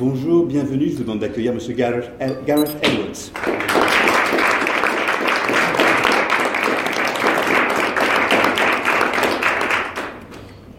Bonjour, 0.00 0.46
bienvenue. 0.46 0.88
Je 0.88 0.96
vous 0.96 1.02
demande 1.02 1.18
d'accueillir 1.18 1.52
M. 1.52 1.58
Gareth, 1.76 2.10
Gareth 2.46 2.70
Edwards. 2.82 3.32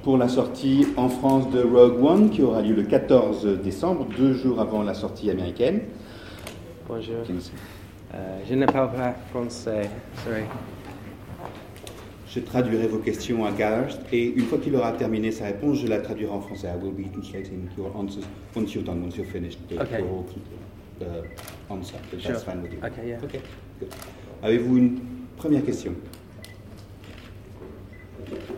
Pour 0.01 0.17
la 0.17 0.27
sortie 0.27 0.87
en 0.97 1.07
France 1.07 1.51
de 1.51 1.61
Rogue 1.61 2.03
One, 2.03 2.29
qui 2.31 2.41
aura 2.41 2.63
lieu 2.63 2.73
le 2.73 2.81
14 2.81 3.59
décembre, 3.63 4.07
deux 4.17 4.33
jours 4.33 4.59
avant 4.59 4.81
la 4.81 4.95
sortie 4.95 5.29
américaine. 5.29 5.81
Bonjour. 6.87 7.17
Euh, 8.15 8.39
je 8.49 8.55
ne 8.55 8.65
parle 8.65 8.91
pas 8.91 9.13
français, 9.29 9.87
sorry. 10.25 10.45
Je 12.33 12.39
traduirai 12.39 12.87
vos 12.87 12.99
questions 12.99 13.43
à 13.45 13.51
Gareth 13.51 13.99
et 14.13 14.23
une 14.25 14.45
fois 14.45 14.57
qu'il 14.57 14.73
aura 14.75 14.93
terminé 14.93 15.31
sa 15.31 15.45
réponse, 15.45 15.79
je 15.81 15.87
la 15.87 15.99
traduirai 15.99 16.31
en 16.31 16.39
français. 16.39 16.67
I 16.67 16.77
will 16.81 16.93
be 16.93 17.11
translating 17.11 17.67
your 17.77 17.91
answers 17.97 18.23
once 18.55 18.73
you're 18.73 18.85
done, 18.85 19.01
once 19.03 19.17
you're 19.17 19.25
finished. 19.29 19.59
The, 19.67 19.77
Okay. 19.81 19.99
your, 19.99 20.23
uh, 21.01 21.73
answer, 21.73 21.95
if 22.13 22.21
Sure. 22.21 22.31
that's 22.31 22.45
fine 22.45 22.61
with 22.61 22.71
you. 22.71 22.79
Okay, 22.81 23.09
yeah. 23.09 23.19
Okay, 23.25 23.41
good. 23.81 23.89
Avez-vous 24.43 24.77
une 24.77 24.99
première 25.35 25.63
question? 25.65 25.93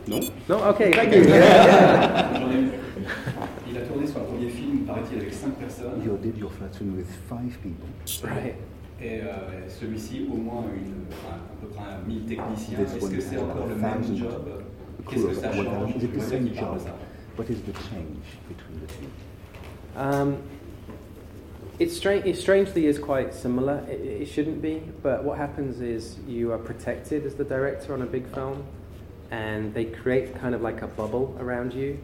Non? 0.08 0.20
No, 0.48 0.56
okay, 0.70 0.92
thank 0.92 1.12
you. 1.16 1.24
Il 3.68 3.78
a 3.78 3.82
tourné 3.88 4.06
sur 4.06 4.18
un 4.18 4.26
premier 4.26 4.50
film, 4.50 4.80
paraît-il, 4.86 5.18
avec 5.20 5.34
5 5.34 5.54
personnes. 5.56 6.04
You 6.06 6.16
did 6.22 6.38
your 6.38 6.52
first 6.52 6.76
film 6.78 6.96
with 6.96 7.08
five 7.28 7.58
people. 7.64 7.88
right. 8.30 8.54
Et 9.02 9.22
euh, 9.22 9.68
celui-ci, 9.68 10.28
au 10.32 10.38
moins 10.38 10.64
une, 10.76 11.06
enfin, 11.12 11.36
à 11.36 11.62
peu 11.62 11.68
près 11.68 11.84
1000 12.08 12.26
techniciens. 12.26 12.80
Est-ce 12.80 13.10
que 13.10 13.22
c'est 13.22 13.38
encore 13.38 13.68
le 13.68 13.76
même 13.76 14.18
job 14.18 14.64
Qu'est-ce 15.10 15.26
que 15.26 15.34
ça 15.34 15.52
change 15.52 15.66
thousand. 15.66 15.88
Is 15.88 16.04
it 16.04 16.12
the 16.12 16.14
Peut-être 16.14 16.30
same 16.30 16.46
qu'il 16.46 16.60
parle 16.60 16.76
de 16.76 16.80
ça. 16.80 16.96
What 17.36 17.46
is 17.50 17.62
the 17.62 17.74
change 17.74 18.38
between 18.48 18.80
the 18.80 18.88
two? 18.88 20.00
Um, 20.00 20.38
it's 21.80 21.96
strange. 21.96 22.26
It 22.26 22.38
strangely 22.38 22.86
is 22.86 23.00
quite 23.00 23.34
similar. 23.34 23.84
It, 23.90 24.22
it 24.22 24.26
shouldn't 24.28 24.62
be, 24.62 24.82
but 25.02 25.24
what 25.24 25.38
happens 25.38 25.82
is 25.82 26.20
you 26.28 26.52
are 26.52 26.60
protected 26.60 27.26
as 27.26 27.36
the 27.36 27.44
director 27.44 27.94
on 27.94 28.02
a 28.02 28.06
big 28.06 28.28
film, 28.34 28.64
and 29.32 29.74
they 29.74 29.86
create 29.86 30.40
kind 30.40 30.56
of 30.56 30.62
like 30.62 30.82
a 30.82 30.88
bubble 30.88 31.36
around 31.40 31.74
you. 31.74 31.98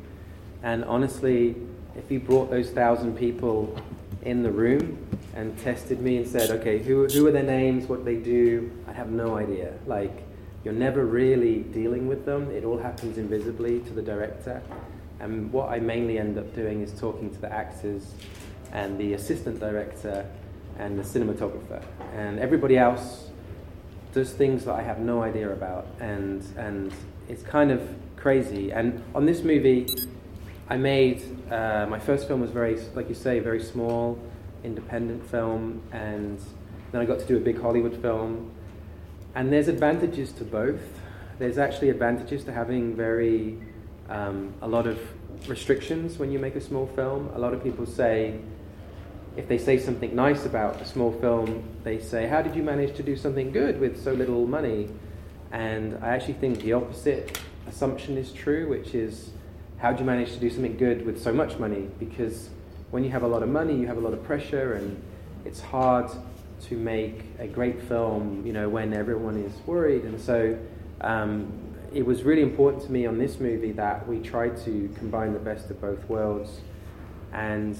And 0.64 0.84
honestly, 0.86 1.56
if 1.96 2.12
you 2.12 2.20
brought 2.20 2.50
those 2.50 2.72
thousand 2.72 3.16
people 3.16 3.76
in 4.24 4.44
the 4.44 4.52
room 4.52 4.98
and 5.36 5.58
tested 5.60 6.02
me 6.02 6.18
and 6.18 6.28
said, 6.28 6.50
okay, 6.50 6.80
who, 6.80 7.08
who 7.08 7.28
are 7.28 7.32
their 7.32 7.44
names, 7.44 7.88
what 7.88 8.04
they 8.04 8.16
do, 8.16 8.72
I'd 8.88 8.96
have 8.96 9.10
no 9.10 9.38
idea. 9.38 9.74
Like, 9.86 10.24
you're 10.64 10.74
never 10.74 11.06
really 11.06 11.60
dealing 11.60 12.08
with 12.08 12.26
them. 12.26 12.52
It 12.52 12.66
all 12.66 12.78
happens 12.78 13.18
invisibly 13.18 13.80
to 13.82 13.94
the 13.94 14.02
director. 14.02 14.62
And 15.20 15.52
what 15.52 15.70
I 15.70 15.80
mainly 15.80 16.18
end 16.18 16.38
up 16.38 16.54
doing 16.54 16.82
is 16.82 16.98
talking 17.00 17.30
to 17.30 17.40
the 17.40 17.52
actors 17.52 18.14
and 18.72 18.98
the 18.98 19.14
assistant 19.14 19.60
director 19.60 20.26
and 20.78 21.00
the 21.00 21.04
cinematographer. 21.04 21.84
And 22.16 22.40
everybody 22.40 22.78
else 22.78 23.30
does 24.14 24.32
things 24.34 24.66
that 24.66 24.76
I 24.76 24.82
have 24.82 25.00
no 25.00 25.22
idea 25.24 25.52
about. 25.52 25.88
And, 26.00 26.46
and 26.58 26.94
it's 27.28 27.44
kind 27.44 27.72
of 27.72 27.82
crazy. 28.18 28.72
And 28.72 29.04
on 29.16 29.26
this 29.26 29.44
movie, 29.44 29.88
I 30.70 30.78
made 30.78 31.24
uh, 31.52 31.88
my 31.90 31.98
first 31.98 32.28
film 32.28 32.42
was 32.42 32.52
very, 32.52 32.80
like 32.94 33.10
you 33.10 33.16
say, 33.16 33.40
very 33.40 33.62
small, 33.62 34.20
independent 34.64 35.26
film, 35.30 35.82
and 35.92 36.40
then 36.92 37.02
I 37.02 37.06
got 37.06 37.20
to 37.20 37.26
do 37.26 37.38
a 37.38 37.40
big 37.40 37.60
Hollywood 37.60 38.00
film. 38.02 38.52
And 39.34 39.52
there's 39.52 39.68
advantages 39.68 40.32
to 40.34 40.44
both. 40.44 40.82
There's 41.40 41.58
actually 41.58 41.90
advantages 41.90 42.44
to 42.44 42.52
having 42.52 42.96
very 42.96 43.58
um, 44.10 44.54
a 44.62 44.68
lot 44.68 44.86
of 44.86 45.00
restrictions 45.48 46.20
when 46.20 46.32
you 46.32 46.38
make 46.38 46.56
a 46.56 46.62
small 46.62 46.88
film. 46.88 47.30
A 47.34 47.40
lot 47.40 47.54
of 47.54 47.64
people 47.64 47.86
say, 47.86 48.40
if 49.38 49.48
they 49.48 49.58
say 49.58 49.80
something 49.80 50.16
nice 50.16 50.46
about 50.46 50.82
a 50.82 50.86
small 50.86 51.12
film, 51.14 51.64
they 51.84 52.00
say, 52.00 52.28
"How 52.28 52.42
did 52.42 52.56
you 52.56 52.64
manage 52.64 52.96
to 52.98 53.04
do 53.04 53.16
something 53.16 53.52
good 53.52 53.80
with 53.80 54.04
so 54.04 54.14
little 54.14 54.46
money?" 54.46 54.90
And 55.52 55.98
I 56.04 56.10
actually 56.10 56.34
think 56.34 56.62
the 56.62 56.74
opposite 56.74 57.40
assumption 57.68 58.18
is 58.18 58.32
true, 58.32 58.68
which 58.68 58.94
is, 58.94 59.32
how 59.80 59.94
do 59.94 60.00
you 60.00 60.06
manage 60.06 60.34
to 60.34 60.40
do 60.40 60.50
something 60.50 60.76
good 60.76 61.06
with 61.06 61.22
so 61.22 61.32
much 61.32 61.58
money? 61.58 61.90
Because 62.00 62.50
when 62.92 63.04
you 63.04 63.10
have 63.12 63.24
a 63.24 63.28
lot 63.28 63.44
of 63.44 63.50
money, 63.50 63.76
you 63.76 63.88
have 63.88 63.98
a 63.98 64.02
lot 64.02 64.14
of 64.14 64.24
pressure, 64.24 64.74
and 64.74 65.02
it's 65.46 65.62
hard 65.62 66.12
to 66.64 66.76
make 66.76 67.24
a 67.40 67.48
great 67.48 67.82
film, 67.84 68.46
you 68.46 68.52
know, 68.52 68.68
when 68.68 68.94
everyone 68.94 69.42
is 69.42 69.54
worried. 69.66 70.04
And 70.04 70.20
so 70.20 70.58
um, 71.00 71.54
it 71.94 72.06
was 72.06 72.24
really 72.24 72.42
important 72.42 72.84
to 72.84 72.92
me 72.92 73.06
on 73.06 73.18
this 73.18 73.40
movie 73.40 73.72
that 73.74 74.06
we 74.06 74.20
tried 74.20 74.58
to 74.66 74.94
combine 74.98 75.32
the 75.32 75.40
best 75.40 75.70
of 75.70 75.80
both 75.80 76.04
worlds. 76.10 76.60
And 77.32 77.78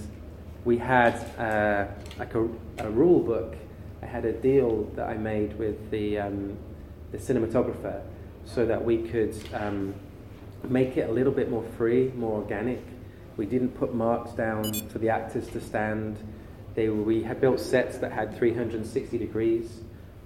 we 0.64 0.78
had 0.78 1.16
uh, 1.38 1.88
like 2.18 2.34
a, 2.36 2.48
a 2.78 2.90
rule 2.90 3.20
book. 3.20 3.56
I 4.02 4.06
had 4.06 4.24
a 4.24 4.32
deal 4.32 4.86
that 4.96 5.10
I 5.10 5.16
made 5.16 5.58
with 5.60 5.92
the, 5.92 6.20
um, 6.20 6.58
the 7.12 7.18
cinematographer 7.18 8.02
so 8.46 8.66
that 8.66 8.84
we 8.84 9.00
could 9.10 9.36
um, 9.54 9.94
make 10.68 10.98
it 10.98 11.10
a 11.10 11.12
little 11.12 11.32
bit 11.32 11.50
more 11.50 11.64
free, 11.78 12.12
more 12.16 12.42
organic. 12.42 12.82
We 13.38 13.46
didn't 13.46 13.70
put 13.70 13.94
marks 13.94 14.32
down 14.32 14.64
for 14.90 15.00
the 15.00 15.10
actors 15.10 15.48
to 15.50 15.62
stand. 15.62 16.18
They, 16.76 16.90
we 16.90 17.24
had 17.24 17.40
built 17.40 17.60
sets 17.60 17.98
that 18.00 18.12
had 18.12 18.38
360 18.38 19.18
degrees. 19.18 19.80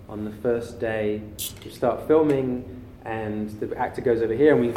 On 0.10 0.26
the 0.26 0.32
first 0.32 0.80
day, 0.80 1.22
we 1.64 1.72
start 1.72 2.08
filming, 2.08 2.82
and 3.06 3.50
the 3.60 3.78
actor 3.78 4.02
goes 4.02 4.22
over 4.22 4.34
here, 4.34 4.56
and 4.56 4.62
we 4.62 4.74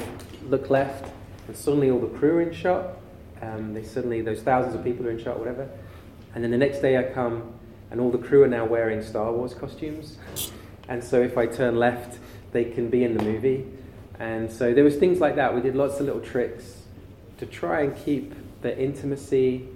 look 0.49 0.71
left, 0.71 1.13
and 1.49 1.57
suddenly 1.57 1.91
all 1.91 1.99
the 1.99 2.19
crew 2.19 2.37
are 2.37 2.43
in 2.43 2.53
shot. 2.53 2.99
Um, 3.43 3.75
they 3.75 3.83
suddenly, 3.83 4.23
those 4.23 4.43
thousands 4.43 4.75
of 4.75 4.85
people 4.85 5.07
are 5.07 5.11
in 5.11 5.23
shot, 5.23 5.39
whatever. 5.39 5.69
And 6.35 6.45
then 6.45 6.51
the 6.51 6.59
next 6.59 6.81
day 6.81 6.99
I 6.99 7.05
come, 7.05 7.55
and 7.91 8.01
all 8.01 8.11
the 8.11 8.19
crew 8.19 8.43
are 8.43 8.49
now 8.49 8.65
wearing 8.65 9.03
Star 9.03 9.33
Wars 9.33 9.55
costumes. 9.55 10.19
And 10.89 11.03
so 11.03 11.21
if 11.21 11.37
I 11.37 11.47
turn 11.47 11.77
left, 11.77 12.19
they 12.53 12.65
can 12.65 12.89
be 12.89 13.05
in 13.05 13.17
the 13.17 13.23
movie. 13.23 13.67
And 14.19 14.51
so 14.51 14.73
there 14.73 14.85
was 14.85 14.97
things 14.97 15.21
like 15.21 15.37
that. 15.37 15.55
We 15.55 15.61
did 15.61 15.75
lots 15.75 16.01
of 16.01 16.07
little 16.07 16.21
tricks 16.21 16.83
to 17.39 17.47
try 17.47 17.83
and 17.83 17.97
keep 17.97 18.35
the 18.63 18.77
intimacy 18.79 19.69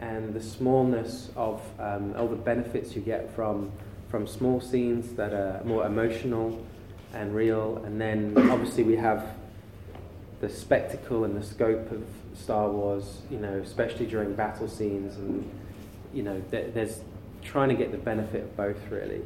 and 0.00 0.32
the 0.32 0.42
smallness 0.42 1.30
of 1.34 1.60
um, 1.80 2.14
all 2.16 2.28
the 2.28 2.36
benefits 2.36 2.94
you 2.94 3.02
get 3.02 3.34
from 3.34 3.72
from 4.08 4.26
small 4.26 4.58
scenes 4.60 5.14
that 5.16 5.34
are 5.34 5.62
more 5.64 5.84
emotional 5.84 6.64
and 7.12 7.34
real. 7.34 7.82
And 7.84 8.00
then 8.00 8.32
obviously 8.50 8.82
we 8.82 8.96
have 8.96 9.34
the 10.40 10.48
spectacle 10.48 11.24
and 11.24 11.36
the 11.36 11.44
scope 11.44 11.90
of 11.90 12.04
Star 12.34 12.70
Wars, 12.70 13.20
you 13.30 13.38
know, 13.38 13.60
especially 13.64 14.06
during 14.06 14.34
battle 14.34 14.68
scenes, 14.68 15.16
and 15.16 15.50
you 16.14 16.22
know, 16.22 16.40
there, 16.50 16.70
there's 16.70 17.00
trying 17.42 17.68
to 17.68 17.74
get 17.74 17.90
the 17.92 17.98
benefit 17.98 18.44
of 18.44 18.56
both 18.56 18.78
really. 18.90 19.22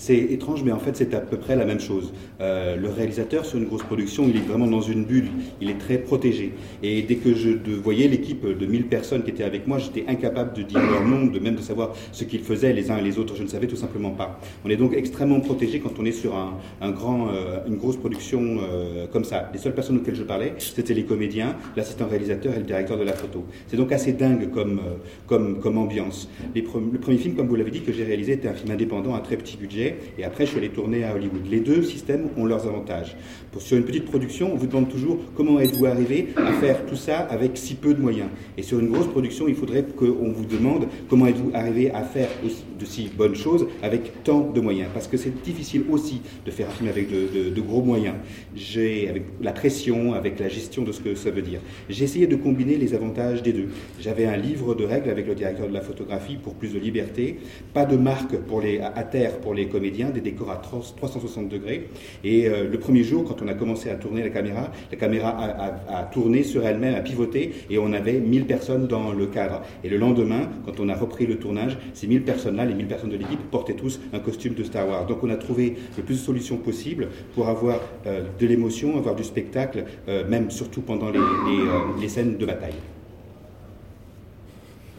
C'est 0.00 0.16
étrange, 0.16 0.62
mais 0.64 0.72
en 0.72 0.78
fait, 0.78 0.96
c'est 0.96 1.12
à 1.12 1.20
peu 1.20 1.36
près 1.36 1.56
la 1.56 1.66
même 1.66 1.78
chose. 1.78 2.14
Euh, 2.40 2.74
le 2.74 2.88
réalisateur, 2.88 3.44
sur 3.44 3.58
une 3.58 3.66
grosse 3.66 3.82
production, 3.82 4.24
il 4.26 4.34
est 4.34 4.40
vraiment 4.40 4.66
dans 4.66 4.80
une 4.80 5.04
bulle. 5.04 5.28
Il 5.60 5.68
est 5.68 5.76
très 5.76 5.98
protégé. 5.98 6.54
Et 6.82 7.02
dès 7.02 7.16
que 7.16 7.34
je 7.34 7.50
voyais 7.82 8.08
l'équipe 8.08 8.46
de 8.46 8.64
1000 8.64 8.86
personnes 8.86 9.22
qui 9.22 9.28
étaient 9.28 9.44
avec 9.44 9.66
moi, 9.66 9.76
j'étais 9.76 10.06
incapable 10.08 10.54
de 10.54 10.62
dire 10.62 10.80
leur 10.80 11.04
nom, 11.04 11.26
de 11.26 11.38
même 11.38 11.54
de 11.54 11.60
savoir 11.60 11.92
ce 12.12 12.24
qu'ils 12.24 12.40
faisaient 12.40 12.72
les 12.72 12.90
uns 12.90 12.96
et 12.96 13.02
les 13.02 13.18
autres. 13.18 13.36
Je 13.36 13.42
ne 13.42 13.48
savais 13.48 13.66
tout 13.66 13.76
simplement 13.76 14.08
pas. 14.08 14.40
On 14.64 14.70
est 14.70 14.76
donc 14.78 14.94
extrêmement 14.94 15.40
protégé 15.40 15.80
quand 15.80 15.92
on 15.98 16.06
est 16.06 16.12
sur 16.12 16.34
un, 16.34 16.90
grand, 16.92 17.28
euh, 17.28 17.58
une 17.68 17.76
grosse 17.76 17.98
production 17.98 18.40
euh, 18.62 19.06
comme 19.06 19.24
ça. 19.24 19.50
Les 19.52 19.58
seules 19.58 19.74
personnes 19.74 19.98
auxquelles 19.98 20.16
je 20.16 20.22
parlais, 20.22 20.54
c'était 20.56 20.94
les 20.94 21.04
comédiens, 21.04 21.56
l'assistant 21.76 22.06
réalisateur 22.08 22.54
et 22.54 22.60
le 22.60 22.64
directeur 22.64 22.96
de 22.96 23.04
la 23.04 23.12
photo. 23.12 23.44
C'est 23.66 23.76
donc 23.76 23.92
assez 23.92 24.14
dingue 24.14 24.48
comme, 24.48 25.76
ambiance. 25.76 26.30
Le 26.54 26.62
premier 26.98 27.18
film, 27.18 27.34
comme 27.34 27.48
vous 27.48 27.56
l'avez 27.56 27.70
dit, 27.70 27.82
que 27.82 27.92
j'ai 27.92 28.04
réalisé 28.04 28.32
était 28.32 28.48
un 28.48 28.54
film 28.54 28.70
indépendant 28.70 29.14
à 29.14 29.20
très 29.20 29.36
petit 29.36 29.58
budget. 29.58 29.89
Et 30.18 30.24
après, 30.24 30.44
je 30.44 30.50
suis 30.50 30.58
allé 30.58 30.68
tourner 30.68 31.04
à 31.04 31.14
Hollywood. 31.14 31.46
Les 31.50 31.60
deux 31.60 31.82
systèmes 31.82 32.28
ont 32.36 32.46
leurs 32.46 32.66
avantages. 32.66 33.16
Pour, 33.52 33.62
sur 33.62 33.76
une 33.76 33.84
petite 33.84 34.04
production, 34.04 34.52
on 34.52 34.56
vous 34.56 34.66
demande 34.66 34.88
toujours 34.88 35.18
comment 35.34 35.58
êtes-vous 35.60 35.86
arrivé 35.86 36.28
à 36.36 36.52
faire 36.52 36.86
tout 36.86 36.96
ça 36.96 37.18
avec 37.18 37.56
si 37.56 37.74
peu 37.74 37.94
de 37.94 38.00
moyens. 38.00 38.28
Et 38.56 38.62
sur 38.62 38.78
une 38.78 38.88
grosse 38.88 39.08
production, 39.08 39.48
il 39.48 39.54
faudrait 39.54 39.84
qu'on 39.84 40.30
vous 40.32 40.44
demande 40.44 40.86
comment 41.08 41.26
êtes-vous 41.26 41.50
arrivé 41.54 41.90
à 41.90 42.02
faire 42.02 42.28
de 42.42 42.84
si 42.84 43.10
bonnes 43.16 43.34
choses 43.34 43.66
avec 43.82 44.22
tant 44.24 44.40
de 44.40 44.60
moyens. 44.60 44.88
Parce 44.92 45.08
que 45.08 45.16
c'est 45.16 45.42
difficile 45.42 45.84
aussi 45.90 46.20
de 46.44 46.50
faire 46.50 46.68
un 46.68 46.72
film 46.72 46.88
avec 46.88 47.10
de, 47.10 47.60
gros 47.60 47.82
moyens. 47.82 48.16
J'ai, 48.54 49.08
avec 49.08 49.24
la 49.42 49.52
pression, 49.52 50.14
avec 50.14 50.38
la 50.38 50.48
gestion 50.48 50.82
de 50.82 50.92
ce 50.92 51.00
que 51.00 51.14
ça 51.14 51.30
veut 51.30 51.42
dire. 51.42 51.60
J'ai 51.88 52.04
essayé 52.04 52.26
de 52.26 52.36
combiner 52.36 52.76
les 52.76 52.94
avantages 52.94 53.42
des 53.42 53.52
deux. 53.52 53.68
J'avais 54.00 54.26
un 54.26 54.36
livre 54.36 54.74
de 54.74 54.84
règles 54.84 55.10
avec 55.10 55.26
le 55.26 55.34
directeur 55.34 55.68
de 55.68 55.74
la 55.74 55.80
photographie 55.80 56.36
pour 56.36 56.54
plus 56.54 56.72
de 56.72 56.78
liberté, 56.78 57.38
pas 57.74 57.84
de 57.84 57.96
marque 57.96 58.36
pour 58.36 58.60
les, 58.60 58.80
à 58.80 59.02
terre 59.02 59.38
pour 59.38 59.54
les 59.54 59.66
comédiens, 59.80 60.10
des 60.10 60.20
décors 60.20 60.50
à 60.50 60.56
30 60.56 60.94
360 60.96 61.48
degrés. 61.48 61.88
Et 62.22 62.46
euh, 62.48 62.68
le 62.70 62.78
premier 62.78 63.02
jour, 63.02 63.24
quand 63.24 63.40
on 63.42 63.48
a 63.48 63.54
commencé 63.54 63.88
à 63.88 63.94
tourner 63.94 64.22
la 64.22 64.28
caméra, 64.28 64.70
la 64.90 64.96
caméra 64.98 65.30
a, 65.30 65.94
a- 65.94 65.98
a 66.00 66.02
tourné 66.04 66.42
sur 66.42 66.66
elle-même, 66.66 66.94
a 66.94 67.00
pivoté, 67.00 67.52
et 67.70 67.78
on 67.78 67.92
avait 67.94 68.20
1000 68.20 68.44
personnes 68.44 68.86
dans 68.86 69.12
le 69.12 69.26
cadre. 69.26 69.62
Et 69.82 69.88
le 69.88 69.96
lendemain, 69.96 70.50
quand 70.66 70.78
on 70.80 70.88
a 70.90 70.94
repris 70.94 71.26
le 71.26 71.36
tournage, 71.36 71.78
ces 71.94 72.06
1000 72.06 72.22
personnes-là, 72.24 72.66
les 72.66 72.74
1000 72.74 72.86
personnes 72.88 73.10
de 73.10 73.16
l'équipe, 73.16 73.40
portaient 73.50 73.72
tous 73.74 74.00
un 74.12 74.18
costume 74.18 74.52
de 74.54 74.64
Star 74.64 74.86
Wars. 74.86 75.06
Donc 75.06 75.24
on 75.24 75.30
a 75.30 75.36
trouvé 75.36 75.76
le 75.96 76.02
plus 76.02 76.16
de 76.16 76.20
solutions 76.20 76.58
possibles 76.58 77.08
pour 77.34 77.48
avoir 77.48 77.80
euh, 78.06 78.24
de 78.38 78.46
l'émotion, 78.46 78.98
avoir 78.98 79.14
du 79.14 79.24
spectacle, 79.24 79.84
euh, 80.08 80.28
même 80.28 80.50
surtout 80.50 80.82
pendant 80.82 81.08
les, 81.10 81.18
les, 81.18 81.60
euh, 81.66 82.00
les 82.00 82.08
scènes 82.08 82.36
de 82.36 82.44
bataille. 82.44 82.74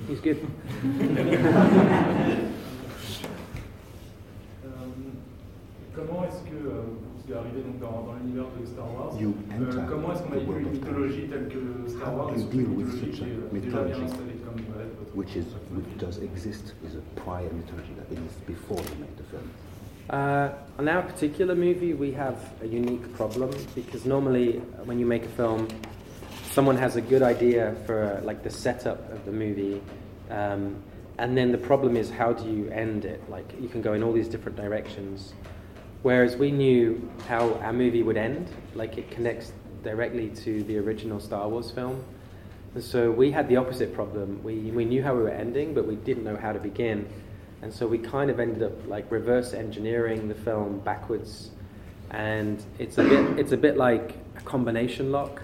comment 5.95 6.23
est-ce 6.25 6.41
que 6.49 6.55
euh, 6.55 6.81
vous 7.15 7.31
êtes 7.31 7.37
arrivé 7.37 7.61
donc 7.61 7.79
dans, 7.79 8.01
dans 8.07 8.15
l'univers 8.21 8.45
de 8.59 8.65
Star 8.65 8.85
Wars 8.93 9.13
You 9.19 9.33
Euh, 9.51 9.67
enter 9.67 9.77
Comment 9.89 10.13
est-ce 10.13 10.23
qu'on 10.23 10.29
the 10.29 10.33
manipule 10.33 10.49
world 10.51 10.67
une 10.67 10.71
of 10.71 10.75
Star 10.75 10.91
mythologie 10.91 11.27
telle 11.29 11.47
que 11.49 11.89
Star 11.89 12.13
How 12.13 12.17
Wars 12.17 12.27
do 12.27 12.33
est 12.33 12.39
you 12.39 12.43
une 12.43 12.49
deal 12.51 12.67
with 12.77 12.87
mythologie 12.87 12.99
such 12.99 13.21
a 13.21 13.25
qui 13.25 13.31
est 13.31 13.59
déjà 13.59 13.83
bien 13.83 13.97
mythology? 13.97 14.03
installée 14.03 14.37
comme 14.45 14.61
votre- 14.73 15.15
which 15.15 15.35
is 15.35 15.45
which 15.75 15.97
does 15.99 16.17
exist 16.23 16.75
is 16.85 16.95
a 16.95 17.03
prior 17.21 17.49
mythology 17.53 17.93
that 17.99 18.07
exists 18.11 18.41
before 18.47 18.77
you 18.79 18.95
made 18.99 19.15
the 19.17 19.23
film. 19.29 19.43
Uh, 20.09 20.49
on 20.79 20.87
our 20.87 21.03
particular 21.03 21.55
movie, 21.55 21.93
we 21.93 22.11
have 22.11 22.35
a 22.61 22.65
unique 22.67 23.13
problem 23.15 23.49
because 23.75 24.05
normally, 24.05 24.57
uh, 24.57 24.83
when 24.85 24.99
you 24.99 25.05
make 25.05 25.23
a 25.23 25.29
film, 25.37 25.67
someone 26.51 26.75
has 26.75 26.95
a 26.97 27.01
good 27.01 27.21
idea 27.21 27.75
for 27.85 28.17
uh, 28.19 28.25
like 28.25 28.43
the 28.43 28.49
setup 28.49 28.99
of 29.13 29.23
the 29.25 29.31
movie, 29.31 29.81
um, 30.29 30.75
and 31.17 31.37
then 31.37 31.51
the 31.51 31.57
problem 31.57 31.95
is 31.95 32.09
how 32.09 32.33
do 32.33 32.49
you 32.49 32.67
end 32.71 33.05
it? 33.05 33.21
Like 33.29 33.45
you 33.61 33.69
can 33.69 33.81
go 33.81 33.93
in 33.93 34.03
all 34.03 34.11
these 34.11 34.27
different 34.27 34.57
directions. 34.57 35.33
Whereas 36.03 36.35
we 36.35 36.51
knew 36.51 37.09
how 37.27 37.53
our 37.55 37.73
movie 37.73 38.01
would 38.01 38.17
end, 38.17 38.49
like 38.73 38.97
it 38.97 39.11
connects 39.11 39.53
directly 39.83 40.29
to 40.29 40.63
the 40.63 40.77
original 40.79 41.19
Star 41.19 41.47
Wars 41.47 41.69
film. 41.71 42.03
And 42.73 42.83
so 42.83 43.11
we 43.11 43.31
had 43.31 43.47
the 43.47 43.57
opposite 43.57 43.93
problem. 43.93 44.41
We, 44.43 44.55
we 44.71 44.85
knew 44.85 45.03
how 45.03 45.13
we 45.13 45.23
were 45.23 45.29
ending, 45.29 45.73
but 45.73 45.85
we 45.85 45.95
didn't 45.95 46.23
know 46.23 46.37
how 46.37 46.53
to 46.53 46.59
begin. 46.59 47.07
And 47.61 47.71
so 47.71 47.85
we 47.85 47.97
kind 47.99 48.31
of 48.31 48.39
ended 48.39 48.63
up 48.63 48.87
like 48.87 49.11
reverse 49.11 49.53
engineering 49.53 50.27
the 50.27 50.35
film 50.35 50.79
backwards. 50.79 51.51
And 52.09 52.63
it's 52.79 52.97
a 52.97 53.03
bit, 53.03 53.39
it's 53.39 53.51
a 53.51 53.57
bit 53.57 53.77
like 53.77 54.15
a 54.37 54.41
combination 54.41 55.11
lock. 55.11 55.43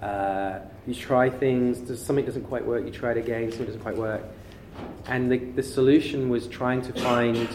Uh, 0.00 0.60
you 0.86 0.94
try 0.94 1.28
things, 1.28 1.78
something 2.00 2.24
doesn't 2.24 2.44
quite 2.44 2.64
work, 2.64 2.84
you 2.84 2.90
try 2.90 3.12
it 3.12 3.18
again, 3.18 3.50
something 3.50 3.66
doesn't 3.66 3.82
quite 3.82 3.96
work. 3.96 4.22
And 5.06 5.30
the, 5.30 5.38
the 5.38 5.62
solution 5.62 6.28
was 6.28 6.48
trying 6.48 6.82
to 6.82 6.92
find 6.94 7.48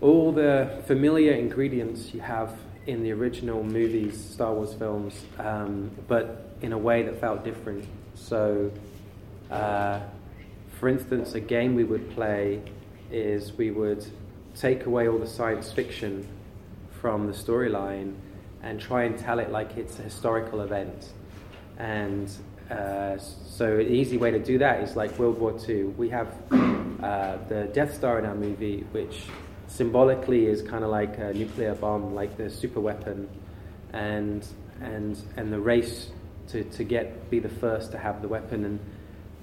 all 0.00 0.32
the 0.32 0.82
familiar 0.86 1.32
ingredients 1.32 2.14
you 2.14 2.20
have 2.20 2.56
in 2.86 3.02
the 3.02 3.12
original 3.12 3.62
movies, 3.62 4.18
Star 4.18 4.54
Wars 4.54 4.72
films, 4.74 5.24
um, 5.38 5.90
but 6.06 6.54
in 6.62 6.72
a 6.72 6.78
way 6.78 7.02
that 7.02 7.20
felt 7.20 7.44
different. 7.44 7.84
So, 8.14 8.70
uh, 9.50 10.00
for 10.78 10.88
instance, 10.88 11.34
a 11.34 11.40
game 11.40 11.74
we 11.74 11.84
would 11.84 12.10
play 12.12 12.62
is 13.10 13.52
we 13.52 13.70
would 13.70 14.06
take 14.54 14.86
away 14.86 15.08
all 15.08 15.18
the 15.18 15.26
science 15.26 15.72
fiction 15.72 16.26
from 17.00 17.26
the 17.26 17.32
storyline 17.32 18.14
and 18.62 18.80
try 18.80 19.04
and 19.04 19.18
tell 19.18 19.38
it 19.38 19.50
like 19.50 19.76
it's 19.76 19.98
a 19.98 20.02
historical 20.02 20.60
event. 20.62 21.10
And 21.78 22.30
uh, 22.70 23.18
so, 23.18 23.78
an 23.78 23.88
easy 23.88 24.16
way 24.16 24.30
to 24.30 24.38
do 24.38 24.58
that 24.58 24.82
is 24.82 24.96
like 24.96 25.18
World 25.18 25.38
War 25.38 25.54
II. 25.68 25.84
We 25.84 26.08
have 26.10 26.34
uh, 26.50 27.38
the 27.48 27.70
Death 27.72 27.94
Star 27.94 28.18
in 28.18 28.26
our 28.26 28.34
movie, 28.34 28.84
which 28.92 29.26
symbolically 29.68 30.46
is 30.46 30.62
kind 30.62 30.82
of 30.82 30.90
like 30.90 31.18
a 31.18 31.32
nuclear 31.32 31.74
bomb, 31.74 32.14
like 32.14 32.36
the 32.36 32.50
super 32.50 32.80
weapon, 32.80 33.28
and 33.92 34.46
and 34.80 35.20
and 35.36 35.52
the 35.52 35.60
race 35.60 36.10
to, 36.48 36.64
to 36.64 36.84
get 36.84 37.30
be 37.30 37.38
the 37.38 37.48
first 37.48 37.92
to 37.92 37.98
have 37.98 38.20
the 38.22 38.28
weapon. 38.28 38.64
And 38.64 38.80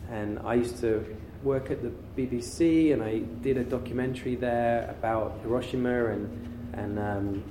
and 0.09 0.39
I 0.39 0.55
used 0.55 0.79
to 0.81 1.05
work 1.43 1.71
at 1.71 1.81
the 1.81 1.91
BBC, 2.17 2.93
and 2.93 3.01
I 3.01 3.19
did 3.41 3.57
a 3.57 3.63
documentary 3.63 4.35
there 4.35 4.89
about 4.89 5.39
Hiroshima 5.43 6.07
and 6.07 6.73
and 6.73 6.99
um, 6.99 7.43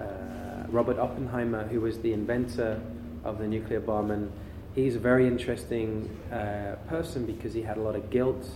uh, 0.00 0.66
Robert 0.68 0.98
Oppenheimer, 0.98 1.64
who 1.68 1.80
was 1.80 1.98
the 2.00 2.12
inventor 2.12 2.80
of 3.24 3.38
the 3.38 3.46
nuclear 3.46 3.80
bomb, 3.80 4.10
and 4.10 4.32
he's 4.74 4.96
a 4.96 4.98
very 4.98 5.26
interesting 5.26 6.08
uh, 6.32 6.76
person 6.88 7.26
because 7.26 7.52
he 7.52 7.62
had 7.62 7.76
a 7.76 7.80
lot 7.80 7.94
of 7.94 8.10
guilt 8.10 8.48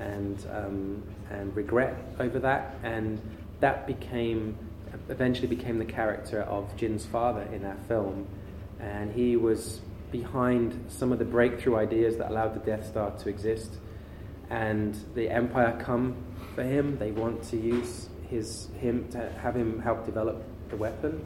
and 0.00 0.46
um, 0.50 1.02
and 1.30 1.54
regret 1.54 1.96
over 2.18 2.38
that, 2.40 2.74
and 2.82 3.20
that 3.60 3.86
became 3.86 4.56
eventually 5.08 5.46
became 5.46 5.78
the 5.78 5.84
character 5.84 6.42
of 6.42 6.74
Jyn's 6.76 7.06
father 7.06 7.42
in 7.52 7.64
our 7.64 7.76
film, 7.86 8.26
and 8.80 9.12
he 9.12 9.36
was 9.36 9.80
behind 10.10 10.86
some 10.88 11.12
of 11.12 11.18
the 11.18 11.24
breakthrough 11.24 11.76
ideas 11.76 12.16
that 12.16 12.30
allowed 12.30 12.54
the 12.54 12.66
Death 12.66 12.86
Star 12.86 13.12
to 13.18 13.28
exist, 13.28 13.76
and 14.48 14.96
the 15.14 15.30
Empire 15.30 15.78
come 15.84 16.16
for 16.54 16.64
him. 16.64 16.98
They 16.98 17.12
want 17.12 17.44
to 17.44 17.56
use 17.56 18.08
his 18.28 18.68
him 18.80 19.08
to 19.10 19.30
have 19.42 19.54
him 19.54 19.80
help 19.80 20.06
develop 20.06 20.42
the 20.70 20.76
weapon, 20.76 21.24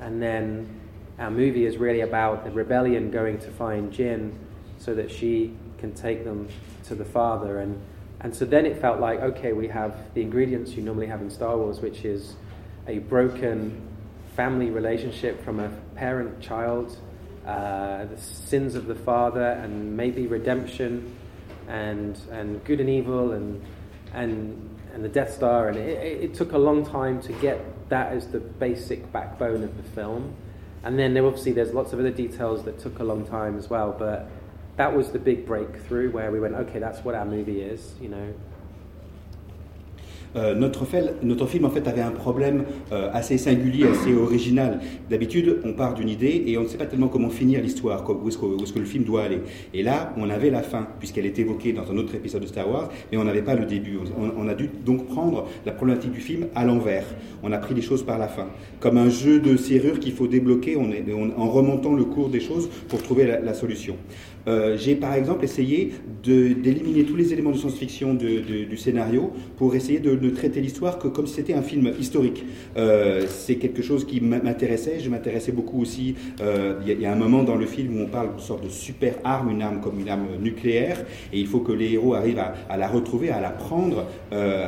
and 0.00 0.22
then 0.22 0.80
our 1.18 1.30
movie 1.30 1.66
is 1.66 1.76
really 1.76 2.00
about 2.00 2.44
the 2.44 2.50
rebellion 2.50 3.10
going 3.10 3.38
to 3.38 3.50
find 3.50 3.92
Jin 3.92 4.36
so 4.78 4.94
that 4.94 5.10
she 5.10 5.54
can 5.78 5.94
take 5.94 6.24
them 6.24 6.48
to 6.84 6.94
the 6.94 7.04
father. 7.04 7.60
And 7.60 7.80
and 8.24 8.34
so 8.34 8.44
then 8.44 8.66
it 8.66 8.80
felt 8.80 8.98
like 8.98 9.20
okay 9.20 9.52
we 9.52 9.68
have 9.68 9.94
the 10.14 10.22
ingredients 10.22 10.72
you 10.72 10.82
normally 10.82 11.06
have 11.06 11.22
in 11.22 11.30
Star 11.30 11.56
Wars 11.56 11.80
which 11.80 12.04
is 12.04 12.34
a 12.88 12.98
broken 12.98 13.80
family 14.34 14.70
relationship 14.70 15.44
from 15.44 15.60
a 15.60 15.68
parent 15.94 16.40
child 16.40 16.98
uh, 17.46 18.04
the 18.06 18.18
sins 18.18 18.74
of 18.74 18.86
the 18.86 18.94
father 18.94 19.50
and 19.62 19.96
maybe 19.96 20.26
redemption 20.26 21.14
and 21.68 22.18
and 22.32 22.64
good 22.64 22.80
and 22.80 22.90
evil 22.90 23.32
and 23.32 23.62
and 24.12 24.74
and 24.94 25.04
the 25.04 25.08
Death 25.08 25.34
Star. 25.34 25.68
And 25.68 25.76
it, 25.76 26.22
it, 26.22 26.34
took 26.34 26.52
a 26.52 26.58
long 26.58 26.86
time 26.86 27.20
to 27.22 27.32
get 27.34 27.60
that 27.90 28.12
as 28.12 28.28
the 28.28 28.38
basic 28.38 29.12
backbone 29.12 29.64
of 29.64 29.76
the 29.76 29.82
film. 29.82 30.34
And 30.84 30.98
then 30.98 31.16
obviously 31.18 31.52
there's 31.52 31.72
lots 31.72 31.92
of 31.92 31.98
other 31.98 32.12
details 32.12 32.64
that 32.64 32.78
took 32.78 33.00
a 33.00 33.04
long 33.04 33.26
time 33.26 33.58
as 33.58 33.68
well 33.70 33.94
but 33.98 34.28
that 34.76 34.94
was 34.94 35.12
the 35.12 35.18
big 35.18 35.46
breakthrough 35.46 36.10
where 36.10 36.30
we 36.30 36.40
went 36.40 36.54
okay 36.54 36.78
that's 36.78 37.04
what 37.04 37.14
our 37.14 37.24
movie 37.24 37.60
is 37.60 37.94
you 38.00 38.08
know 38.08 38.34
Euh, 40.36 40.54
notre, 40.54 40.84
notre 41.22 41.46
film 41.46 41.64
en 41.64 41.70
fait 41.70 41.86
avait 41.86 42.00
un 42.00 42.10
problème 42.10 42.64
euh, 42.92 43.08
assez 43.12 43.38
singulier, 43.38 43.86
assez 43.86 44.12
original. 44.12 44.80
D'habitude, 45.08 45.60
on 45.64 45.74
part 45.74 45.94
d'une 45.94 46.08
idée 46.08 46.42
et 46.46 46.58
on 46.58 46.62
ne 46.62 46.66
sait 46.66 46.76
pas 46.76 46.86
tellement 46.86 47.06
comment 47.06 47.30
finir 47.30 47.62
l'histoire, 47.62 48.04
où 48.08 48.28
est-ce 48.28 48.72
que, 48.72 48.78
le 48.78 48.84
film 48.84 49.04
doit 49.04 49.22
aller. 49.22 49.40
Et 49.72 49.84
là, 49.84 50.12
on 50.16 50.28
avait 50.30 50.50
la 50.50 50.62
fin, 50.62 50.88
puisqu'elle 50.98 51.26
est 51.26 51.38
évoquée 51.38 51.72
dans 51.72 51.88
un 51.90 51.96
autre 51.96 52.14
épisode 52.16 52.42
de 52.42 52.46
Star 52.46 52.68
Wars, 52.68 52.90
mais 53.12 53.18
on 53.18 53.24
n'avait 53.24 53.42
pas 53.42 53.54
le 53.54 53.64
début. 53.64 53.98
On, 54.36 54.48
a 54.48 54.54
dû 54.54 54.68
donc 54.84 55.06
prendre 55.06 55.46
la 55.64 55.72
problématique 55.72 56.10
du 56.10 56.20
film 56.20 56.46
à 56.56 56.64
l'envers. 56.64 57.04
On 57.44 57.52
a 57.52 57.58
pris 57.58 57.74
les 57.74 57.82
choses 57.82 58.04
par 58.04 58.18
la 58.18 58.26
fin, 58.26 58.48
comme 58.80 58.98
un 58.98 59.10
jeu 59.10 59.38
de 59.38 59.56
serrure 59.56 60.00
qu'il 60.00 60.12
faut 60.12 60.26
débloquer 60.26 60.76
en 60.76 61.48
remontant 61.48 61.94
le 61.94 62.04
cours 62.04 62.28
des 62.28 62.40
choses 62.40 62.68
pour 62.88 63.02
trouver 63.02 63.26
la 63.26 63.54
solution. 63.54 63.96
Euh, 64.46 64.76
J'ai 64.76 64.94
par 64.94 65.14
exemple 65.14 65.44
essayé 65.44 65.92
de- 66.22 66.52
d'éliminer 66.52 67.04
tous 67.04 67.16
les 67.16 67.32
éléments 67.32 67.50
de 67.50 67.56
science-fiction 67.56 68.14
de- 68.14 68.40
de- 68.40 68.64
du 68.64 68.76
scénario 68.76 69.30
pour 69.56 69.74
essayer 69.74 70.00
de 70.00 70.10
ne 70.16 70.30
traiter 70.30 70.60
l'histoire 70.60 70.98
que 70.98 71.08
comme 71.08 71.26
si 71.26 71.34
c'était 71.34 71.54
un 71.54 71.62
film 71.62 71.92
historique. 71.98 72.44
Euh, 72.76 73.22
C'est 73.28 73.56
quelque 73.56 73.82
chose 73.82 74.04
qui 74.06 74.20
m'intéressait. 74.20 74.98
Je 75.00 75.08
m'intéressais 75.10 75.52
beaucoup 75.52 75.80
aussi. 75.82 76.14
euh, 76.40 76.74
Il 76.86 77.00
y, 77.00 77.06
a- 77.06 77.12
un 77.12 77.16
moment 77.16 77.42
dans 77.42 77.56
le 77.56 77.66
film 77.66 77.96
où 77.96 78.02
on 78.02 78.06
parle 78.06 78.30
d'une 78.30 78.40
sorte 78.40 78.64
de 78.64 78.68
super 78.68 79.14
arme, 79.24 79.50
une 79.50 79.62
arme 79.62 79.80
comme 79.80 80.00
une 80.00 80.08
arme 80.08 80.26
nucléaire, 80.42 81.04
et 81.32 81.38
il 81.40 81.46
faut 81.46 81.60
que 81.60 81.72
les 81.72 81.92
héros 81.92 82.14
arrivent 82.14 82.38
à, 82.68 82.76
la 82.76 82.88
retrouver, 82.88 83.30
à 83.30 83.40
la 83.40 83.50
prendre 83.50 84.06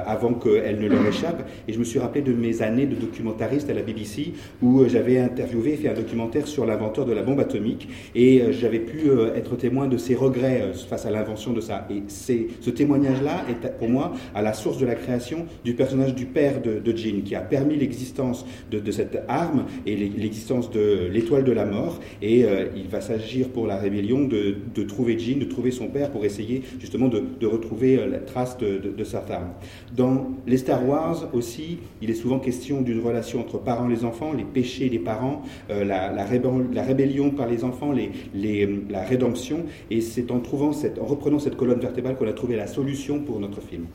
avant 0.07 0.35
qu'elle 0.35 0.79
ne 0.79 0.89
leur 0.89 1.07
échappe. 1.07 1.49
Et 1.69 1.73
je 1.73 1.79
me 1.79 1.85
suis 1.85 1.99
rappelé 1.99 2.23
de 2.23 2.33
mes 2.33 2.63
années 2.63 2.87
de 2.87 2.95
documentariste 2.95 3.69
à 3.71 3.75
la 3.75 3.83
BBC 3.83 4.33
où 4.63 4.87
j'avais 4.89 5.19
interviewé 5.19 5.77
fait 5.77 5.89
un 5.89 5.95
documentaire 5.95 6.47
sur 6.47 6.65
l'inventeur 6.67 7.05
de 7.05 7.13
la 7.13 7.23
bombe 7.23 7.41
atomique, 7.41 7.89
et 8.15 8.43
j'avais 8.53 8.81
pu 8.81 9.11
être 9.35 9.57
témoin 9.69 9.89
de 9.89 9.97
ses 9.97 10.15
regrets 10.15 10.61
euh, 10.63 10.73
face 10.75 11.07
à 11.07 11.11
l'invention 11.11 11.53
de 11.53 11.61
ça. 11.61 11.87
Et 11.91 12.03
ce 12.09 12.71
témoignage-là 12.71 13.37
est 13.51 13.79
pour 13.79 13.89
moi 13.89 14.13
à 14.35 14.41
la 14.43 14.53
source 14.53 14.79
de 14.79 14.87
la 14.87 14.95
création 14.95 15.47
du 15.65 15.75
personnage 15.75 16.15
du 16.15 16.27
père 16.27 16.63
de, 16.63 16.79
de 16.79 16.97
Jean, 16.97 17.23
qui 17.25 17.35
a 17.35 17.41
permis 17.41 17.77
l'existence 17.77 18.47
de, 18.71 18.91
cette 18.93 19.19
arme 19.29 19.65
et 19.85 19.97
l'e- 19.97 20.13
l'existence 20.17 20.71
de 20.71 21.09
l'étoile 21.13 21.43
de 21.45 21.51
la 21.53 21.65
mort. 21.65 21.99
Et 22.23 22.45
euh, 22.45 22.67
il 22.77 22.87
va 22.89 23.01
s'agir 23.01 23.49
pour 23.49 23.67
la 23.67 23.77
rébellion 23.77 24.21
de, 24.29 24.55
de 24.75 24.83
trouver 24.85 25.19
Jean, 25.19 25.39
de 25.41 25.45
trouver 25.47 25.73
son 25.73 25.89
père 25.89 26.11
pour 26.11 26.25
essayer 26.25 26.63
justement 26.79 27.09
de, 27.09 27.47
retrouver 27.47 27.99
euh, 27.99 28.07
la 28.09 28.19
trace 28.19 28.57
de, 28.59 29.05
cette 29.05 29.31
arme. 29.31 29.51
Dans 29.97 30.29
les 30.47 30.59
Star 30.59 30.87
Wars 30.89 31.29
aussi, 31.33 31.79
il 32.03 32.11
est 32.11 32.15
souvent 32.15 32.39
question 32.39 32.83
d'une 32.83 33.01
relation 33.01 33.41
entre 33.41 33.59
parents 33.59 33.89
et 33.91 33.95
les 33.95 34.05
enfants, 34.05 34.33
les 34.33 34.45
péchés 34.45 34.89
des 34.91 34.99
parents, 34.99 35.43
la, 35.69 36.13
la 36.13 36.25
rébellion, 36.25 36.65
la 36.73 36.83
rébellion 36.83 37.31
par 37.31 37.49
les 37.49 37.65
enfants, 37.65 37.91
les, 37.93 38.11
les- 38.35 38.69
la 38.91 39.03
rédemption. 39.03 39.56
Et 39.91 40.01
c'est 40.01 40.31
en, 40.31 40.41
trouvant 40.41 40.73
cette, 40.73 40.99
en 40.99 41.07
reprenant 41.07 41.39
cette 41.39 41.57
colonne 41.57 41.81
vertébrale 41.81 42.17
qu'on 42.17 42.29
a 42.29 42.33
trouvé 42.33 42.57
la 42.57 42.67
solution 42.67 43.21
pour 43.21 43.41
notre 43.41 43.61
film. 43.61 43.87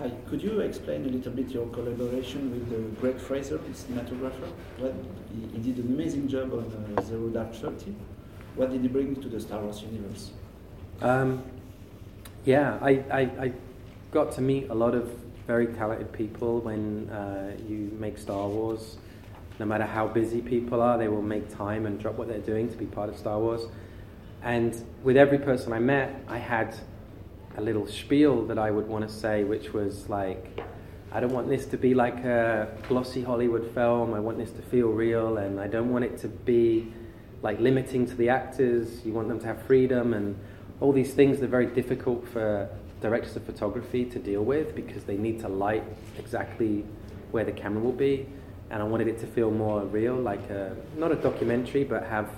Hi, 0.00 0.10
could 0.30 0.40
you 0.40 0.60
explain 0.60 1.04
a 1.06 1.08
little 1.08 1.32
bit 1.32 1.50
your 1.52 1.66
collaboration 1.72 2.52
with 2.52 2.72
uh, 2.72 3.00
Greg 3.00 3.18
Fraser, 3.18 3.58
the 3.58 3.74
cinematographer? 3.74 4.46
What, 4.78 4.94
he, 5.32 5.58
he 5.58 5.72
did 5.72 5.84
an 5.84 5.92
amazing 5.92 6.28
job 6.28 6.52
on 6.52 6.94
uh, 6.96 7.02
Zero 7.02 7.28
Dark 7.28 7.52
Thirty. 7.52 7.92
What 8.54 8.70
did 8.70 8.82
he 8.82 8.88
bring 8.88 9.16
to 9.16 9.28
the 9.28 9.40
Star 9.40 9.60
Wars 9.60 9.82
universe? 9.82 10.30
Um, 11.02 11.42
yeah, 12.44 12.78
I, 12.80 13.02
I, 13.10 13.20
I 13.40 13.52
got 14.12 14.30
to 14.32 14.40
meet 14.40 14.68
a 14.70 14.74
lot 14.74 14.94
of 14.94 15.10
very 15.48 15.66
talented 15.66 16.12
people 16.12 16.60
when 16.60 17.08
uh, 17.10 17.56
you 17.68 17.90
make 17.98 18.18
Star 18.18 18.46
Wars. 18.48 18.98
No 19.58 19.66
matter 19.66 19.84
how 19.84 20.06
busy 20.06 20.40
people 20.40 20.80
are, 20.80 20.96
they 20.98 21.08
will 21.08 21.22
make 21.22 21.54
time 21.54 21.86
and 21.86 21.98
drop 21.98 22.14
what 22.14 22.28
they're 22.28 22.38
doing 22.38 22.70
to 22.70 22.76
be 22.76 22.86
part 22.86 23.08
of 23.08 23.18
Star 23.18 23.38
Wars. 23.38 23.62
And 24.42 24.84
with 25.02 25.16
every 25.16 25.38
person 25.38 25.72
I 25.72 25.80
met, 25.80 26.22
I 26.28 26.38
had 26.38 26.76
a 27.56 27.60
little 27.60 27.86
spiel 27.86 28.46
that 28.46 28.58
I 28.58 28.70
would 28.70 28.86
want 28.86 29.08
to 29.08 29.12
say, 29.12 29.42
which 29.42 29.72
was 29.72 30.08
like, 30.08 30.60
I 31.10 31.20
don't 31.20 31.32
want 31.32 31.48
this 31.48 31.66
to 31.66 31.76
be 31.76 31.94
like 31.94 32.24
a 32.24 32.68
glossy 32.86 33.22
Hollywood 33.22 33.72
film. 33.74 34.14
I 34.14 34.20
want 34.20 34.38
this 34.38 34.52
to 34.52 34.62
feel 34.62 34.88
real, 34.88 35.38
and 35.38 35.58
I 35.58 35.66
don't 35.66 35.90
want 35.90 36.04
it 36.04 36.18
to 36.18 36.28
be 36.28 36.92
like 37.42 37.58
limiting 37.58 38.06
to 38.06 38.14
the 38.14 38.28
actors. 38.28 39.04
You 39.04 39.12
want 39.12 39.28
them 39.28 39.40
to 39.40 39.46
have 39.46 39.62
freedom, 39.62 40.14
and 40.14 40.38
all 40.80 40.92
these 40.92 41.14
things 41.14 41.40
that 41.40 41.46
are 41.46 41.48
very 41.48 41.66
difficult 41.66 42.28
for 42.28 42.68
directors 43.00 43.34
of 43.36 43.44
photography 43.44 44.04
to 44.04 44.18
deal 44.18 44.44
with 44.44 44.74
because 44.74 45.04
they 45.04 45.16
need 45.16 45.40
to 45.40 45.48
light 45.48 45.84
exactly 46.18 46.84
where 47.30 47.44
the 47.44 47.52
camera 47.52 47.82
will 47.82 47.92
be. 47.92 48.26
And 48.70 48.82
I 48.82 48.84
wanted 48.84 49.08
it 49.08 49.18
to 49.20 49.26
feel 49.26 49.50
more 49.50 49.82
real, 49.82 50.14
like 50.14 50.50
a, 50.50 50.76
not 50.96 51.10
a 51.10 51.16
documentary, 51.16 51.84
but 51.84 52.04
have 52.04 52.30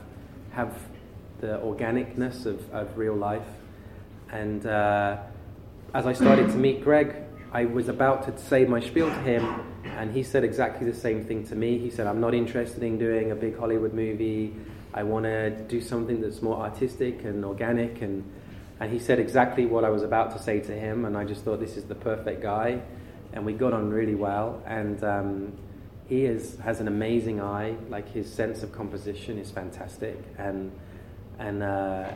have 0.52 0.76
the 1.40 1.58
organicness 1.58 2.46
of, 2.46 2.72
of 2.72 2.96
real 2.98 3.14
life. 3.14 3.46
And 4.30 4.64
uh, 4.66 5.18
as 5.94 6.06
I 6.06 6.12
started 6.12 6.48
to 6.50 6.56
meet 6.56 6.84
Greig, 6.84 7.14
I 7.52 7.64
was 7.64 7.88
about 7.88 8.24
to 8.26 8.38
say 8.38 8.64
my 8.64 8.80
spiel 8.80 9.08
to 9.08 9.20
him, 9.22 9.44
and 9.84 10.12
he 10.12 10.22
said 10.22 10.44
exactly 10.44 10.88
the 10.88 10.96
same 10.96 11.24
thing 11.24 11.46
to 11.48 11.56
me. 11.56 11.78
He 11.78 11.90
said, 11.90 12.06
I'm 12.06 12.20
not 12.20 12.34
interested 12.34 12.82
in 12.82 12.98
doing 12.98 13.32
a 13.32 13.34
big 13.34 13.58
Hollywood 13.58 13.92
movie. 13.92 14.54
I 14.94 15.02
want 15.02 15.24
to 15.24 15.50
do 15.50 15.80
something 15.80 16.20
that's 16.20 16.42
more 16.42 16.58
artistic 16.58 17.24
and 17.24 17.44
organic. 17.44 18.02
And, 18.02 18.24
and 18.78 18.92
he 18.92 18.98
said 18.98 19.18
exactly 19.18 19.66
what 19.66 19.84
I 19.84 19.90
was 19.90 20.02
about 20.02 20.30
to 20.36 20.42
say 20.42 20.60
to 20.60 20.72
him, 20.72 21.04
and 21.06 21.16
I 21.16 21.24
just 21.24 21.44
thought, 21.44 21.58
this 21.58 21.76
is 21.76 21.84
the 21.84 21.94
perfect 21.94 22.40
guy. 22.40 22.82
And 23.32 23.44
we 23.46 23.52
got 23.52 23.72
on 23.72 23.90
really 23.90 24.14
well. 24.14 24.62
And 24.66 25.02
um, 25.02 25.52
he 26.10 26.24
is, 26.24 26.58
has 26.58 26.80
an 26.80 26.88
amazing 26.88 27.40
eye, 27.40 27.76
like 27.88 28.08
his 28.08 28.30
sense 28.30 28.64
of 28.64 28.72
composition 28.72 29.38
is 29.38 29.52
fantastic. 29.52 30.18
And, 30.36 30.72
and 31.38 31.62
uh, 31.62 32.10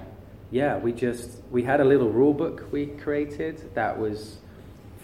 yeah, 0.51 0.79
we 0.79 0.91
just, 0.93 1.31
we 1.53 1.63
had 1.63 1.81
a 1.81 1.85
little 1.85 2.11
rule 2.11 2.35
book 2.35 2.67
we 2.73 2.87
created 2.87 3.73
that 3.77 3.97
was 3.97 4.39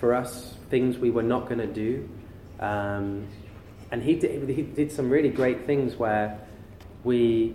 for 0.01 0.13
us 0.13 0.57
things 0.71 0.99
we 0.99 1.13
were 1.13 1.23
not 1.23 1.49
going 1.49 1.61
to 1.61 1.69
do. 1.69 2.09
Um, 2.59 3.29
and 3.93 4.03
he 4.03 4.17
did, 4.17 4.49
he 4.49 4.63
did 4.63 4.91
some 4.91 5.09
really 5.09 5.31
great 5.31 5.67
things 5.67 5.95
where 5.95 6.41
we, 7.05 7.55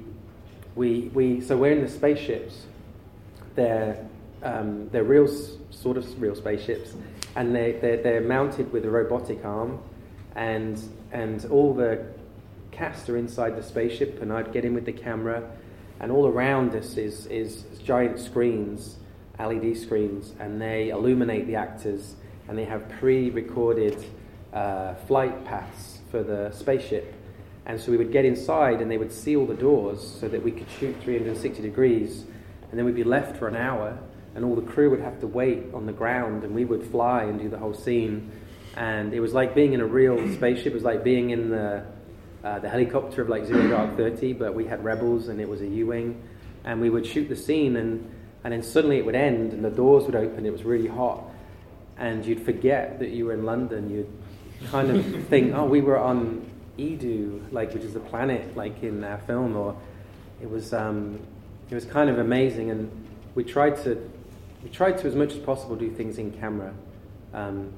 we, 0.75 1.11
we 1.13 1.41
so 1.41 1.57
we're 1.57 1.73
in 1.73 1.81
the 1.81 1.91
spaceships. 1.91 2.65
They're, 3.55 4.07
um, 4.41 4.87
they're 4.89 5.03
real, 5.03 5.27
sort 5.69 5.97
of 5.97 6.21
real 6.21 6.35
spaceships, 6.35 6.93
and 7.35 7.53
they, 7.53 7.73
they're, 7.73 8.01
they're 8.01 8.21
mounted 8.21 8.71
with 8.71 8.85
a 8.85 8.89
robotic 8.89 9.43
arm, 9.43 9.79
and, 10.35 10.81
and 11.15 11.45
all 11.45 11.73
the 11.73 12.05
cast 12.71 13.09
are 13.09 13.15
inside 13.15 13.55
the 13.55 13.63
spaceship, 13.63 14.21
and 14.21 14.33
I'd 14.33 14.51
get 14.51 14.65
in 14.65 14.73
with 14.73 14.85
the 14.85 14.91
camera, 14.91 15.49
and 16.01 16.11
all 16.11 16.27
around 16.27 16.75
us 16.75 16.97
is, 16.97 17.25
is 17.27 17.63
giant 17.83 18.19
screens, 18.19 18.97
LED 19.39 19.77
screens, 19.77 20.33
and 20.39 20.61
they 20.61 20.89
illuminate 20.89 21.47
the 21.47 21.55
actors 21.55 22.15
and 22.47 22.57
they 22.57 22.65
have 22.65 22.87
pre-recorded 22.99 24.05
uh, 24.53 24.93
flight 25.07 25.45
paths 25.45 25.99
for 26.11 26.21
the 26.21 26.51
spaceship. 26.51 27.13
And 27.65 27.79
so 27.79 27.91
we 27.91 27.97
would 27.97 28.11
get 28.11 28.25
inside 28.25 28.81
and 28.81 28.91
they 28.91 28.97
would 28.97 29.11
seal 29.11 29.45
the 29.45 29.55
doors 29.55 30.05
so 30.19 30.27
that 30.27 30.43
we 30.43 30.51
could 30.51 30.69
shoot 30.79 30.95
360 31.01 31.61
degrees 31.61 32.25
and 32.69 32.77
then 32.77 32.85
we'd 32.85 32.95
be 32.95 33.03
left 33.03 33.37
for 33.37 33.47
an 33.47 33.55
hour 33.55 33.97
and 34.35 34.45
all 34.45 34.55
the 34.55 34.61
crew 34.61 34.89
would 34.89 34.99
have 34.99 35.19
to 35.21 35.27
wait 35.27 35.63
on 35.73 35.85
the 35.85 35.93
ground 35.93 36.43
and 36.43 36.53
we 36.53 36.65
would 36.65 36.85
fly 36.91 37.23
and 37.23 37.39
do 37.39 37.49
the 37.49 37.57
whole 37.57 37.73
scene. 37.73 38.31
And 38.75 39.13
it 39.13 39.19
was 39.19 39.33
like 39.33 39.55
being 39.55 39.73
in 39.73 39.81
a 39.81 39.85
real 39.85 40.17
spaceship. 40.33 40.67
It 40.67 40.73
was 40.73 40.83
like 40.83 41.03
being 41.03 41.29
in 41.29 41.49
the, 41.49 41.85
uh, 42.43 42.59
the 42.59 42.69
helicopter 42.69 43.21
of 43.21 43.29
like 43.29 43.45
Zero 43.45 43.67
Dark 43.69 43.95
30, 43.97 44.33
but 44.33 44.53
we 44.53 44.65
had 44.65 44.83
Rebels 44.83 45.29
and 45.29 45.39
it 45.39 45.47
was 45.47 45.61
a 45.61 45.67
U-Wing. 45.67 46.21
And 46.63 46.81
we 46.81 46.89
would 46.89 47.05
shoot 47.05 47.29
the 47.29 47.35
scene 47.35 47.77
and, 47.77 48.09
and 48.43 48.53
then 48.53 48.63
suddenly 48.63 48.97
it 48.97 49.05
would 49.05 49.15
end 49.15 49.53
and 49.53 49.63
the 49.63 49.69
doors 49.69 50.05
would 50.05 50.15
open. 50.15 50.45
It 50.45 50.51
was 50.51 50.63
really 50.63 50.87
hot 50.87 51.23
and 51.97 52.25
you'd 52.25 52.43
forget 52.43 52.99
that 52.99 53.09
you 53.09 53.25
were 53.25 53.33
in 53.33 53.45
London. 53.45 53.89
You'd 53.89 54.69
kind 54.69 54.91
of 54.91 55.27
think, 55.29 55.53
oh, 55.55 55.65
we 55.65 55.81
were 55.81 55.97
on 55.97 56.49
Eadu, 56.77 57.51
like 57.51 57.73
which 57.73 57.83
is 57.83 57.95
a 57.95 57.99
planet, 57.99 58.55
like 58.55 58.83
in 58.83 59.03
our 59.03 59.17
film, 59.19 59.55
or 59.55 59.75
it 60.41 60.49
was 60.49 60.73
um, 60.73 61.19
it 61.69 61.75
was 61.75 61.85
kind 61.85 62.09
of 62.09 62.19
amazing. 62.19 62.69
And 62.69 62.91
we 63.33 63.43
tried 63.43 63.81
to 63.83 64.09
we 64.63 64.69
tried 64.69 64.97
to 64.99 65.07
as 65.07 65.15
much 65.15 65.33
as 65.33 65.39
possible 65.39 65.75
do 65.75 65.89
things 65.89 66.17
in 66.17 66.31
camera. 66.31 66.73
Um, 67.33 67.71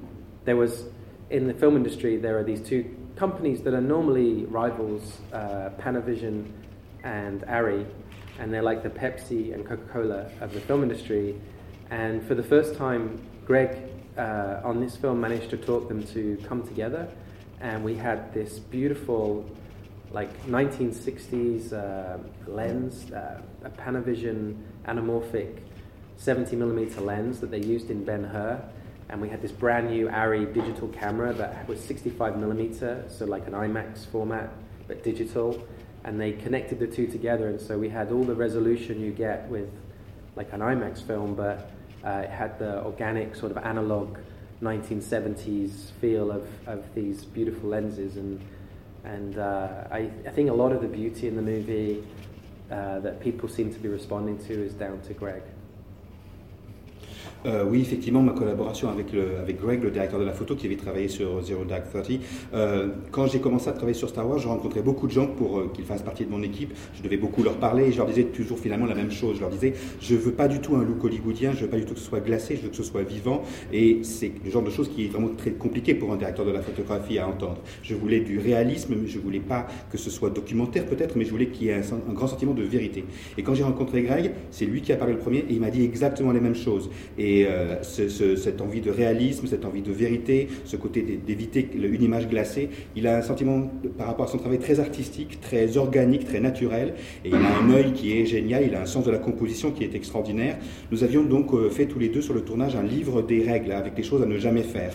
there 0.48 0.56
was 0.56 0.84
in 1.30 1.46
the 1.46 1.54
film 1.54 1.76
industry 1.76 2.16
there 2.16 2.38
are 2.38 2.42
these 2.42 2.62
two 2.62 2.96
companies 3.16 3.60
that 3.62 3.74
are 3.74 3.80
normally 3.80 4.44
rivals, 4.46 5.18
uh, 5.32 5.70
Panavision 5.78 6.50
and 7.02 7.42
Arri, 7.42 7.84
and 8.38 8.52
they're 8.52 8.62
like 8.62 8.82
the 8.82 8.88
Pepsi 8.88 9.52
and 9.52 9.66
Coca 9.66 9.82
Cola 9.92 10.30
of 10.40 10.54
the 10.54 10.60
film 10.60 10.82
industry. 10.82 11.38
And 11.90 12.26
for 12.26 12.34
the 12.34 12.42
first 12.42 12.76
time, 12.76 13.20
Greig 13.44 13.76
uh, 14.16 14.60
on 14.62 14.80
this 14.80 14.96
film 14.96 15.20
managed 15.20 15.50
to 15.50 15.56
talk 15.56 15.88
them 15.88 16.06
to 16.08 16.38
come 16.48 16.66
together, 16.66 17.08
and 17.60 17.84
we 17.84 17.96
had 17.96 18.32
this 18.32 18.58
beautiful, 18.58 19.44
like 20.12 20.30
1960s 20.46 21.72
uh, 21.72 22.18
lens, 22.46 23.10
uh, 23.12 23.42
a 23.64 23.70
Panavision 23.70 24.56
anamorphic 24.86 25.58
70 26.16 26.56
millimeter 26.56 27.00
lens 27.00 27.40
that 27.40 27.50
they 27.50 27.60
used 27.60 27.90
in 27.90 28.04
Ben 28.04 28.24
Hur, 28.24 28.62
and 29.10 29.20
we 29.20 29.28
had 29.28 29.40
this 29.40 29.52
brand 29.52 29.90
new 29.90 30.08
Arri 30.08 30.52
digital 30.52 30.88
camera 30.88 31.32
that 31.34 31.66
was 31.66 31.80
65 31.80 32.38
millimeter, 32.38 33.04
so 33.08 33.24
like 33.24 33.46
an 33.46 33.54
IMAX 33.54 34.06
format 34.06 34.52
but 34.86 35.02
digital, 35.02 35.66
and 36.04 36.20
they 36.20 36.32
connected 36.32 36.78
the 36.78 36.86
two 36.86 37.06
together, 37.06 37.48
and 37.48 37.60
so 37.60 37.78
we 37.78 37.88
had 37.88 38.12
all 38.12 38.24
the 38.24 38.34
resolution 38.34 39.00
you 39.00 39.12
get 39.12 39.48
with 39.48 39.70
like 40.36 40.52
an 40.52 40.60
IMAX 40.60 41.02
film, 41.06 41.34
but 41.34 41.70
uh, 42.04 42.22
it 42.24 42.30
had 42.30 42.58
the 42.58 42.84
organic 42.84 43.34
sort 43.34 43.50
of 43.50 43.58
analog 43.58 44.18
1970s 44.62 45.90
feel 46.00 46.30
of, 46.30 46.46
of 46.66 46.84
these 46.94 47.24
beautiful 47.24 47.70
lenses, 47.70 48.16
and 48.16 48.40
and 49.04 49.38
uh, 49.38 49.84
I, 49.90 50.10
I 50.26 50.30
think 50.30 50.50
a 50.50 50.52
lot 50.52 50.72
of 50.72 50.82
the 50.82 50.88
beauty 50.88 51.28
in 51.28 51.36
the 51.36 51.42
movie 51.42 52.04
uh, 52.70 52.98
that 53.00 53.20
people 53.20 53.48
seem 53.48 53.72
to 53.72 53.78
be 53.78 53.88
responding 53.88 54.38
to 54.46 54.52
is 54.52 54.74
down 54.74 55.00
to 55.02 55.14
Greig. 55.14 55.42
Euh, 57.46 57.64
oui, 57.68 57.80
effectivement, 57.80 58.22
ma 58.22 58.32
collaboration 58.32 58.88
avec, 58.88 59.08
avec 59.14 59.60
Greg, 59.60 59.82
le 59.82 59.90
directeur 59.90 60.18
de 60.18 60.24
la 60.24 60.32
photo, 60.32 60.54
qui 60.56 60.66
avait 60.66 60.76
travaillé 60.76 61.08
sur 61.08 61.40
Zero 61.42 61.64
Dark 61.64 61.90
Thirty. 61.90 62.20
Euh, 62.54 62.88
quand 63.10 63.26
j'ai 63.26 63.40
commencé 63.40 63.68
à 63.68 63.72
travailler 63.72 63.96
sur 63.96 64.08
Star 64.08 64.28
Wars, 64.28 64.38
je 64.38 64.48
rencontrais 64.48 64.82
beaucoup 64.82 65.06
de 65.06 65.12
gens 65.12 65.26
pour 65.26 65.58
euh, 65.58 65.70
qu'ils 65.72 65.84
fassent 65.84 66.02
partie 66.02 66.24
de 66.24 66.30
mon 66.30 66.42
équipe. 66.42 66.74
Je 66.94 67.02
devais 67.02 67.16
beaucoup 67.16 67.42
leur 67.42 67.56
parler 67.56 67.84
et 67.84 67.92
je 67.92 67.98
leur 67.98 68.06
disais 68.06 68.24
toujours 68.24 68.58
finalement 68.58 68.86
la 68.86 68.94
même 68.94 69.10
chose. 69.10 69.36
Je 69.36 69.40
leur 69.40 69.50
disais, 69.50 69.74
je 70.00 70.14
veux 70.14 70.32
pas 70.32 70.48
du 70.48 70.60
tout 70.60 70.76
un 70.76 70.84
look 70.84 71.02
hollywoodien, 71.04 71.52
je 71.52 71.64
veux 71.64 71.70
pas 71.70 71.76
du 71.76 71.84
tout 71.84 71.94
que 71.94 72.00
ce 72.00 72.06
soit 72.06 72.20
glacé, 72.20 72.56
je 72.56 72.62
veux 72.62 72.68
que 72.70 72.76
ce 72.76 72.82
soit 72.82 73.02
vivant. 73.02 73.42
Et 73.72 74.00
c'est 74.02 74.32
le 74.44 74.50
genre 74.50 74.62
de 74.62 74.70
choses 74.70 74.88
qui 74.88 75.04
est 75.04 75.08
vraiment 75.08 75.30
très 75.36 75.52
compliqué 75.52 75.94
pour 75.94 76.12
un 76.12 76.16
directeur 76.16 76.44
de 76.44 76.52
la 76.52 76.62
photographie 76.62 77.18
à 77.18 77.28
entendre. 77.28 77.58
Je 77.82 77.94
voulais 77.94 78.20
du 78.20 78.38
réalisme, 78.38 78.94
mais 79.00 79.08
je 79.08 79.18
voulais 79.18 79.40
pas 79.40 79.66
que 79.90 79.98
ce 79.98 80.10
soit 80.10 80.30
documentaire 80.30 80.86
peut-être, 80.86 81.16
mais 81.16 81.24
je 81.24 81.30
voulais 81.30 81.48
qu'il 81.48 81.68
y 81.68 81.70
ait 81.70 81.74
un, 81.74 82.12
grand 82.12 82.26
sentiment 82.26 82.54
de 82.54 82.62
vérité. 82.62 83.04
Et 83.36 83.42
quand 83.42 83.54
j'ai 83.54 83.64
rencontré 83.64 84.02
Greg, 84.02 84.32
c'est 84.50 84.66
lui 84.66 84.80
qui 84.82 84.92
a 84.92 84.96
parlé 84.96 85.14
le 85.14 85.18
premier 85.18 85.38
et 85.38 85.52
il 85.52 85.60
m'a 85.60 85.70
dit 85.70 85.84
exactement 85.84 86.32
les 86.32 86.40
mêmes 86.40 86.54
choses. 86.54 86.90
Euh, 87.46 87.82
ce, 87.82 88.08
ce, 88.08 88.36
cette 88.36 88.60
envie 88.60 88.80
de 88.80 88.90
réalisme, 88.90 89.46
cette 89.46 89.64
envie 89.64 89.82
de 89.82 89.92
vérité, 89.92 90.48
ce 90.64 90.76
côté 90.76 91.02
d'éviter 91.02 91.68
une 91.74 92.02
image 92.02 92.28
glacée, 92.28 92.68
il 92.96 93.06
a 93.06 93.18
un 93.18 93.22
sentiment 93.22 93.70
par 93.96 94.06
rapport 94.06 94.26
à 94.26 94.28
son 94.28 94.38
travail 94.38 94.58
très 94.58 94.80
artistique, 94.80 95.40
très 95.40 95.76
organique, 95.76 96.24
très 96.24 96.40
naturel. 96.40 96.94
Et 97.24 97.28
il 97.28 97.34
a 97.34 97.58
un 97.62 97.70
œil 97.70 97.92
qui 97.92 98.18
est 98.18 98.26
génial, 98.26 98.64
il 98.66 98.74
a 98.74 98.82
un 98.82 98.86
sens 98.86 99.04
de 99.04 99.10
la 99.10 99.18
composition 99.18 99.70
qui 99.70 99.84
est 99.84 99.94
extraordinaire. 99.94 100.58
Nous 100.90 101.04
avions 101.04 101.22
donc 101.22 101.52
euh, 101.52 101.70
fait 101.70 101.86
tous 101.86 101.98
les 101.98 102.08
deux 102.08 102.22
sur 102.22 102.34
le 102.34 102.42
tournage 102.42 102.76
un 102.76 102.82
livre 102.82 103.22
des 103.22 103.42
règles 103.42 103.72
avec 103.72 103.94
des 103.94 104.02
choses 104.02 104.22
à 104.22 104.26
ne 104.26 104.38
jamais 104.38 104.62
faire. 104.62 104.92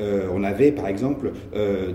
Euh, 0.00 0.28
on 0.32 0.42
avait 0.44 0.72
par 0.72 0.88
exemple, 0.88 1.32
euh, 1.54 1.92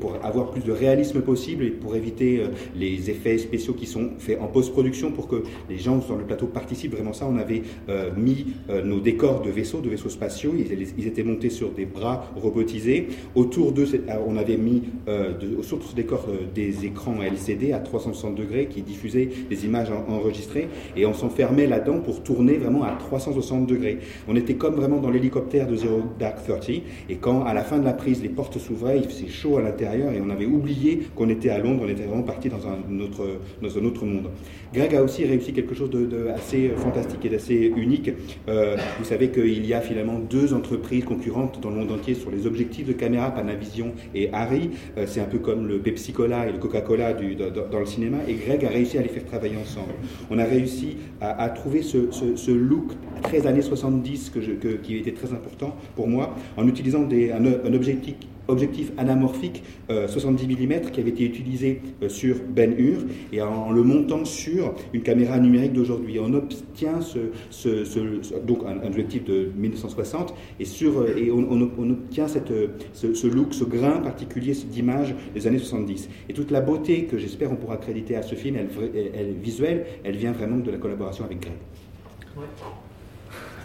pour 0.00 0.16
avoir 0.22 0.50
plus 0.50 0.62
de 0.62 0.72
réalisme 0.72 1.20
possible 1.20 1.64
et 1.64 1.70
pour 1.70 1.96
éviter 1.96 2.40
euh, 2.40 2.48
les 2.74 3.10
effets 3.10 3.38
spéciaux 3.38 3.74
qui 3.74 3.86
sont 3.86 4.10
faits 4.18 4.38
en 4.40 4.46
post-production 4.46 5.12
pour 5.12 5.28
que 5.28 5.42
les 5.68 5.78
gens 5.78 6.00
sur 6.00 6.16
le 6.16 6.24
plateau 6.24 6.46
participent 6.46 6.92
vraiment 6.92 7.12
ça, 7.12 7.26
on 7.28 7.38
avait 7.38 7.62
euh, 7.88 8.10
mis 8.16 8.46
euh, 8.70 8.82
nos 8.82 9.00
décors 9.00 9.17
de 9.18 9.50
vaisseaux, 9.50 9.80
de 9.80 9.88
vaisseaux 9.88 10.08
spatiaux. 10.08 10.54
Ils, 10.56 11.06
étaient 11.06 11.22
montés 11.22 11.50
sur 11.50 11.70
des 11.70 11.84
bras 11.84 12.30
robotisés. 12.36 13.08
Autour 13.34 13.72
d'eux, 13.72 13.86
euh, 13.94 14.14
on 14.26 14.36
avait 14.36 14.56
mis 14.56 14.84
euh, 15.08 15.32
de, 15.36 15.62
sur 15.62 15.82
ce 15.82 15.94
décor 15.94 16.26
euh, 16.28 16.46
des 16.54 16.84
écrans 16.84 17.16
LCD 17.22 17.72
à 17.72 17.78
360 17.78 18.34
degrés 18.34 18.66
qui 18.66 18.82
diffusaient 18.82 19.28
des 19.50 19.64
images 19.64 19.88
enregistrées 20.08 20.68
et 20.96 21.06
on 21.06 21.14
s'enfermait 21.14 21.66
là-dedans 21.66 21.98
pour 22.00 22.22
tourner 22.22 22.54
vraiment 22.54 22.84
à 22.84 22.92
360 22.92 23.66
degrés. 23.66 23.98
On 24.28 24.36
était 24.36 24.54
comme 24.54 24.74
vraiment 24.74 24.98
dans 24.98 25.10
l'hélicoptère 25.10 25.66
de 25.66 25.76
Zero 25.76 26.02
Dark 26.18 26.44
Thirty 26.44 26.82
et 27.08 27.16
quand 27.16 27.44
à 27.44 27.54
la 27.54 27.62
fin 27.62 27.78
de 27.78 27.84
la 27.84 27.92
prise 27.92 28.22
les 28.22 28.28
portes 28.28 28.58
s'ouvraient, 28.58 28.98
il 28.98 29.04
faisait 29.04 29.28
chaud 29.28 29.58
à 29.58 29.62
l'intérieur 29.62 30.12
et 30.12 30.20
on 30.20 30.30
avait 30.30 30.46
oublié 30.46 31.02
qu'on 31.16 31.28
était 31.28 31.50
à 31.50 31.58
Londres, 31.58 31.82
on 31.86 31.88
était 31.88 32.04
vraiment 32.04 32.22
parti 32.22 32.48
dans 32.48 32.66
un 32.66 33.00
autre, 33.00 33.40
dans 33.62 33.78
un 33.78 33.84
autre 33.84 34.04
monde. 34.04 34.28
Greg 34.72 34.94
a 34.94 35.02
aussi 35.02 35.24
réussi 35.24 35.52
quelque 35.52 35.74
chose 35.74 35.90
de, 35.90 36.06
de 36.06 36.28
assez 36.28 36.70
fantastique 36.76 37.24
et 37.24 37.28
d'assez 37.28 37.72
unique. 37.76 38.10
Euh, 38.48 38.76
savez 39.08 39.30
qu'il 39.30 39.66
y 39.66 39.74
a 39.74 39.80
finalement 39.80 40.18
deux 40.18 40.52
entreprises 40.54 41.04
concurrentes 41.04 41.60
dans 41.60 41.70
le 41.70 41.76
monde 41.76 41.92
entier 41.92 42.14
sur 42.14 42.30
les 42.30 42.46
objectifs 42.46 42.86
de 42.86 42.92
caméra, 42.92 43.30
Panavision 43.30 43.92
et 44.14 44.30
Harry. 44.32 44.70
Euh, 44.96 45.04
c'est 45.06 45.20
un 45.20 45.24
peu 45.26 45.38
comme 45.38 45.66
le 45.66 45.78
Pepsi 45.78 46.12
Cola 46.12 46.46
et 46.48 46.52
le 46.52 46.58
Coca-Cola 46.58 47.14
dans, 47.14 47.78
le 47.80 47.86
cinéma. 47.86 48.18
Et 48.28 48.34
Greg 48.34 48.64
a 48.64 48.68
réussi 48.68 48.98
à 48.98 49.02
les 49.02 49.08
faire 49.08 49.24
travailler 49.24 49.56
ensemble. 49.56 49.92
On 50.30 50.38
a 50.38 50.44
réussi 50.44 50.96
à, 51.20 51.48
trouver 51.48 51.82
ce, 51.82 52.10
ce- 52.10 52.36
ce 52.36 52.50
look 52.50 52.92
très 53.22 53.46
années 53.46 53.62
70 53.62 54.30
que 54.30 54.68
qui 54.76 54.96
était 54.96 55.12
très 55.12 55.32
important 55.32 55.74
pour 55.96 56.06
moi 56.08 56.34
en 56.56 56.66
utilisant 56.68 57.06
un 57.08 57.74
objectif 57.74 58.14
objectif 58.48 58.92
anamorphique 58.96 59.62
euh, 59.90 60.08
70 60.08 60.46
mm 60.46 60.90
qui 60.90 61.00
avait 61.00 61.10
été 61.10 61.24
utilisé 61.24 61.80
euh, 62.02 62.08
sur 62.08 62.36
Ben 62.48 62.74
Hur 62.78 62.98
et 63.32 63.40
en, 63.42 63.70
le 63.70 63.82
montant 63.82 64.24
sur 64.24 64.74
une 64.92 65.02
caméra 65.02 65.38
numérique 65.38 65.72
d'aujourd'hui. 65.74 66.18
On 66.20 66.32
obtient 66.34 67.00
ce, 67.00 67.18
ce- 67.50 67.84
ce- 67.84 68.22
ce- 68.22 68.34
donc 68.34 68.60
un, 68.66 68.80
un 68.82 68.86
objectif 68.88 69.24
de 69.24 69.50
1960 69.56 70.34
et, 70.60 70.64
sur, 70.64 70.98
euh, 71.00 71.14
et 71.16 71.30
on, 71.30 71.38
on- 71.50 71.70
on 71.78 71.90
obtient 71.90 72.26
cette, 72.28 72.50
euh, 72.50 72.68
ce, 72.92 73.14
ce 73.14 73.26
look, 73.26 73.54
ce 73.54 73.64
grain 73.64 73.98
particulier 74.00 74.52
d'image 74.52 75.14
des 75.34 75.46
années 75.46 75.58
70. 75.58 76.08
Et 76.28 76.32
toute 76.32 76.50
la 76.50 76.60
beauté 76.60 77.04
que 77.04 77.18
j'espère 77.18 77.52
on 77.52 77.56
pourra 77.56 77.76
créditer 77.76 78.16
à 78.16 78.22
ce 78.22 78.34
film, 78.34 78.56
elle, 78.56 78.68
elle, 78.94 79.10
elle- 79.14 79.34
visuelle, 79.34 79.86
elle 80.04 80.16
vient 80.16 80.32
vraiment 80.32 80.56
de 80.58 80.70
la 80.70 80.78
collaboration 80.78 81.24
avec 81.24 81.40
Greg. 81.40 81.52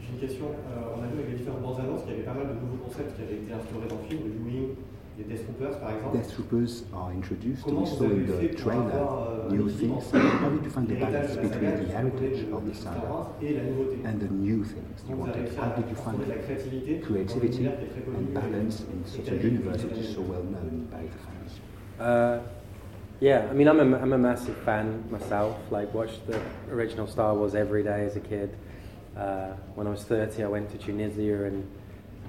J'ai 0.00 0.14
une 0.14 0.20
question. 0.20 0.46
Euh, 0.46 0.96
on 0.96 1.02
a 1.02 1.06
vu 1.06 1.18
avec 1.20 1.30
les 1.32 1.38
différentes 1.38 1.62
bandes 1.62 1.80
annonces 1.80 2.02
qu'il 2.02 2.12
y 2.12 2.14
avait 2.16 2.24
pas 2.28 2.34
mal 2.34 2.48
de 2.48 2.54
nouveaux 2.54 2.84
concepts 2.84 3.16
qui 3.16 3.22
avaient 3.22 3.40
été 3.42 3.52
instaurés 3.52 3.88
dans 3.88 3.98
le 4.00 4.06
film, 4.08 4.20
le 4.26 4.34
U-wing, 4.40 4.68
les 5.18 5.24
Death 5.24 5.44
Troopers 5.44 5.78
par 5.78 5.90
exemple. 5.92 6.16
Death 6.16 6.30
Troopers 6.32 6.72
are 6.94 7.10
introduced. 7.12 7.62
Comment 7.64 7.82
We 7.82 7.88
saw 7.88 8.04
in 8.04 8.26
the 8.26 8.54
trailer 8.56 8.94
avoir 8.96 9.28
euh, 9.28 9.50
new 9.52 9.68
things. 9.68 9.92
entre 9.92 10.16
How 10.16 10.50
did 10.50 10.64
you 10.64 10.70
find 10.70 10.86
the 10.88 10.98
balance 10.98 11.36
between 11.36 11.72
the 11.76 11.88
heritage 11.92 12.40
of 12.52 12.60
the 12.64 12.74
Star 12.74 12.94
saga 12.94 13.06
Wars 13.08 13.26
et 13.42 13.52
la 13.54 13.62
nouveauté 13.64 13.96
and 14.06 14.18
the 14.18 14.30
new 14.30 14.64
things 14.64 14.96
you 15.04 15.14
Comment 15.14 15.24
vous 15.24 15.30
avez 15.30 15.46
wanted? 15.46 15.58
How 15.58 15.68
did 15.76 15.86
you 15.90 15.96
find 15.96 16.16
trouver 16.16 16.24
de 16.24 16.30
la 16.32 16.38
créativité 16.40 16.90
dans 16.96 17.06
creativity 17.06 17.58
l'univers 17.58 17.78
qui 17.78 17.84
est 17.84 17.92
très 17.92 18.02
connu 18.02 18.16
and 18.16 18.32
balance 18.32 18.76
in 18.88 19.00
such 19.06 19.28
a 19.28 19.34
a 19.34 19.42
universe 19.42 19.84
which 19.84 19.98
is 19.98 20.14
so 20.14 20.22
well 20.22 20.44
known 20.44 20.88
by 20.90 21.04
the 21.04 21.18
fans? 21.20 21.60
Uh, 22.00 22.40
yeah, 23.20 23.46
I 23.48 23.54
mean, 23.54 23.68
I'm 23.68 23.78
a, 23.78 23.98
I'm 23.98 24.12
a 24.12 24.18
massive 24.18 24.56
fan 24.64 25.04
myself. 25.10 25.54
Like, 25.70 25.94
watched 25.94 26.26
the 26.26 26.40
original 26.72 27.06
Star 27.06 27.34
Wars 27.34 27.54
every 27.54 27.84
day 27.84 28.04
as 28.04 28.16
a 28.16 28.20
kid. 28.20 28.50
Uh, 29.16 29.52
when 29.74 29.86
I 29.86 29.90
was 29.90 30.04
30, 30.04 30.44
I 30.44 30.46
went 30.46 30.70
to 30.70 30.78
Tunisia 30.78 31.44
and 31.44 31.68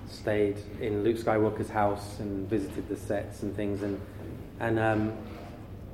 stayed 0.10 0.58
in 0.82 1.04
Luke 1.04 1.18
Skywalker's 1.18 1.70
house 1.70 2.20
and 2.20 2.50
visited 2.50 2.90
the 2.90 2.98
sets 2.98 3.44
and 3.44 3.56
things. 3.56 3.84
And, 3.84 4.00
and 4.60 4.80
um, 4.80 5.14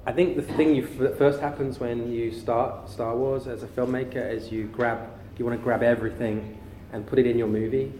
I 0.05 0.11
think 0.11 0.35
the 0.35 0.41
thing 0.41 0.75
you 0.75 0.83
f- 0.83 0.97
that 0.97 1.17
first 1.17 1.39
happens 1.39 1.79
when 1.79 2.11
you 2.11 2.31
start 2.31 2.89
Star 2.89 3.15
Wars 3.15 3.47
as 3.47 3.63
a 3.63 3.67
filmmaker 3.67 4.31
is 4.31 4.51
you 4.51 4.65
grab, 4.65 5.07
you 5.37 5.45
want 5.45 5.57
to 5.57 5.63
grab 5.63 5.83
everything 5.83 6.57
and 6.91 7.05
put 7.05 7.19
it 7.19 7.27
in 7.27 7.37
your 7.37 7.47
movie. 7.47 7.93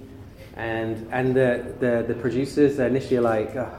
And, 0.55 1.07
and 1.11 1.35
the, 1.35 1.75
the, 1.79 2.05
the 2.07 2.19
producers 2.19 2.79
are 2.79 2.87
initially 2.87 3.19
like, 3.19 3.55
"Ugh, 3.55 3.71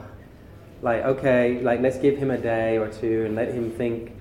like 0.81 1.03
okay 1.03 1.59
like 1.61 1.79
let's 1.81 1.97
give 1.97 2.17
him 2.17 2.31
a 2.31 2.37
day 2.37 2.77
or 2.77 2.87
two 2.87 3.25
and 3.25 3.35
let 3.35 3.53
him 3.53 3.71
think 3.71 4.11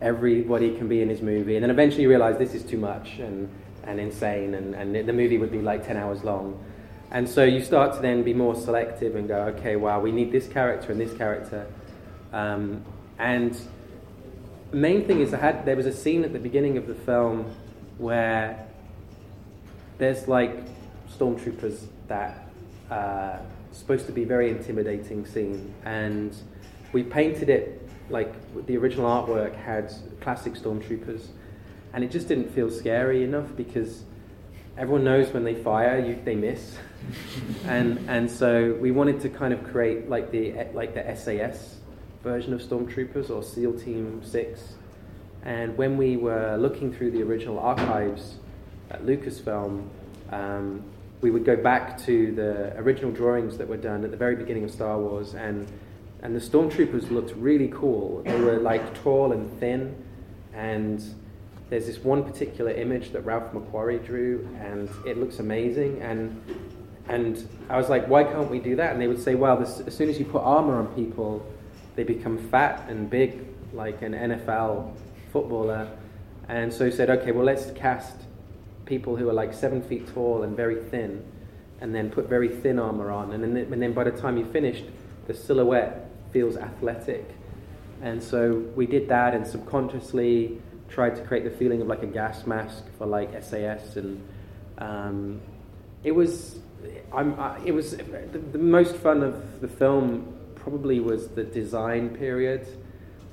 everybody 0.00 0.76
can 0.76 0.88
be 0.88 1.00
in 1.02 1.08
his 1.08 1.20
movie 1.20 1.56
and 1.56 1.62
then 1.62 1.70
eventually 1.70 2.02
you 2.02 2.08
realize 2.08 2.38
this 2.38 2.54
is 2.54 2.62
too 2.62 2.78
much 2.78 3.18
and, 3.18 3.48
and 3.86 4.00
insane 4.00 4.54
and, 4.54 4.74
and 4.74 4.94
the 4.94 5.12
movie 5.12 5.38
would 5.38 5.52
be 5.52 5.60
like 5.60 5.86
10 5.86 5.96
hours 5.96 6.24
long. 6.24 6.62
And 7.10 7.28
so 7.28 7.44
you 7.44 7.62
start 7.62 7.94
to 7.94 8.00
then 8.00 8.22
be 8.22 8.34
more 8.34 8.54
selective 8.54 9.14
and 9.14 9.28
go 9.28 9.36
okay 9.56 9.76
wow 9.76 10.00
we 10.00 10.12
need 10.12 10.32
this 10.32 10.48
character 10.48 10.92
and 10.92 11.00
this 11.00 11.16
character. 11.16 11.66
Um, 12.32 12.84
and 13.18 13.58
the 14.70 14.76
main 14.76 15.06
thing 15.06 15.20
is 15.20 15.32
I 15.32 15.38
had 15.38 15.64
there 15.64 15.76
was 15.76 15.86
a 15.86 15.92
scene 15.92 16.24
at 16.24 16.32
the 16.32 16.38
beginning 16.38 16.76
of 16.76 16.86
the 16.86 16.94
film 16.94 17.54
where 17.98 18.66
there's 19.98 20.26
like 20.26 20.56
stormtroopers 21.16 21.86
that 22.08 22.48
uh, 22.90 23.38
supposed 23.72 24.06
to 24.06 24.12
be 24.12 24.24
very 24.24 24.50
intimidating 24.50 25.26
scene, 25.26 25.72
and 25.84 26.34
we 26.92 27.02
painted 27.02 27.48
it 27.48 27.88
like 28.10 28.32
the 28.66 28.76
original 28.76 29.06
artwork 29.06 29.54
had 29.54 29.92
classic 30.20 30.54
stormtroopers, 30.54 31.28
and 31.94 32.02
it 32.02 32.10
just 32.10 32.26
didn't 32.26 32.50
feel 32.50 32.70
scary 32.70 33.22
enough 33.22 33.54
because 33.56 34.02
everyone 34.76 35.04
knows 35.04 35.32
when 35.32 35.44
they 35.44 35.54
fire, 35.54 36.04
you, 36.04 36.18
they 36.24 36.34
miss, 36.34 36.76
and 37.66 37.98
and 38.10 38.28
so 38.28 38.76
we 38.80 38.90
wanted 38.90 39.20
to 39.20 39.28
kind 39.28 39.54
of 39.54 39.62
create 39.64 40.08
like 40.08 40.30
the 40.32 40.52
like 40.74 40.94
the 40.94 41.16
SAS 41.16 41.76
version 42.22 42.52
of 42.52 42.60
stormtroopers 42.60 43.30
or 43.30 43.42
SEAL 43.42 43.78
Team 43.78 44.22
Six. 44.24 44.74
And 45.44 45.76
when 45.76 45.96
we 45.96 46.16
were 46.16 46.56
looking 46.56 46.92
through 46.92 47.12
the 47.12 47.22
original 47.22 47.58
archives 47.58 48.36
at 48.90 49.04
Lucasfilm, 49.04 49.86
um, 50.32 50.82
we 51.20 51.30
would 51.30 51.44
go 51.44 51.54
back 51.54 51.98
to 52.06 52.32
the 52.32 52.76
original 52.78 53.12
drawings 53.12 53.58
that 53.58 53.68
were 53.68 53.76
done 53.76 54.04
at 54.04 54.10
the 54.10 54.16
very 54.16 54.36
beginning 54.36 54.64
of 54.64 54.70
Star 54.70 54.98
Wars, 54.98 55.34
and 55.34 55.70
and 56.22 56.34
the 56.34 56.40
stormtroopers 56.40 57.10
looked 57.12 57.36
really 57.36 57.68
cool. 57.68 58.22
They 58.24 58.40
were 58.40 58.58
like 58.58 59.00
tall 59.02 59.30
and 59.30 59.60
thin, 59.60 59.94
and 60.52 61.00
there's 61.74 61.86
this 61.86 61.98
one 61.98 62.22
particular 62.22 62.70
image 62.70 63.10
that 63.10 63.22
Ralph 63.22 63.52
McQuarrie 63.52 64.06
drew, 64.06 64.48
and 64.60 64.88
it 65.04 65.18
looks 65.18 65.40
amazing. 65.40 66.00
And 66.02 66.40
and 67.08 67.48
I 67.68 67.76
was 67.76 67.88
like, 67.88 68.06
why 68.06 68.22
can't 68.22 68.48
we 68.48 68.60
do 68.60 68.76
that? 68.76 68.92
And 68.92 69.00
they 69.02 69.08
would 69.08 69.20
say, 69.20 69.34
well, 69.34 69.56
this, 69.56 69.80
as 69.80 69.92
soon 69.92 70.08
as 70.08 70.16
you 70.16 70.24
put 70.24 70.42
armor 70.42 70.78
on 70.78 70.86
people, 70.94 71.44
they 71.96 72.04
become 72.04 72.38
fat 72.48 72.88
and 72.88 73.10
big, 73.10 73.44
like 73.72 74.02
an 74.02 74.12
NFL 74.12 74.94
footballer. 75.32 75.90
And 76.46 76.72
so 76.72 76.84
he 76.84 76.92
said, 76.92 77.10
okay, 77.10 77.32
well, 77.32 77.44
let's 77.44 77.72
cast 77.72 78.18
people 78.84 79.16
who 79.16 79.28
are 79.28 79.34
like 79.34 79.52
seven 79.52 79.82
feet 79.82 80.06
tall 80.14 80.44
and 80.44 80.56
very 80.56 80.76
thin, 80.76 81.24
and 81.80 81.92
then 81.92 82.08
put 82.08 82.28
very 82.28 82.50
thin 82.50 82.78
armor 82.78 83.10
on. 83.10 83.32
And 83.32 83.42
then, 83.42 83.56
and 83.56 83.82
then 83.82 83.92
by 83.92 84.04
the 84.04 84.12
time 84.12 84.36
you 84.36 84.44
finished, 84.44 84.84
the 85.26 85.34
silhouette 85.34 86.08
feels 86.32 86.56
athletic. 86.56 87.28
And 88.00 88.22
so 88.22 88.62
we 88.76 88.86
did 88.86 89.08
that 89.08 89.34
and 89.34 89.44
subconsciously 89.44 90.60
tried 90.88 91.16
to 91.16 91.22
create 91.22 91.44
the 91.44 91.50
feeling 91.50 91.80
of 91.80 91.86
like 91.86 92.02
a 92.02 92.06
gas 92.06 92.46
mask 92.46 92.84
for 92.98 93.06
like 93.06 93.30
SAS. 93.42 93.96
And 93.96 94.26
um, 94.78 95.40
it 96.02 96.12
was, 96.12 96.58
I'm, 97.12 97.38
I, 97.38 97.58
it 97.64 97.72
was 97.72 97.96
the, 97.96 98.38
the 98.52 98.58
most 98.58 98.96
fun 98.96 99.22
of 99.22 99.60
the 99.60 99.68
film 99.68 100.36
probably 100.54 101.00
was 101.00 101.28
the 101.28 101.44
design 101.44 102.10
period 102.10 102.66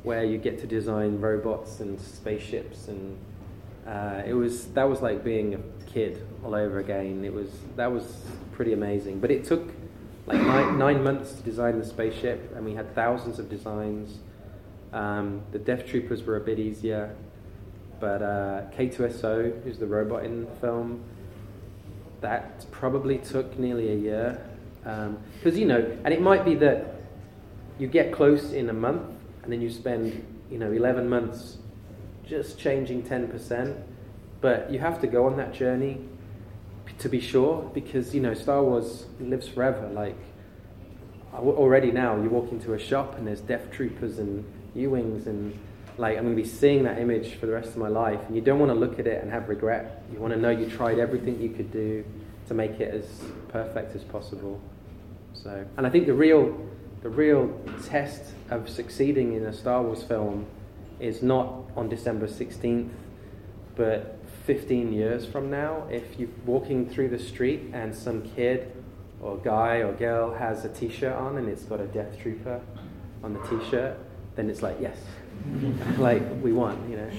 where 0.04 0.24
you 0.24 0.38
get 0.38 0.60
to 0.60 0.68
design 0.68 1.22
robots 1.22 1.80
and 1.80 2.00
spaceships 2.00 2.88
and 2.88 3.18
uh, 3.88 4.22
it 4.26 4.34
was 4.34 4.68
that 4.74 4.88
was 4.88 5.02
like 5.02 5.24
being 5.24 5.56
a 5.56 5.92
kid 5.92 6.26
all 6.44 6.54
over 6.54 6.80
again. 6.80 7.26
It 7.26 7.34
was 7.34 7.50
that 7.76 7.92
was 7.92 8.24
pretty 8.54 8.74
amazing. 8.74 9.20
But 9.20 9.32
it 9.32 9.44
took 9.44 9.70
like 10.28 10.40
nine, 10.40 10.78
nine 10.78 11.04
months 11.04 11.34
to 11.34 11.42
design 11.42 11.80
the 11.80 11.86
spaceship, 11.86 12.54
and 12.56 12.64
we 12.64 12.76
had 12.76 12.94
thousands 12.94 13.40
of 13.40 13.50
designs. 13.50 14.20
Um, 14.94 15.42
the 15.52 15.60
Death 15.60 15.88
Troopers 15.88 16.24
were 16.24 16.38
a 16.38 16.42
bit 16.42 16.60
easier, 16.60 17.16
but 18.02 18.22
uh, 18.24 18.64
K2SO, 18.76 19.64
who's 19.64 19.78
the 19.78 19.86
robot 19.86 20.26
in 20.26 20.46
the 20.46 20.52
film, 20.60 21.04
that 22.20 22.66
probably 22.72 23.20
took 23.20 23.58
nearly 23.58 23.92
a 23.92 23.96
year. 23.96 24.42
Because 24.84 25.58
you 25.58 25.66
know, 25.66 25.98
and 26.04 26.14
it 26.14 26.22
might 26.22 26.44
be 26.44 26.56
that 26.56 26.96
you 27.78 27.88
get 27.88 28.12
close 28.12 28.52
in 28.52 28.70
a 28.70 28.74
month, 28.74 29.04
and 29.44 29.54
then 29.54 29.62
you 29.62 29.70
spend 29.70 30.26
you 30.50 30.58
know 30.58 30.72
11 30.72 31.08
months 31.08 31.58
just 32.26 32.58
changing 32.58 33.04
10%. 33.04 33.80
But 34.42 34.72
you 34.72 34.80
have 34.80 35.00
to 35.02 35.08
go 35.08 35.28
on 35.28 35.38
that 35.38 35.54
journey 35.54 36.02
to 36.98 37.08
be 37.08 37.22
sure, 37.22 37.70
because 37.74 38.16
you 38.16 38.22
know 38.22 38.34
Star 38.34 38.64
Wars 38.64 39.06
lives 39.20 39.48
forever. 39.48 39.88
Like 39.90 40.18
already 41.34 41.92
now, 41.92 42.16
you 42.22 42.30
walk 42.30 42.52
into 42.52 42.74
a 42.74 42.80
shop 42.80 43.18
and 43.18 43.28
there's 43.28 43.42
Death 43.42 43.72
Troopers 43.72 44.18
and 44.18 44.44
U-wings, 44.74 45.28
and 45.28 45.58
like 45.97 46.17
I'm 46.17 46.23
going 46.23 46.36
to 46.36 46.41
be 46.41 46.47
seeing 46.47 46.84
that 46.84 46.99
image 46.99 47.36
for 47.36 47.45
the 47.45 47.51
rest 47.51 47.69
of 47.69 47.77
my 47.77 47.88
life. 47.88 48.19
And 48.27 48.36
you 48.36 48.41
don't 48.41 48.60
want 48.60 48.71
to 48.71 48.77
look 48.77 48.99
at 48.99 49.08
it 49.08 49.21
and 49.21 49.32
have 49.32 49.49
regret. 49.49 50.04
You 50.12 50.19
want 50.19 50.34
to 50.34 50.39
know 50.39 50.49
you 50.49 50.69
tried 50.69 50.99
everything 50.99 51.41
you 51.41 51.49
could 51.49 51.71
do 51.71 52.04
to 52.47 52.54
make 52.54 52.80
it 52.80 52.93
as 52.93 53.06
perfect 53.49 53.95
as 53.95 54.04
possible. 54.04 54.60
So, 55.34 55.65
and 55.77 55.88
I 55.88 55.89
think 55.89 56.08
the 56.08 56.13
real, 56.13 56.58
the 57.01 57.10
real 57.10 57.60
test 57.86 58.34
of 58.49 58.69
succeeding 58.69 59.34
in 59.34 59.45
a 59.45 59.54
Star 59.54 59.82
Wars 59.82 60.04
film 60.04 60.45
is 60.99 61.23
not 61.23 61.54
on 61.75 61.89
December 61.89 62.27
16th, 62.27 62.89
but 63.75 64.19
15 64.45 64.93
years 64.93 65.25
from 65.25 65.49
now. 65.49 65.88
If 65.89 66.19
you're 66.19 66.30
walking 66.45 66.89
through 66.89 67.10
the 67.10 67.19
street 67.19 67.69
and 67.73 67.95
some 67.95 68.21
kid 68.36 68.71
or 69.21 69.38
guy 69.38 69.77
or 69.77 69.93
girl 69.93 70.34
has 70.34 70.65
a 70.65 70.69
T-shirt 70.69 71.15
on 71.15 71.38
and 71.38 71.47
it's 71.47 71.63
got 71.63 71.80
a 71.80 71.88
Death 71.88 72.19
Trooper 72.21 72.62
on 73.23 73.34
the 73.34 73.39
T-shirt, 73.47 73.97
then 74.36 74.49
it's 74.49 74.62
like 74.62 74.77
yes, 74.80 74.97
like 75.98 76.24
we 76.41 76.54
won, 76.54 76.89
you 76.89 76.98
know. 76.98 77.10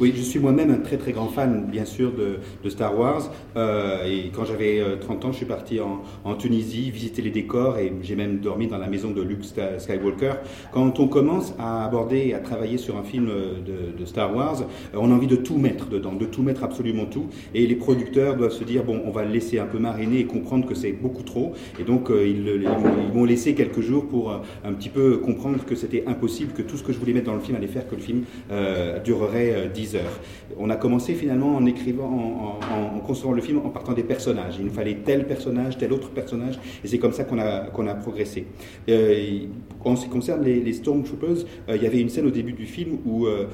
Oui, 0.00 0.12
je 0.16 0.22
suis 0.22 0.40
moi-même 0.40 0.72
un 0.72 0.78
très 0.78 0.96
très 0.96 1.12
grand 1.12 1.28
fan, 1.28 1.66
bien 1.70 1.84
sûr, 1.84 2.12
de, 2.12 2.68
Star 2.68 2.98
Wars. 2.98 3.30
Euh, 3.56 4.04
et 4.04 4.30
quand 4.34 4.44
j'avais 4.44 4.80
euh, 4.80 4.96
30 4.96 5.26
ans, 5.26 5.32
je 5.32 5.36
suis 5.36 5.46
parti 5.46 5.78
en, 5.80 6.34
Tunisie, 6.34 6.90
visiter 6.90 7.22
les 7.22 7.30
décors 7.30 7.78
et 7.78 7.92
j'ai 8.02 8.16
même 8.16 8.38
dormi 8.38 8.66
dans 8.66 8.78
la 8.78 8.88
maison 8.88 9.12
de 9.12 9.22
Luke 9.22 9.44
Skywalker. 9.44 10.34
Quand 10.72 10.98
on 10.98 11.06
commence 11.06 11.54
à 11.60 11.84
aborder 11.84 12.26
et 12.26 12.34
à 12.34 12.40
travailler 12.40 12.76
sur 12.76 12.96
un 12.96 13.04
film 13.04 13.28
euh, 13.28 13.92
de, 13.96 14.04
Star 14.04 14.34
Wars, 14.34 14.62
euh, 14.62 14.98
on 15.00 15.12
a 15.12 15.14
envie 15.14 15.28
de 15.28 15.36
tout 15.36 15.58
mettre 15.58 15.88
dedans, 15.88 16.12
de 16.12 16.26
tout 16.26 16.42
mettre 16.42 16.64
absolument 16.64 17.06
tout. 17.06 17.26
Et 17.54 17.64
les 17.66 17.76
producteurs 17.76 18.36
doivent 18.36 18.52
se 18.52 18.64
dire, 18.64 18.82
bon, 18.82 19.00
on 19.06 19.10
va 19.12 19.24
le 19.24 19.30
laisser 19.30 19.60
un 19.60 19.66
peu 19.66 19.78
mariner 19.78 20.18
et 20.18 20.24
comprendre 20.26 20.66
que 20.66 20.74
c'est 20.74 20.92
beaucoup 20.92 21.22
trop. 21.22 21.52
Et 21.78 21.84
donc, 21.84 22.10
euh, 22.10 22.26
ils, 22.26 22.62
ils 22.62 22.68
ils 23.14 23.20
vont 23.20 23.24
laisser 23.24 23.54
quelques 23.54 23.80
jours 23.80 24.06
pour 24.06 24.30
euh, 24.30 24.38
un 24.64 24.72
petit 24.72 24.88
peu 24.88 25.18
comprendre 25.18 25.64
que 25.64 25.74
c'était 25.74 26.04
impossible, 26.06 26.52
que 26.52 26.62
tout 26.62 26.76
ce 26.76 26.82
que 26.82 26.92
je 26.92 26.98
voulais 26.98 27.12
mettre 27.12 27.26
dans 27.26 27.34
le 27.34 27.40
film 27.40 27.56
allait 27.56 27.66
faire 27.66 27.88
que 27.88 27.94
le 27.94 28.00
film 28.00 28.24
euh, 28.50 28.98
durerait 29.00 29.52
euh, 29.54 29.68
10 29.84 29.96
heures. 29.96 30.20
On 30.58 30.70
a 30.70 30.76
commencé 30.76 31.14
finalement 31.14 31.56
en 31.56 31.66
écrivant, 31.66 32.58
en, 32.94 33.00
concevant 33.00 33.32
le 33.32 33.42
film 33.42 33.58
en 33.58 33.70
partant 33.70 33.92
des 33.92 34.02
personnages. 34.02 34.54
Il 34.58 34.64
nous 34.64 34.72
fallait 34.72 34.98
tel 35.04 35.26
personnage, 35.26 35.78
tel 35.78 35.92
autre 35.92 36.10
personnage, 36.10 36.58
et 36.82 36.88
c'est 36.88 36.98
comme 36.98 37.12
ça 37.12 37.24
qu'on 37.24 37.38
a, 37.38 37.66
qu'on 37.70 37.86
a 37.86 37.94
progressé. 37.94 38.46
Euh, 38.88 39.46
en 39.84 39.96
ce 39.96 40.04
qui 40.04 40.10
concerne 40.10 40.42
les, 40.44 40.72
Stormtroopers, 40.72 41.44
euh, 41.68 41.76
il 41.76 41.82
y 41.82 41.86
avait 41.86 42.00
une 42.00 42.08
scène 42.08 42.26
au 42.26 42.30
début 42.30 42.52
du 42.52 42.66
film 42.66 42.98
où 43.06 43.26
euh, 43.26 43.46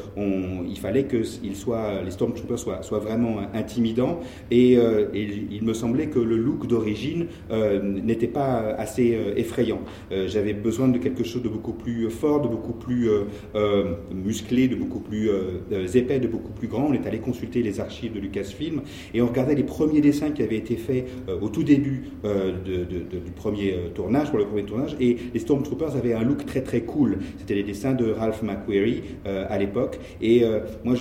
il 0.69 0.79
fallait 0.79 1.05
que 1.05 1.23
ils 1.45 1.57
soient, 1.57 2.03
les 2.03 2.11
Stormtroopers 2.11 2.59
soient, 2.59 2.83
soient 2.83 2.99
vraiment 2.99 3.39
intimidants, 3.55 4.21
et, 4.51 4.77
euh, 4.77 5.07
il 5.15 5.63
me 5.63 5.75
semblait 5.75 6.07
que 6.07 6.19
le 6.19 6.37
look 6.37 6.67
d'origine 6.67 7.27
euh, 7.51 7.83
n'était 7.83 8.27
pas 8.27 8.75
assez 8.79 9.15
euh, 9.15 9.35
effrayant. 9.37 9.81
Euh, 10.13 10.29
J'avais 10.29 10.53
besoin 10.53 10.89
de 10.89 10.99
quelque 10.99 11.25
chose 11.25 11.43
de 11.43 11.49
beaucoup 11.49 11.73
plus 11.73 12.11
fort, 12.11 12.41
de 12.41 12.49
beaucoup 12.49 12.73
plus 12.73 13.09
euh, 13.09 13.25
euh, 13.55 13.95
musclé, 14.15 14.69
de 14.69 14.77
beaucoup 14.77 15.01
plus 15.01 15.29
euh, 15.29 15.61
euh, 15.73 15.87
épais, 15.87 16.21
de 16.21 16.29
beaucoup 16.29 16.53
plus 16.53 16.69
grand. 16.69 16.87
On 16.89 16.93
est 16.93 17.07
allé 17.07 17.19
consulter 17.19 17.63
les 17.63 17.81
archives 17.81 18.13
de 18.13 18.21
Lucasfilm 18.21 18.83
et 19.15 19.23
on 19.23 19.27
regardait 19.27 19.55
les 19.55 19.65
premiers 19.65 20.01
dessins 20.01 20.31
qui 20.31 20.43
avaient 20.43 20.57
été 20.57 20.77
faits 20.77 21.07
euh, 21.29 21.39
au 21.41 21.49
tout 21.49 21.63
début 21.63 22.05
euh, 22.25 22.53
du 22.65 23.31
premier 23.35 23.73
euh, 23.73 23.89
tournage, 23.95 24.31
pour 24.31 24.39
le 24.39 24.47
premier 24.47 24.65
tournage, 24.65 24.97
et 25.01 25.17
les 25.33 25.41
Stormtroopers 25.41 25.97
avaient 25.97 26.15
un 26.15 26.20
look 26.23 26.47
très 26.47 26.63
très 26.63 26.83
cool. 26.83 27.19
C'était 27.39 27.55
les 27.55 27.63
dessins 27.63 27.95
de 27.95 28.11
Ralph 28.11 28.43
McQuarrie 28.43 29.03
euh, 29.27 29.47
à 29.49 29.59
l'époque, 29.59 29.99
et 30.21 30.45
euh, 30.45 30.61
moi 30.85 30.95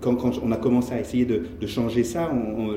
quand, 0.00 0.18
on 0.42 0.52
a 0.52 0.58
commencé 0.58 0.92
à 0.92 1.00
essayer 1.00 1.24
de, 1.24 1.66
changer 1.66 2.04
ça, 2.04 2.30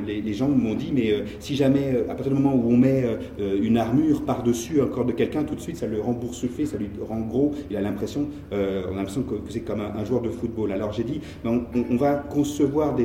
les, 0.06 0.22
les 0.22 0.34
gens 0.34 0.48
m'ont 0.48 0.76
dit, 0.76 0.92
mais 0.94 1.12
euh, 1.12 1.24
si 1.40 1.58
jamais, 1.58 2.06
à 2.10 2.16
partir 2.16 2.34
du 2.34 2.42
moment 2.42 2.56
où 2.56 2.72
on 2.72 2.78
met 2.78 3.04
une 3.38 3.78
armure 3.78 4.24
par-dessus 4.24 4.80
un 4.80 4.86
corps 4.86 5.04
de 5.04 5.12
quelqu'un, 5.12 5.44
tout 5.44 5.56
de 5.56 5.60
suite, 5.60 5.76
ça 5.76 5.88
le 5.88 6.00
rend 6.00 6.14
boursouflé, 6.14 6.66
ça 6.66 6.78
lui 6.78 6.88
rend 7.06 7.20
gros, 7.20 7.54
il 7.70 7.76
a 7.76 7.82
l'impression, 7.82 8.28
on 8.52 8.56
a 8.56 8.96
l'impression 8.96 9.24
que, 9.24 9.36
c'est 9.50 9.60
comme 9.60 9.82
un, 9.82 9.94
un 9.98 10.06
joueur 10.06 10.22
de 10.22 10.30
football. 10.30 10.72
Alors 10.72 10.94
j'ai 10.94 11.04
dit, 11.04 11.20
mais 11.44 11.52
on, 11.92 11.96
va 11.98 12.14
concevoir 12.16 12.96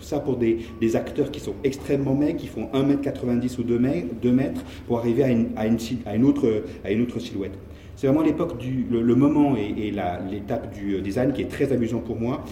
ça 0.00 0.20
pour 0.20 0.36
des, 0.36 0.58
acteurs 0.94 1.30
qui 1.30 1.40
sont 1.40 1.54
extrêmement 1.64 2.14
maigres, 2.14 2.40
qui 2.40 2.48
font 2.48 2.68
1m90 2.74 3.60
ou 3.60 3.62
2 3.62 3.78
mètres, 3.78 4.08
2 4.20 4.32
mètres 4.32 4.62
pour 4.86 4.98
arriver 4.98 5.22
à 5.24 5.66
une 5.66 6.24
autre 6.26 7.18
silhouette. 7.18 7.58
C'est 8.00 8.06
vraiment 8.06 8.22
l'époque 8.22 8.56
du 8.56 8.86
le, 8.90 9.14
moment 9.14 9.56
et, 9.58 9.88
et 9.88 9.92
l'étape 10.30 10.72
du 10.74 10.94
euh, 10.94 11.00
design 11.02 11.34
qui 11.34 11.42
est 11.42 11.50
très 11.50 11.70
amusant 11.70 11.98
pour 11.98 12.18
moi. 12.18 12.42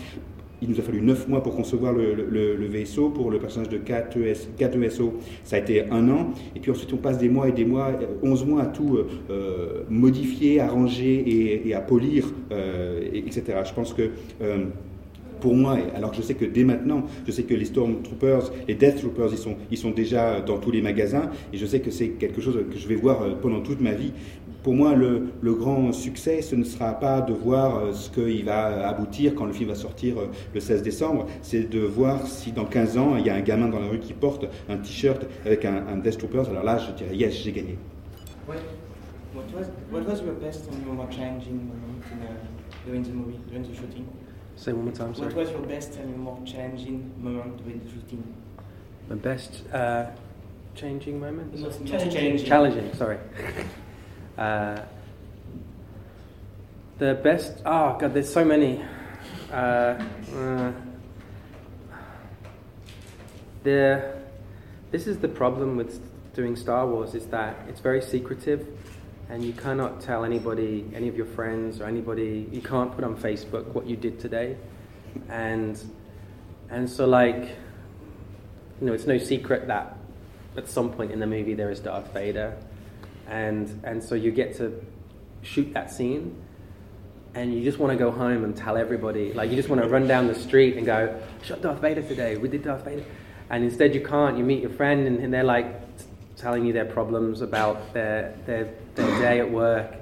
Il 0.61 0.69
nous 0.69 0.79
a 0.79 0.83
fallu 0.83 1.01
9 1.01 1.27
mois 1.27 1.43
pour 1.43 1.57
concevoir 1.57 1.95
le, 1.95 2.13
le- 2.13 2.67
vaisseau. 2.67 3.09
Pour 3.09 3.31
le 3.31 3.39
personnage 3.39 3.71
de 3.71 3.79
K2S, 3.79 4.49
K2SO, 4.61 5.13
ça 5.45 5.57
a 5.57 5.61
été 5.61 5.85
un 5.91 6.07
an. 6.11 6.35
Et 6.55 6.61
puis 6.61 6.71
ensuite, 6.71 6.93
on 6.93 6.99
passe 6.99 7.17
des 7.17 7.31
mois 7.31 7.49
et 7.49 7.53
des 7.53 7.65
mois, 7.65 7.93
euh, 7.99 8.07
11 8.23 8.45
mois 8.45 8.61
à 8.61 8.67
tout 8.67 8.97
euh, 8.99 9.07
euh, 9.31 9.83
modifier, 9.89 10.61
arranger 10.61 11.65
et, 11.67 11.73
à 11.73 11.81
polir, 11.81 12.27
euh, 12.53 13.01
et- 13.11 13.21
etc. 13.21 13.45
Je 13.65 13.73
pense 13.73 13.95
que. 13.95 14.11
euh, 14.43 14.67
pour 15.41 15.55
moi, 15.55 15.77
alors 15.95 16.11
que 16.11 16.17
je 16.17 16.23
sais 16.23 16.35
que 16.35 16.45
dès 16.45 16.65
maintenant, 16.65 17.05
je 17.27 17.33
sais 17.33 17.43
que 17.43 17.55
les 17.55 17.65
Stormtroopers, 17.65 18.51
les 18.67 18.75
Death 18.75 18.97
Troopers, 18.97 19.31
ils 19.33 19.39
sont, 19.39 19.57
ils 19.71 19.79
sont 19.79 19.91
déjà 19.91 20.41
dans 20.41 20.59
tous 20.59 20.71
les 20.71 20.83
magasins, 20.83 21.31
et 21.53 21.59
je 21.59 21.67
sais 21.67 21.81
que 21.81 21.91
c'est 21.91 22.11
quelque 22.11 22.41
chose 22.41 22.59
que 22.71 22.79
je 22.79 22.89
vais 22.89 22.97
voir 22.97 23.23
euh, 23.23 23.35
pendant 23.41 23.61
toute 23.61 23.81
ma 23.81 23.93
vie. 23.93 24.13
Pour 24.63 24.75
moi, 24.75 24.95
le, 24.95 25.29
grand 25.43 25.93
succès, 25.93 26.43
ce 26.43 26.55
ne 26.55 26.65
sera 26.65 26.93
pas 26.95 27.21
de 27.21 27.33
voir 27.33 27.79
euh, 27.79 27.93
ce 27.93 28.11
qu'il 28.11 28.45
va 28.45 28.89
aboutir 28.89 29.35
quand 29.35 29.47
le 29.47 29.53
film 29.53 29.71
va 29.71 29.75
sortir 29.75 30.19
euh, 30.19 30.27
le 30.55 30.61
16 30.61 30.83
décembre, 30.83 31.27
c'est 31.43 31.69
de 31.71 31.81
voir 31.81 32.27
si 32.27 32.53
dans 32.53 32.65
15 32.65 32.99
ans, 32.99 33.17
il 33.17 33.27
y 33.27 33.31
a 33.31 33.35
un 33.35 33.41
gamin 33.41 33.69
dans 33.69 33.81
la 33.81 33.89
rue 33.89 34.01
qui 34.01 34.13
porte 34.13 34.47
un 34.69 34.77
t-shirt 34.77 35.27
avec 35.47 35.65
un, 35.65 35.87
un 35.87 35.97
Death 35.97 36.19
Troopers, 36.19 36.49
alors 36.51 36.65
là, 36.65 36.79
je 36.79 36.93
dirais, 36.93 37.17
yes, 37.17 37.35
j'ai 37.43 37.53
gagné. 37.53 37.79
What, 38.47 38.57
what 39.35 39.45
was 39.55 39.67
what 39.91 40.07
was 40.07 40.23
your 40.23 40.35
best 40.35 40.69
and 40.71 40.83
your 40.87 40.97
shooting? 43.75 44.28
Say 44.59 44.73
one 44.73 44.87
more 44.87 44.95
time, 44.95 45.15
sorry. 45.15 45.29
What 45.29 45.37
was 45.37 45.51
your 45.51 45.61
best 45.61 45.95
and 45.95 46.11
your 46.11 46.19
more 46.19 46.39
challenging 46.45 47.15
moment 47.17 47.63
during 47.63 47.79
the 47.79 47.91
shooting? 47.91 48.35
My 49.09 49.15
best 49.15 49.63
uh, 49.73 50.07
changing 50.75 51.21
moment? 51.21 51.53
The 51.53 51.59
most 51.59 51.87
Challenging. 51.87 52.11
challenging. 52.11 52.47
Challenging, 52.47 52.95
sorry. 52.95 53.19
Uh, 54.37 54.81
the 56.99 57.15
best, 57.25 57.61
oh 57.67 57.97
god, 57.99 58.15
there's 58.15 58.33
so 58.33 58.45
many. 58.45 58.81
Uh, 59.51 60.01
uh, 60.33 60.73
the, 63.65 64.15
this 64.93 65.09
is 65.09 65.19
the 65.19 65.27
problem 65.27 65.77
with 65.77 66.01
doing 66.35 66.55
Star 66.55 66.87
Wars 66.87 67.17
is 67.17 67.27
that 67.27 67.57
it's 67.69 67.81
very 67.81 68.01
secretive 68.01 68.65
and 69.29 69.45
you 69.45 69.53
cannot 69.53 70.01
tell 70.01 70.25
anybody, 70.25 70.87
any 70.95 71.09
of 71.09 71.17
your 71.17 71.27
friends 71.27 71.81
or 71.81 71.85
anybody, 71.85 72.49
you 72.51 72.61
can't 72.61 72.95
put 72.95 73.05
on 73.05 73.17
Facebook 73.17 73.67
what 73.69 73.87
you 73.87 73.97
did 73.97 74.19
today. 74.19 74.57
And, 75.29 75.79
and 76.71 76.89
so 76.89 77.07
like, 77.07 77.57
you 78.81 78.87
know, 78.87 78.93
it's 78.93 79.07
no 79.07 79.19
secret 79.19 79.67
that 79.69 79.99
at 80.59 80.69
some 80.69 80.91
point 80.93 81.13
in 81.13 81.21
the 81.21 81.27
movie 81.27 81.55
there 81.55 81.71
is 81.71 81.81
Darth 81.81 82.13
Vader, 82.13 82.57
and 83.27 83.81
and 83.85 84.03
so 84.03 84.15
you 84.15 84.31
get 84.31 84.57
to 84.57 84.85
shoot 85.43 85.73
that 85.73 85.91
scene, 85.91 86.37
and 87.35 87.55
you 87.55 87.63
just 87.63 87.79
want 87.79 87.93
to 87.93 87.99
go 87.99 88.11
home 88.11 88.45
and 88.45 88.57
tell 88.57 88.77
everybody, 88.77 89.33
like 89.33 89.51
you 89.51 89.57
just 89.57 89.69
want 89.69 89.81
to 89.81 89.89
run 89.89 90.07
down 90.07 90.27
the 90.27 90.35
street 90.35 90.77
and 90.77 90.85
go, 90.85 91.21
"Shot 91.43 91.63
Darth 91.63 91.81
Vader 91.81 92.03
today. 92.03 92.37
We 92.37 92.49
did 92.49 92.65
Darth 92.65 92.85
Vader," 92.85 93.05
and 93.51 93.65
instead 93.65 93.95
you 93.95 94.05
can't. 94.05 94.37
You 94.37 94.45
meet 94.45 94.61
your 94.61 94.71
friend, 94.71 95.07
and, 95.07 95.21
and 95.21 95.33
they're 95.33 95.45
like 95.45 95.67
telling 96.39 96.65
you 96.65 96.73
their 96.73 96.85
problems 96.85 97.41
about 97.43 97.93
their 97.93 98.35
their 98.47 98.73
their 98.95 99.19
day 99.19 99.41
at 99.41 99.51
work, 99.51 99.95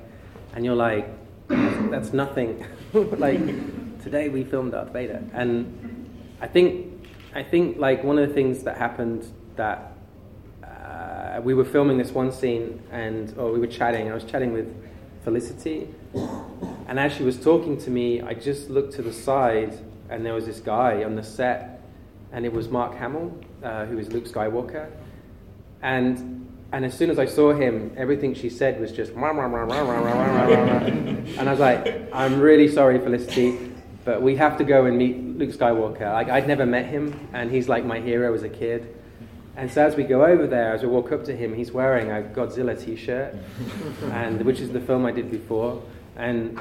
and 0.55 0.65
you're 0.65 0.77
like, 0.77 1.09
"That's, 1.49 2.13
nothing." 2.13 2.65
like 2.93 3.41
today 4.03 4.29
we 4.29 4.45
filmed 4.45 4.73
Darth 4.73 4.93
Vader, 4.93 5.23
and 5.33 6.07
I 6.41 6.47
think 6.47 6.93
I 7.35 7.43
think 7.43 7.79
like 7.79 8.05
one 8.05 8.19
of 8.19 8.29
the 8.29 8.35
things 8.35 8.63
that 8.65 8.77
happened 8.77 9.27
that 9.57 9.93
uh, 10.63 11.41
we 11.43 11.55
were 11.55 11.65
filming 11.65 11.99
this 11.99 12.13
one 12.13 12.31
scene 12.31 12.83
and 12.91 13.37
or 13.39 13.53
we 13.53 13.59
were 13.59 13.67
chatting 13.67 14.11
I 14.11 14.15
was 14.15 14.25
chatting 14.25 14.53
with 14.53 14.75
Felicity 15.25 15.89
and 16.89 17.01
as 17.01 17.13
she 17.13 17.23
was 17.23 17.39
talking 17.39 17.77
to 17.79 17.91
me 17.91 18.21
I 18.21 18.35
just 18.35 18.71
looked 18.71 18.95
to 18.95 19.03
the 19.03 19.13
side 19.13 19.79
and 20.09 20.25
there 20.25 20.35
was 20.35 20.47
this 20.47 20.61
guy 20.61 21.05
on 21.05 21.17
the 21.17 21.23
set 21.23 21.83
and 22.33 22.45
it 22.45 22.53
was 22.53 22.69
Mark 22.69 22.95
Hamill 22.97 23.37
uh, 23.63 23.87
who 23.87 23.99
is 23.99 24.13
Luke 24.13 24.25
Skywalker 24.25 24.91
and 25.83 26.33
and 26.73 26.85
as 26.85 26.97
soon 26.97 27.11
as 27.11 27.19
I 27.19 27.27
saw 27.27 27.53
him 27.53 27.93
everything 27.97 28.35
she 28.35 28.51
said 28.51 28.81
was 28.81 28.93
just 28.93 29.13
"Rah, 29.13 29.31
rah, 29.31 29.47
rah, 29.47 29.63
rah, 29.63 29.81
rah, 29.81 29.99
rah, 29.99 30.13
rah, 30.13 30.43
rah, 30.43 30.63
rah." 30.63 30.79
and 31.39 31.49
I 31.49 31.51
was 31.51 31.61
like 31.61 32.09
I'm 32.13 32.41
really 32.41 32.69
sorry 32.69 32.99
Felicity 32.99 33.73
but 34.05 34.23
we 34.23 34.37
have 34.37 34.57
to 34.59 34.65
go 34.65 34.87
and 34.87 34.97
meet 34.97 35.17
Luke 35.39 35.51
Skywalker 35.51 36.13
like 36.13 36.29
I'd 36.29 36.47
never 36.47 36.67
met 36.67 36.87
him 36.87 37.29
and 37.33 37.51
he's 37.51 37.69
like 37.69 37.85
my 37.85 38.01
hero 38.01 38.35
as 38.35 38.43
a 38.43 38.49
kid 38.49 38.95
and 39.57 39.73
so 39.73 39.87
as 39.87 39.97
we 39.97 40.05
go 40.05 40.25
over 40.25 40.47
there, 40.47 40.75
as 40.75 40.83
we 40.83 40.89
walk 40.89 41.13
up 41.13 41.25
to 41.25 41.35
him, 41.35 41.55
he's 41.55 41.73
wearing 41.73 42.11
a 42.11 42.21
Godzilla 42.21 42.79
T-shirt, 42.79 43.35
and 44.13 44.45
which 44.45 44.61
is 44.61 44.71
the 44.71 44.81
film 44.81 45.07
I 45.07 45.13
did 45.13 45.31
before, 45.31 45.83
and 46.15 46.61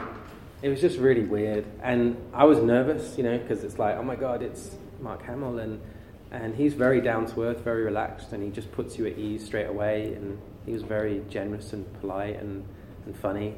it 0.61 0.69
was 0.69 0.79
just 0.79 0.97
really 0.97 1.25
weird. 1.25 1.65
And 1.83 2.15
I 2.33 2.45
was 2.45 2.59
nervous, 2.59 3.17
you 3.17 3.23
know, 3.25 3.37
because 3.37 3.65
it's 3.65 3.77
like, 3.77 3.97
oh 3.97 4.03
my 4.03 4.15
god, 4.15 4.41
it's 4.41 4.77
Mark 5.01 5.23
Hamill, 5.23 5.59
and 5.59 5.81
and 6.31 6.55
he's 6.55 6.73
very 6.73 7.01
down 7.01 7.25
to 7.27 7.43
earth, 7.43 7.59
very 7.59 7.83
relaxed, 7.83 8.33
and 8.33 8.43
he 8.43 8.49
just 8.49 8.71
puts 8.71 8.97
you 8.97 9.05
at 9.05 9.17
ease 9.17 9.45
straight 9.45 9.67
away. 9.67 10.13
And 10.13 10.39
he 10.65 10.73
was 10.73 10.83
very 10.83 11.23
generous 11.29 11.73
and 11.73 11.85
polite 12.01 12.39
and 12.39 12.65
and 13.05 13.15
funny, 13.17 13.53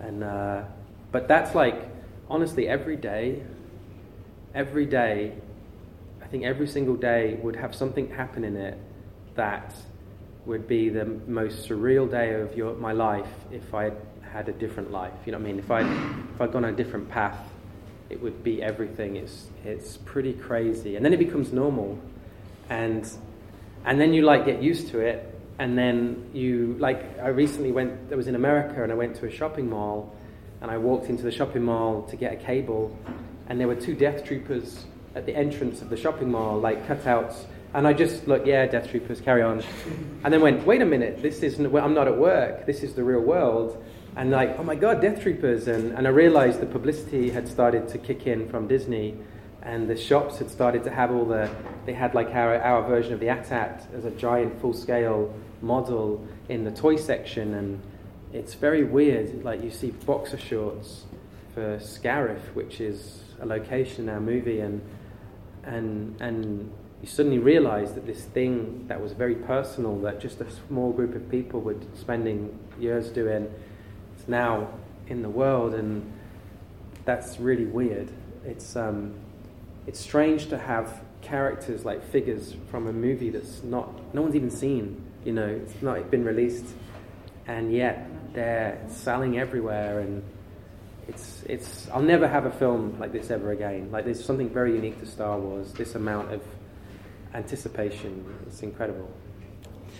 and 0.00 0.22
uh, 0.22 0.62
but 1.12 1.26
that's 1.28 1.54
like 1.54 1.88
honestly 2.28 2.68
every 2.68 2.96
day, 2.96 3.42
every 4.54 4.86
day 4.86 5.34
I 6.26 6.28
think 6.28 6.42
every 6.42 6.66
single 6.66 6.96
day 6.96 7.38
would 7.40 7.54
have 7.54 7.72
something 7.72 8.10
happen 8.10 8.42
in 8.42 8.56
it 8.56 8.76
that 9.36 9.76
would 10.44 10.66
be 10.66 10.88
the 10.88 11.04
most 11.04 11.68
surreal 11.68 12.10
day 12.10 12.34
of 12.34 12.56
your, 12.56 12.74
my 12.74 12.90
life 12.90 13.28
if 13.52 13.72
I 13.72 13.92
had 14.32 14.48
a 14.48 14.52
different 14.52 14.90
life. 14.90 15.12
You 15.24 15.32
know 15.32 15.38
what 15.38 15.44
I 15.44 15.52
mean? 15.52 15.58
If 15.60 15.70
I 15.70 15.80
if 16.34 16.40
I'd 16.40 16.52
gone 16.52 16.64
a 16.64 16.72
different 16.72 17.08
path, 17.08 17.38
it 18.10 18.22
would 18.22 18.42
be 18.42 18.62
everything. 18.62 19.16
It's 19.16 19.48
it's 19.64 19.96
pretty 19.98 20.32
crazy, 20.32 20.96
and 20.96 21.04
then 21.04 21.12
it 21.12 21.18
becomes 21.18 21.52
normal, 21.52 21.98
and 22.68 23.08
and 23.84 24.00
then 24.00 24.12
you 24.12 24.22
like 24.22 24.44
get 24.44 24.62
used 24.62 24.88
to 24.88 25.00
it, 25.00 25.34
and 25.58 25.76
then 25.76 26.30
you 26.32 26.76
like 26.78 27.18
I 27.20 27.28
recently 27.28 27.72
went. 27.72 28.12
I 28.12 28.14
was 28.14 28.28
in 28.28 28.34
America, 28.34 28.82
and 28.82 28.92
I 28.92 28.94
went 28.94 29.16
to 29.16 29.26
a 29.26 29.30
shopping 29.30 29.68
mall, 29.70 30.14
and 30.60 30.70
I 30.70 30.78
walked 30.78 31.08
into 31.08 31.22
the 31.22 31.32
shopping 31.32 31.64
mall 31.64 32.02
to 32.10 32.16
get 32.16 32.32
a 32.32 32.36
cable, 32.36 32.96
and 33.48 33.58
there 33.60 33.68
were 33.68 33.76
two 33.76 33.94
death 33.94 34.24
troopers 34.24 34.86
at 35.16 35.24
the 35.24 35.34
entrance 35.34 35.80
of 35.80 35.88
the 35.88 35.96
shopping 35.96 36.30
mall, 36.30 36.60
like 36.60 36.86
cutouts. 36.86 37.46
And 37.74 37.86
I 37.86 37.92
just 37.92 38.28
looked, 38.28 38.46
yeah, 38.46 38.66
Death 38.66 38.90
Troopers, 38.90 39.20
carry 39.20 39.42
on. 39.42 39.62
And 40.24 40.32
then 40.32 40.40
went, 40.40 40.64
wait 40.66 40.80
a 40.82 40.86
minute, 40.86 41.20
this 41.20 41.42
isn't, 41.42 41.74
I'm 41.76 41.94
not 41.94 42.06
at 42.06 42.16
work, 42.16 42.64
this 42.64 42.82
is 42.82 42.94
the 42.94 43.04
real 43.04 43.20
world. 43.20 43.82
And 44.16 44.30
like, 44.30 44.58
oh 44.58 44.62
my 44.62 44.74
God, 44.74 45.02
Death 45.02 45.22
Troopers. 45.22 45.68
And, 45.68 45.92
and 45.92 46.06
I 46.06 46.10
realized 46.10 46.60
the 46.60 46.66
publicity 46.66 47.30
had 47.30 47.46
started 47.46 47.86
to 47.88 47.98
kick 47.98 48.26
in 48.26 48.48
from 48.48 48.66
Disney 48.66 49.14
and 49.66 49.90
the 49.90 49.96
shops 49.96 50.38
had 50.38 50.48
started 50.48 50.84
to 50.84 50.90
have 50.90 51.10
all 51.10 51.24
the 51.24 51.50
they 51.84 51.92
had 51.92 52.14
like 52.14 52.28
our, 52.28 52.56
our 52.62 52.86
version 52.86 53.12
of 53.12 53.20
the 53.20 53.28
AT-AT 53.28 53.84
as 53.94 54.04
a 54.04 54.10
giant 54.12 54.58
full 54.60 54.72
scale 54.72 55.34
model 55.60 56.24
in 56.48 56.64
the 56.64 56.70
toy 56.70 56.94
section 56.94 57.52
and 57.54 57.82
it's 58.32 58.54
very 58.54 58.84
weird 58.84 59.42
like 59.42 59.62
you 59.62 59.70
see 59.70 59.90
boxer 59.90 60.38
shorts 60.38 61.04
for 61.52 61.78
Scarif 61.78 62.40
which 62.54 62.80
is 62.80 63.24
a 63.40 63.46
location 63.46 64.08
in 64.08 64.14
our 64.14 64.20
movie 64.20 64.60
and 64.60 64.80
and 65.64 66.16
and 66.20 66.72
you 67.02 67.08
suddenly 67.08 67.38
realize 67.40 67.94
that 67.94 68.06
this 68.06 68.22
thing 68.22 68.86
that 68.86 69.00
was 69.00 69.12
very 69.12 69.34
personal 69.34 69.98
that 70.00 70.20
just 70.20 70.40
a 70.40 70.46
small 70.68 70.92
group 70.92 71.14
of 71.16 71.28
people 71.28 71.60
were 71.60 71.76
spending 71.94 72.56
years 72.78 73.08
doing 73.08 73.52
now 74.28 74.68
in 75.08 75.22
the 75.22 75.28
world 75.28 75.74
and 75.74 76.12
that's 77.04 77.38
really 77.38 77.66
weird. 77.66 78.10
It's 78.44 78.76
um, 78.76 79.14
it's 79.86 80.00
strange 80.00 80.48
to 80.48 80.58
have 80.58 81.00
characters 81.22 81.84
like 81.84 82.04
figures 82.10 82.54
from 82.70 82.86
a 82.86 82.92
movie 82.92 83.30
that's 83.30 83.62
not 83.62 84.14
no 84.14 84.22
one's 84.22 84.36
even 84.36 84.50
seen 84.50 85.02
you 85.24 85.32
know 85.32 85.46
it's 85.46 85.82
not 85.82 86.08
been 86.08 86.24
released 86.24 86.66
and 87.48 87.72
yet 87.72 88.08
they're 88.32 88.78
selling 88.88 89.36
everywhere 89.38 89.98
and 90.00 90.22
it's 91.08 91.42
it's 91.48 91.88
I'll 91.90 92.02
never 92.02 92.28
have 92.28 92.46
a 92.46 92.50
film 92.50 92.98
like 92.98 93.12
this 93.12 93.30
ever 93.30 93.52
again. 93.52 93.90
Like 93.92 94.04
there's 94.04 94.24
something 94.24 94.50
very 94.50 94.74
unique 94.74 94.98
to 95.00 95.06
Star 95.06 95.38
Wars. 95.38 95.72
This 95.72 95.94
amount 95.94 96.32
of 96.32 96.42
anticipation 97.34 98.24
it's 98.46 98.62
incredible 98.62 99.10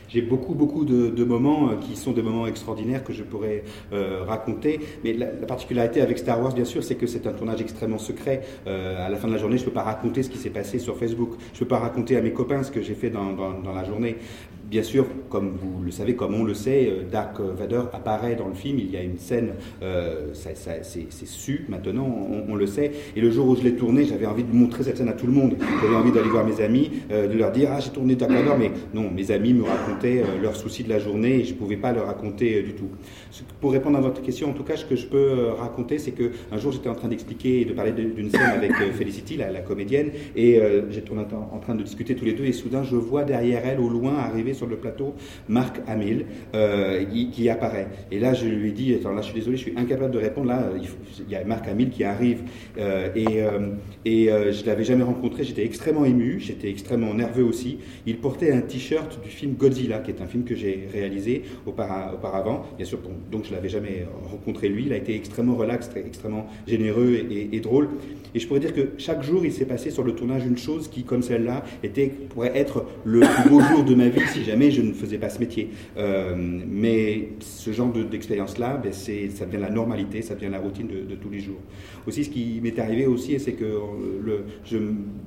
J'ai 0.09 0.23
beaucoup, 0.23 0.55
beaucoup 0.55 0.85
de, 0.85 1.25
moments 1.25 1.71
euh, 1.71 1.77
qui 1.77 1.97
sont 1.97 2.13
des 2.13 2.23
moments 2.23 2.47
extraordinaires 2.47 3.03
que 3.03 3.13
je 3.13 3.23
pourrais 3.23 3.65
euh, 3.93 4.23
raconter. 4.25 4.81
Mais 5.05 5.13
la, 5.13 5.27
la, 5.27 5.47
particularité 5.47 6.01
avec 6.01 6.19
Star 6.19 6.41
Wars, 6.41 6.55
bien 6.55 6.65
sûr, 6.65 6.85
c'est 6.85 6.95
que 6.95 7.07
c'est 7.07 7.27
un 7.27 7.33
tournage 7.33 7.61
extrêmement 7.61 7.99
secret. 7.99 8.43
Euh, 8.67 9.05
à 9.05 9.09
la 9.09 9.17
fin 9.17 9.29
de 9.29 9.33
la 9.33 9.39
journée, 9.39 9.57
je 9.57 9.63
ne 9.63 9.69
peux 9.69 9.75
pas 9.75 9.83
raconter 9.83 10.23
ce 10.23 10.31
qui 10.31 10.39
s'est 10.39 10.51
passé 10.51 10.79
sur 10.79 10.97
Facebook. 10.97 11.31
Je 11.53 11.57
ne 11.57 11.59
peux 11.61 11.69
pas 11.69 11.79
raconter 11.79 12.17
à 12.17 12.23
mes 12.23 12.33
copains 12.33 12.63
ce 12.63 12.71
que 12.71 12.83
j'ai 12.83 12.95
fait 12.95 13.11
dans, 13.11 13.35
la 13.75 13.85
journée. 13.85 14.17
Bien 14.69 14.83
sûr, 14.83 15.07
comme 15.31 15.51
vous 15.51 15.85
le 15.85 15.93
savez, 15.93 16.17
comme 16.17 16.35
on 16.35 16.43
le 16.43 16.55
sait, 16.55 16.89
euh, 16.91 17.03
Dark 17.09 17.39
Vader 17.39 17.83
apparaît 17.93 18.35
dans 18.35 18.49
le 18.49 18.55
film. 18.55 18.81
Il 18.81 18.91
y 18.91 18.97
a 18.97 19.03
une 19.03 19.17
scène, 19.17 19.53
euh, 19.81 20.31
c'est 20.33 21.27
su 21.27 21.67
maintenant, 21.69 22.29
on, 22.49 22.55
le 22.57 22.67
sait. 22.67 22.91
Et 23.15 23.21
le 23.21 23.31
jour 23.31 23.47
où 23.47 23.55
je 23.55 23.63
l'ai 23.63 23.75
tourné, 23.75 24.05
j'avais 24.05 24.27
envie 24.27 24.43
de 24.43 24.53
montrer 24.53 24.83
cette 24.83 24.97
scène 24.97 25.09
à 25.09 25.13
tout 25.13 25.27
le 25.27 25.33
monde. 25.33 25.57
J'avais 25.81 25.95
envie 25.95 26.11
d'aller 26.11 26.29
voir 26.29 26.45
mes 26.45 26.61
amis, 26.61 26.91
euh, 27.13 27.29
de 27.29 27.39
leur 27.39 27.53
dire 27.53 27.69
Ah, 27.73 27.79
j'ai 27.79 27.91
tourné 27.91 28.17
Dark 28.17 28.33
Vader. 28.33 28.55
Mais 28.59 28.73
non, 28.93 29.09
mes 29.09 29.31
amis 29.31 29.55
me 29.55 29.63
racontaient 29.63 30.25
leurs 30.43 30.57
soucis 30.57 30.83
de 30.83 30.89
la 30.89 30.99
journée 30.99 31.41
et 31.41 31.45
je 31.45 31.53
ne 31.53 31.59
pouvais 31.59 31.77
pas 31.77 31.93
leur 31.93 32.07
raconter 32.07 32.61
du 32.63 32.73
tout. 32.73 32.89
Pour 33.61 33.71
répondre 33.71 33.99
à 33.99 34.01
votre 34.01 34.21
question, 34.21 34.51
en 34.51 34.53
tout 34.53 34.65
cas, 34.65 34.77
ce 34.77 34.85
que 34.85 34.97
je 34.97 35.07
peux 35.07 35.51
raconter, 35.57 35.99
c'est 35.99 36.13
qu'un 36.13 36.59
jour, 36.59 36.73
j'étais 36.73 36.89
en 36.89 36.95
train 36.97 37.09
d'expliquer 37.09 37.61
et 37.61 37.65
de 37.67 37.73
parler 37.73 37.93
d'une 37.93 38.31
scène 38.31 38.51
avec 38.57 38.73
Felicity, 38.73 39.37
la, 39.37 39.61
comédienne, 39.61 40.11
et 40.35 40.61
j'étais 40.91 41.13
en 41.13 41.59
train 41.59 41.75
de 41.75 41.83
discuter 41.83 42.17
tous 42.17 42.25
les 42.25 42.33
deux, 42.33 42.45
et 42.45 42.53
soudain, 42.53 42.83
je 42.83 42.97
vois 42.97 43.25
derrière 43.25 43.63
elle, 43.65 43.81
au 43.81 43.89
loin, 43.89 44.15
arriver 44.17 44.55
sur 44.57 44.67
le 44.67 44.77
plateau, 44.77 45.15
Marc 45.49 45.81
Hamill, 45.87 46.27
euh, 46.55 47.05
qui, 47.33 47.49
apparaît. 47.49 47.89
Et 48.11 48.19
là, 48.19 48.35
je 48.35 48.47
lui 48.47 48.73
dit, 48.73 48.95
attends, 48.95 49.13
là, 49.13 49.23
je 49.23 49.27
suis 49.27 49.35
désolé, 49.35 49.57
je 49.57 49.63
suis 49.63 49.75
incapable 49.77 50.13
de 50.13 50.19
répondre, 50.19 50.49
là, 50.49 50.71
il, 50.77 51.31
y 51.31 51.37
a 51.37 51.45
Marc 51.45 51.69
Hamill 51.69 51.91
qui 51.91 52.05
arrive, 52.05 52.43
euh, 52.79 53.09
et, 53.15 53.43
euh, 53.43 53.75
et 54.05 54.27
je 54.27 54.63
ne 54.63 54.67
l'avais 54.67 54.85
jamais 54.85 55.05
rencontré, 55.05 55.45
j'étais 55.45 55.65
extrêmement 55.65 56.05
ému, 56.05 56.41
j'étais 56.41 56.71
extrêmement 56.71 57.15
nerveux 57.15 57.45
aussi. 57.45 57.79
Il 58.07 58.19
portait 58.19 58.53
un 58.53 58.61
t-shirt 58.61 59.23
du 59.23 59.31
film 59.31 59.55
Godzilla, 59.55 59.99
qui 60.01 60.11
est 60.11 60.21
un 60.21 60.27
film 60.27 60.45
que 60.45 60.55
j'ai 60.55 60.89
réalisé 60.93 61.43
auparavant. 61.67 62.65
Bien 62.77 62.87
sûr, 62.87 62.99
donc 63.31 63.45
je 63.45 63.51
ne 63.51 63.57
l'avais 63.57 63.69
jamais 63.69 64.07
rencontré 64.31 64.69
lui. 64.69 64.85
Il 64.87 64.93
a 64.93 64.97
été 64.97 65.15
extrêmement 65.15 65.55
relax, 65.55 65.91
extrêmement 65.97 66.47
généreux 66.67 67.27
et, 67.31 67.61
drôle. 67.61 67.89
Et 68.37 68.39
je 68.39 68.47
pourrais 68.47 68.61
dire 68.61 68.75
que 68.75 68.91
chaque 68.99 69.23
jour, 69.23 69.47
il 69.47 69.51
s'est 69.51 69.65
passé 69.65 69.91
sur 69.91 70.05
le 70.05 70.13
tournage 70.15 70.45
une 70.45 70.59
chose 70.59 70.89
qui, 70.89 71.05
comme 71.05 71.23
celle-là, 71.23 71.65
était 71.83 72.09
pourrait 72.09 72.53
être 72.55 72.85
le 73.07 73.21
plus 73.21 73.49
beau 73.49 73.61
jour 73.63 73.83
de 73.83 73.95
ma 73.95 74.09
vie 74.09 74.21
si 74.31 74.45
jamais 74.45 74.71
je 74.71 74.83
ne 74.83 74.93
faisais 74.93 75.17
pas 75.17 75.31
ce 75.31 75.39
métier. 75.39 75.71
Euh, 75.97 76.35
mais 76.37 77.31
ce 77.41 77.73
genre 77.73 77.91
d'expérience-là, 77.91 78.77
ben 78.77 78.93
ça 78.93 79.47
devient 79.47 79.63
la 79.63 79.71
normalité, 79.71 80.21
ça 80.21 80.35
devient 80.35 80.51
la 80.51 80.59
routine 80.59 80.87
de, 80.87 81.09
de 81.09 81.15
tous 81.15 81.31
les 81.31 81.41
jours. 81.41 81.61
Aussi, 82.07 82.25
ce 82.25 82.29
qui 82.29 82.61
m'est 82.63 82.79
arrivé 82.79 83.07
aussi, 83.07 83.41
c'est 83.41 83.53
que 83.55 83.73
je, 84.67 84.77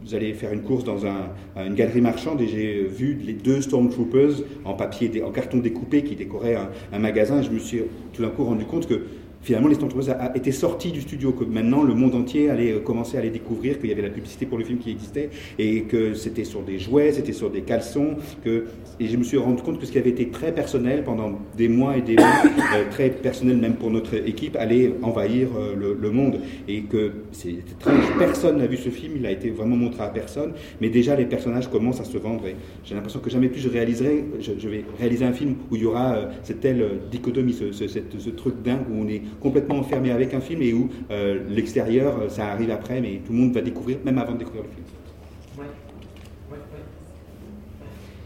j'allais 0.05 0.33
faire 0.33 0.53
une 0.53 0.61
course 0.61 0.83
dans 0.83 1.07
un, 1.07 1.31
une 1.57 1.73
galerie 1.73 2.01
marchande 2.01 2.39
et 2.41 2.47
j'ai 2.47 2.83
vu 2.83 3.17
les 3.25 3.33
deux 3.33 3.61
Stormtroopers 3.61 4.43
en 4.65 4.75
papier, 4.75 5.23
en 5.23 5.31
carton 5.31 5.57
découpé 5.57 6.03
qui 6.03 6.15
décoraient 6.15 6.57
un 6.93 6.99
magasin. 6.99 7.41
Je 7.41 7.49
me 7.49 7.57
suis 7.57 7.81
tout 8.13 8.21
d'un 8.21 8.29
coup 8.29 8.43
rendu 8.43 8.65
compte 8.65 8.87
que 8.87 9.01
finalement, 9.41 9.67
les 9.67 9.75
Stormtroopers 9.75 10.35
été 10.35 10.51
sortis 10.51 10.91
du 10.91 11.01
studio, 11.01 11.31
que 11.31 11.43
maintenant 11.43 11.83
le 11.83 11.93
monde 11.93 12.15
entier 12.15 12.49
allait 12.49 12.73
euh, 12.73 12.79
commencer 12.79 13.17
à 13.17 13.21
les 13.21 13.29
découvrir, 13.29 13.79
qu'il 13.79 13.89
y 13.89 13.93
avait 13.93 14.01
la 14.01 14.09
publicité 14.09 14.45
pour 14.45 14.57
le 14.57 14.65
film 14.65 14.79
qui 14.79 14.91
existait, 14.91 15.29
et 15.57 15.83
que 15.83 16.13
c'était 16.13 16.43
sur 16.43 16.61
des 16.61 16.79
jouets, 16.79 17.11
c'était 17.11 17.33
sur 17.33 17.49
des 17.49 17.61
caleçons, 17.61 18.15
que, 18.43 18.65
et 18.99 19.07
je 19.07 19.17
me 19.17 19.23
suis 19.23 19.37
rendu 19.37 19.61
compte 19.61 19.79
que 19.79 19.85
ce 19.85 19.91
qui 19.91 19.97
avait 19.97 20.09
été 20.09 20.29
très 20.29 20.53
personnel 20.53 21.03
pendant 21.03 21.39
des 21.57 21.67
mois 21.67 21.97
et 21.97 22.01
des 22.01 22.15
mois, 22.15 22.25
euh, 22.75 22.83
très 22.91 23.09
personnel 23.09 23.57
même 23.57 23.75
pour 23.75 23.91
notre 23.91 24.15
équipe, 24.15 24.55
allait 24.57 24.93
envahir 25.01 25.49
euh, 25.57 25.95
le, 25.99 26.11
monde, 26.11 26.39
et 26.67 26.81
que 26.81 27.11
c'est 27.31 27.49
étrange, 27.49 28.03
personne 28.17 28.57
n'a 28.57 28.67
vu 28.67 28.77
ce 28.77 28.89
film, 28.89 29.13
il 29.17 29.25
a 29.25 29.31
été 29.31 29.49
vraiment 29.51 29.75
montré 29.75 30.03
à 30.03 30.07
personne, 30.07 30.53
mais 30.81 30.89
déjà 30.89 31.15
les 31.15 31.25
personnages 31.25 31.69
commencent 31.69 32.01
à 32.01 32.05
se 32.05 32.17
vendre, 32.17 32.47
et 32.47 32.55
j'ai 32.83 32.95
l'impression 32.95 33.19
que 33.19 33.29
jamais 33.29 33.47
plus 33.47 33.61
je 33.61 33.69
réaliserai, 33.69 34.25
je, 34.39 34.69
vais 34.69 34.83
réaliser 34.99 35.25
un 35.25 35.33
film 35.33 35.55
où 35.71 35.75
il 35.75 35.83
y 35.83 35.85
aura 35.85 36.29
cette 36.43 36.61
telle 36.61 36.83
dichotomie, 37.11 37.53
ce, 37.53 37.71
ce 37.71 38.29
truc 38.29 38.55
dingue 38.63 38.81
où 38.91 39.01
on 39.01 39.07
est 39.07 39.21
complètement 39.39 39.79
enfermé 39.79 40.11
avec 40.11 40.33
un 40.33 40.41
film 40.41 40.61
et 40.61 40.73
où 40.73 40.89
euh, 41.11 41.43
l'extérieur, 41.49 42.29
ça 42.29 42.47
arrive 42.47 42.71
après, 42.71 43.01
mais 43.01 43.21
tout 43.25 43.33
le 43.33 43.39
monde 43.39 43.53
va 43.53 43.61
découvrir, 43.61 43.97
même 44.03 44.17
avant 44.17 44.33
de 44.33 44.39
découvrir 44.39 44.63
le 44.63 44.69
film. 44.69 44.83
Oui. 45.57 45.65
Oui, 46.51 46.57
oui. 46.73 46.79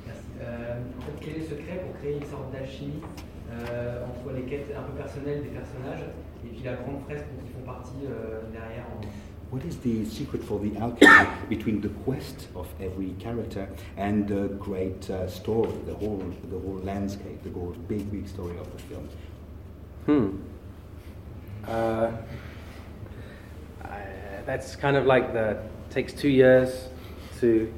Merci. 0.08 0.22
Euh, 0.42 0.76
quel 1.22 1.36
est 1.36 1.40
le 1.40 1.44
secret 1.44 1.84
pour 1.86 2.00
créer 2.00 2.16
une 2.16 2.30
sorte 2.30 2.52
d'alchimie 2.52 3.02
euh, 3.52 4.04
entre 4.06 4.36
les 4.36 4.44
quêtes 4.44 4.74
un 4.78 4.84
peu 4.84 4.94
personnelles 4.94 5.44
des 5.44 5.50
personnages 5.50 6.06
et 6.46 6.50
puis 6.50 6.64
la 6.64 6.74
grande 6.74 7.02
fresque 7.06 7.26
dont 7.36 7.44
ils 7.46 7.54
font 7.54 7.66
partie 7.66 8.06
euh, 8.06 8.42
derrière 8.52 8.86
en... 8.92 9.02
What 9.54 9.62
is 9.68 9.78
the 9.84 10.04
secret 10.04 10.42
for 10.42 10.60
the 10.60 10.76
alchemy 10.82 11.28
between 11.48 11.80
the 11.80 11.92
quest 12.04 12.50
of 12.56 12.68
every 12.82 13.14
character 13.20 13.68
and 14.00 14.26
the 14.26 14.50
great 14.58 15.08
uh, 15.12 15.28
story, 15.28 15.70
the 15.86 15.94
whole, 15.94 16.24
the 16.50 16.58
whole 16.58 16.82
landscape, 16.84 17.44
the 17.44 17.52
whole 17.52 17.76
big, 17.88 18.10
big 18.12 18.28
story 18.28 18.56
of 18.58 18.68
the 18.76 18.82
film? 18.82 19.08
Hmm. 20.08 20.38
Uh, 21.68 22.12
that's 24.46 24.76
kind 24.76 24.98
of 24.98 25.06
like 25.06 25.34
the 25.34 25.58
takes 25.90 26.12
two 26.14 26.30
years 26.30 26.90
to 27.40 27.74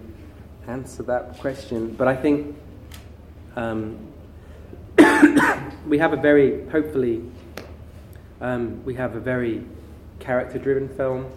answer 0.68 1.04
that 1.04 1.38
question, 1.40 1.92
but 1.92 2.08
I 2.08 2.16
think 2.16 2.56
um, 3.56 3.98
we 5.88 5.98
have 6.00 6.14
a 6.14 6.18
very 6.18 6.68
hopefully 6.70 7.24
um, 8.42 8.84
we 8.84 8.96
have 8.96 9.16
a 9.16 9.20
very 9.20 9.64
character-driven 10.20 10.90
film. 10.90 11.32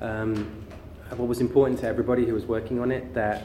Um, 0.00 0.64
what 1.10 1.28
was 1.28 1.40
important 1.40 1.80
to 1.80 1.86
everybody 1.86 2.24
who 2.26 2.34
was 2.34 2.46
working 2.46 2.80
on 2.80 2.90
it 2.90 3.14
that 3.14 3.44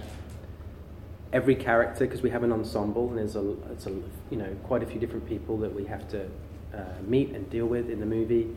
every 1.34 1.56
character, 1.56 2.06
because 2.06 2.22
we 2.22 2.30
have 2.30 2.44
an 2.44 2.52
ensemble 2.52 3.10
and 3.10 3.18
there's 3.18 3.36
a, 3.36 3.56
it's 3.72 3.86
a 3.86 3.92
you 4.30 4.38
know 4.38 4.56
quite 4.64 4.84
a 4.84 4.86
few 4.86 5.00
different 5.00 5.28
people 5.28 5.58
that 5.58 5.74
we 5.74 5.86
have 5.86 6.08
to 6.10 6.30
uh, 6.74 6.84
meet 7.06 7.32
and 7.32 7.50
deal 7.50 7.66
with 7.66 7.90
in 7.90 8.00
the 8.00 8.06
movie 8.06 8.48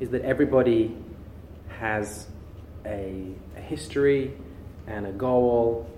is 0.00 0.10
that 0.10 0.22
everybody 0.22 0.96
has 1.78 2.26
a, 2.84 3.32
a, 3.56 3.60
history 3.60 4.32
and 4.86 5.06
a 5.06 5.12
goal, 5.12 5.88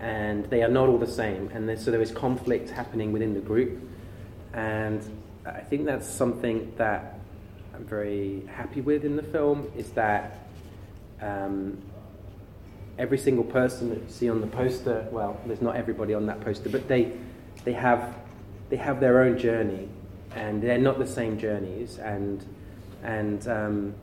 and 0.00 0.44
they 0.46 0.62
are 0.62 0.68
not 0.68 0.88
all 0.88 0.98
the 0.98 1.06
same. 1.06 1.48
And 1.54 1.78
so 1.78 1.90
there 1.90 2.02
is 2.02 2.10
conflict 2.10 2.70
happening 2.70 3.12
within 3.12 3.34
the 3.34 3.40
group. 3.40 3.80
And 4.52 5.02
I 5.46 5.60
think 5.60 5.86
that's 5.86 6.06
something 6.06 6.72
that 6.76 7.18
I'm 7.74 7.84
very 7.84 8.42
happy 8.46 8.80
with 8.80 9.04
in 9.04 9.16
the 9.16 9.22
film 9.22 9.70
is 9.76 9.90
that 9.92 10.46
um, 11.20 11.78
every 12.98 13.18
single 13.18 13.44
person 13.44 13.88
that 13.90 13.98
you 13.98 14.08
see 14.08 14.28
on 14.28 14.40
the 14.40 14.46
poster, 14.46 15.06
well, 15.10 15.40
there's 15.46 15.62
not 15.62 15.76
everybody 15.76 16.14
on 16.14 16.26
that 16.26 16.40
poster, 16.42 16.68
but 16.68 16.88
they, 16.88 17.12
they, 17.64 17.72
have, 17.72 18.14
they 18.68 18.76
have 18.76 19.00
their 19.00 19.22
own 19.22 19.38
journey 19.38 19.88
and 20.34 20.62
they're 20.62 20.78
not 20.78 20.98
the 20.98 21.06
same 21.06 21.38
journeys, 21.38 21.98
and 21.98 22.44
and 23.02 23.46
um, 23.48 23.94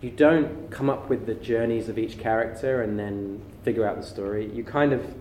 you 0.00 0.10
don't 0.10 0.70
come 0.70 0.90
up 0.90 1.08
with 1.08 1.26
the 1.26 1.34
journeys 1.34 1.88
of 1.88 1.98
each 1.98 2.18
character 2.18 2.82
and 2.82 2.98
then 2.98 3.40
figure 3.62 3.86
out 3.86 3.96
the 3.96 4.06
story. 4.06 4.50
You 4.52 4.64
kind 4.64 4.92
of 4.92 5.14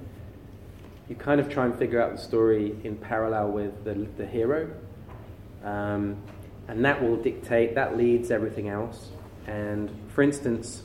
you 1.08 1.16
kind 1.16 1.40
of 1.40 1.50
try 1.50 1.66
and 1.66 1.78
figure 1.78 2.02
out 2.02 2.16
the 2.16 2.22
story 2.22 2.76
in 2.84 2.96
parallel 2.96 3.52
with 3.52 3.84
the, 3.84 3.94
the 4.18 4.26
hero, 4.26 4.72
um, 5.64 6.18
and 6.68 6.84
that 6.86 7.02
will 7.02 7.18
dictate 7.18 7.76
that 7.76 7.98
leads 7.98 8.32
everything 8.32 8.70
else. 8.70 9.10
And 9.46 9.92
for 10.10 10.24
instance, 10.24 10.84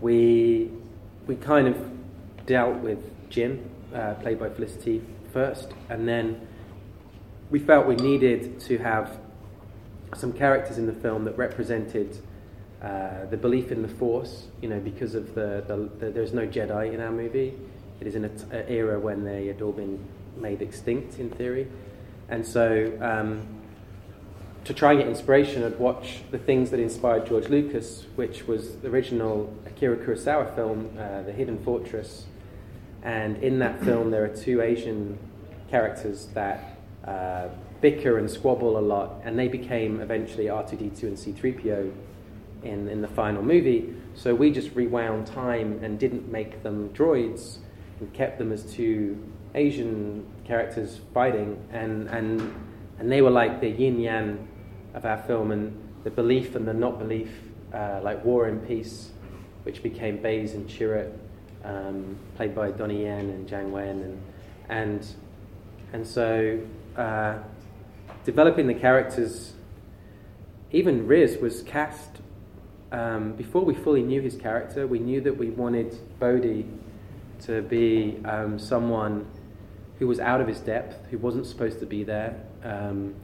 we 0.00 0.70
we 1.26 1.36
kind 1.36 1.68
of 1.68 2.46
dealt 2.46 2.76
with 2.78 2.98
Jyn, 3.28 3.62
uh, 3.94 4.14
played 4.14 4.40
by 4.40 4.48
Felicity, 4.48 5.02
first, 5.34 5.72
and 5.90 6.08
then 6.08 6.47
we 7.50 7.58
felt 7.58 7.86
we 7.86 7.96
needed 7.96 8.60
to 8.60 8.78
have 8.78 9.18
some 10.16 10.32
characters 10.32 10.78
in 10.78 10.86
the 10.86 10.92
film 10.92 11.24
that 11.24 11.36
represented 11.36 12.18
uh, 12.82 13.26
the 13.26 13.36
belief 13.36 13.72
in 13.72 13.82
the 13.82 13.88
Force. 13.88 14.48
You 14.60 14.68
know, 14.68 14.80
because 14.80 15.14
of 15.14 15.34
the, 15.34 15.64
the, 15.66 15.90
the 15.98 16.10
there's 16.10 16.32
no 16.32 16.46
Jedi 16.46 16.92
in 16.92 17.00
our 17.00 17.12
movie. 17.12 17.54
It 18.00 18.06
is 18.06 18.14
in 18.14 18.24
an 18.24 18.64
era 18.68 18.98
when 18.98 19.24
they 19.24 19.46
had 19.46 19.60
all 19.60 19.72
been 19.72 19.98
made 20.36 20.62
extinct 20.62 21.18
in 21.18 21.30
theory, 21.30 21.68
and 22.28 22.46
so. 22.46 22.96
Um, 23.00 23.58
to 24.64 24.74
try 24.74 24.90
and 24.90 25.00
get 25.00 25.08
inspiration, 25.08 25.64
I'd 25.64 25.78
watch 25.78 26.20
the 26.30 26.36
things 26.36 26.70
that 26.72 26.80
inspired 26.80 27.26
George 27.26 27.48
Lucas, 27.48 28.04
which 28.16 28.46
was 28.46 28.76
the 28.76 28.88
original 28.88 29.50
Akira 29.64 29.96
Kurosawa 29.96 30.54
film, 30.54 30.90
uh, 30.98 31.22
The 31.22 31.32
Hidden 31.32 31.64
Fortress. 31.64 32.26
And 33.02 33.42
in 33.42 33.60
that 33.60 33.82
film, 33.82 34.10
there 34.10 34.22
are 34.24 34.28
two 34.36 34.60
Asian 34.60 35.18
characters 35.70 36.26
that 36.34 36.77
uh, 37.08 37.48
bicker 37.80 38.18
and 38.18 38.30
squabble 38.30 38.78
a 38.78 38.80
lot, 38.80 39.20
and 39.24 39.38
they 39.38 39.48
became 39.48 40.00
eventually 40.00 40.46
R2D2 40.46 41.02
and 41.04 41.16
C3PO 41.16 41.92
in, 42.64 42.88
in 42.88 43.00
the 43.00 43.08
final 43.08 43.42
movie. 43.42 43.94
So 44.14 44.34
we 44.34 44.50
just 44.50 44.74
rewound 44.74 45.26
time 45.26 45.80
and 45.82 45.98
didn't 45.98 46.30
make 46.30 46.62
them 46.62 46.90
droids 46.90 47.58
and 48.00 48.12
kept 48.12 48.38
them 48.38 48.52
as 48.52 48.64
two 48.64 49.16
Asian 49.54 50.26
characters 50.44 51.00
fighting, 51.14 51.58
and, 51.72 52.08
and, 52.08 52.54
and 52.98 53.10
they 53.10 53.22
were 53.22 53.30
like 53.30 53.60
the 53.60 53.68
yin 53.68 53.98
yang 54.00 54.46
of 54.94 55.04
our 55.04 55.18
film 55.18 55.50
and 55.50 55.74
the 56.04 56.10
belief 56.10 56.56
and 56.56 56.66
the 56.66 56.74
not 56.74 56.98
belief, 56.98 57.30
uh, 57.72 58.00
like 58.02 58.22
War 58.24 58.46
and 58.46 58.66
Peace, 58.66 59.10
which 59.62 59.82
became 59.82 60.20
Baze 60.20 60.54
and 60.54 60.68
Chirrut, 60.68 61.12
um, 61.64 62.16
played 62.36 62.54
by 62.54 62.70
Donnie 62.70 63.04
Yen 63.04 63.30
and 63.30 63.48
Jiang 63.48 63.70
Wen, 63.70 64.00
and 64.00 64.22
and 64.68 65.06
and 65.92 66.06
so 66.06 66.60
uh, 66.98 67.38
developing 68.24 68.66
the 68.66 68.74
characters. 68.74 69.54
Even 70.72 71.06
Riz 71.06 71.38
was 71.38 71.62
cast 71.62 72.10
um, 72.92 73.32
before 73.32 73.64
we 73.64 73.74
fully 73.74 74.02
knew 74.02 74.20
his 74.20 74.36
character. 74.36 74.86
We 74.86 74.98
knew 74.98 75.20
that 75.22 75.36
we 75.38 75.50
wanted 75.50 75.96
Bodhi 76.18 76.66
to 77.44 77.62
be 77.62 78.20
um, 78.24 78.58
someone 78.58 79.26
who 79.98 80.06
was 80.06 80.20
out 80.20 80.40
of 80.40 80.48
his 80.48 80.60
depth, 80.60 81.06
who 81.10 81.18
wasn't 81.18 81.46
supposed 81.46 81.80
to 81.80 81.86
be 81.86 82.04
there. 82.04 82.40
Um, 82.64 83.14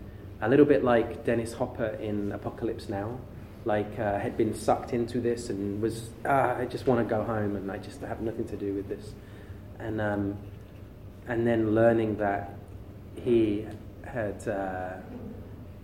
a 0.40 0.48
little 0.48 0.66
bit 0.66 0.84
like 0.84 1.24
Dennis 1.24 1.52
Hopper 1.52 1.98
in 2.00 2.32
Apocalypse 2.32 2.88
Now, 2.88 3.18
like 3.64 3.98
uh, 3.98 4.18
had 4.18 4.37
been 4.37 4.54
sucked 4.54 4.92
into 4.92 5.20
this 5.20 5.50
and 5.50 5.80
was, 5.80 6.10
ah, 6.24 6.56
I 6.56 6.66
just 6.66 6.87
want 6.87 7.06
to 7.06 7.14
go 7.14 7.24
home 7.24 7.56
and 7.56 7.70
I 7.70 7.78
just 7.78 8.00
have 8.02 8.20
nothing 8.20 8.46
to 8.48 8.56
do 8.56 8.74
with 8.74 8.88
this. 8.88 9.14
And, 9.78 10.00
um, 10.00 10.37
and 11.26 11.46
then 11.46 11.74
learning 11.74 12.16
that 12.18 12.53
he 13.22 13.66
had, 14.05 14.46
uh, 14.48 14.94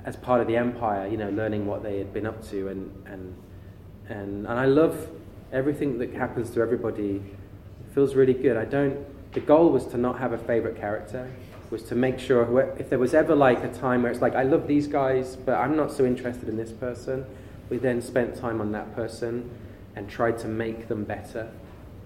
as 0.04 0.16
part 0.16 0.40
of 0.40 0.46
the 0.46 0.56
empire, 0.56 1.06
you 1.06 1.16
know, 1.16 1.30
learning 1.30 1.66
what 1.66 1.82
they 1.82 1.98
had 1.98 2.12
been 2.12 2.26
up 2.26 2.46
to. 2.48 2.68
And, 2.68 3.06
and, 3.06 3.36
and, 4.08 4.46
and 4.46 4.58
I 4.58 4.66
love 4.66 5.08
everything 5.52 5.98
that 5.98 6.12
happens 6.14 6.50
to 6.50 6.60
everybody. 6.60 7.16
It 7.16 7.94
feels 7.94 8.14
really 8.14 8.34
good. 8.34 8.56
I 8.56 8.64
don't, 8.64 8.98
the 9.32 9.40
goal 9.40 9.70
was 9.70 9.86
to 9.88 9.98
not 9.98 10.18
have 10.18 10.32
a 10.32 10.38
favorite 10.38 10.76
character 10.76 11.30
was 11.70 11.84
to 11.84 11.94
make 11.94 12.18
sure 12.18 12.74
if 12.78 12.90
there 12.90 12.98
was 12.98 13.14
ever 13.14 13.34
like 13.34 13.62
a 13.62 13.72
time 13.72 14.02
where 14.02 14.10
it's 14.10 14.20
like 14.20 14.34
I 14.34 14.42
love 14.42 14.66
these 14.66 14.86
guys, 14.86 15.36
but 15.36 15.54
I'm 15.54 15.76
not 15.76 15.92
so 15.92 16.04
interested 16.04 16.48
in 16.48 16.56
this 16.56 16.72
person. 16.72 17.24
We 17.68 17.78
then 17.78 18.02
spent 18.02 18.34
time 18.34 18.60
on 18.60 18.72
that 18.72 18.94
person 18.94 19.50
and 19.94 20.08
tried 20.08 20.38
to 20.38 20.48
make 20.48 20.88
them 20.88 21.04
better, 21.04 21.50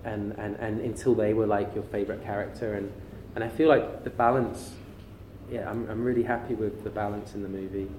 and, 0.04 0.32
and, 0.38 0.56
and 0.56 0.80
until 0.80 1.14
they 1.14 1.32
were 1.32 1.46
like 1.46 1.74
your 1.74 1.84
favorite 1.84 2.22
character. 2.22 2.74
And, 2.74 2.92
and 3.34 3.42
I 3.42 3.48
feel 3.48 3.68
like 3.68 4.04
the 4.04 4.10
balance, 4.10 4.74
yeah, 5.50 5.68
I'm, 5.70 5.88
I'm 5.90 6.02
really 6.02 6.22
happy 6.22 6.54
with 6.54 6.84
the 6.84 6.90
balance 6.90 7.34
in 7.34 7.42
the 7.42 7.48
movie. 7.48 7.90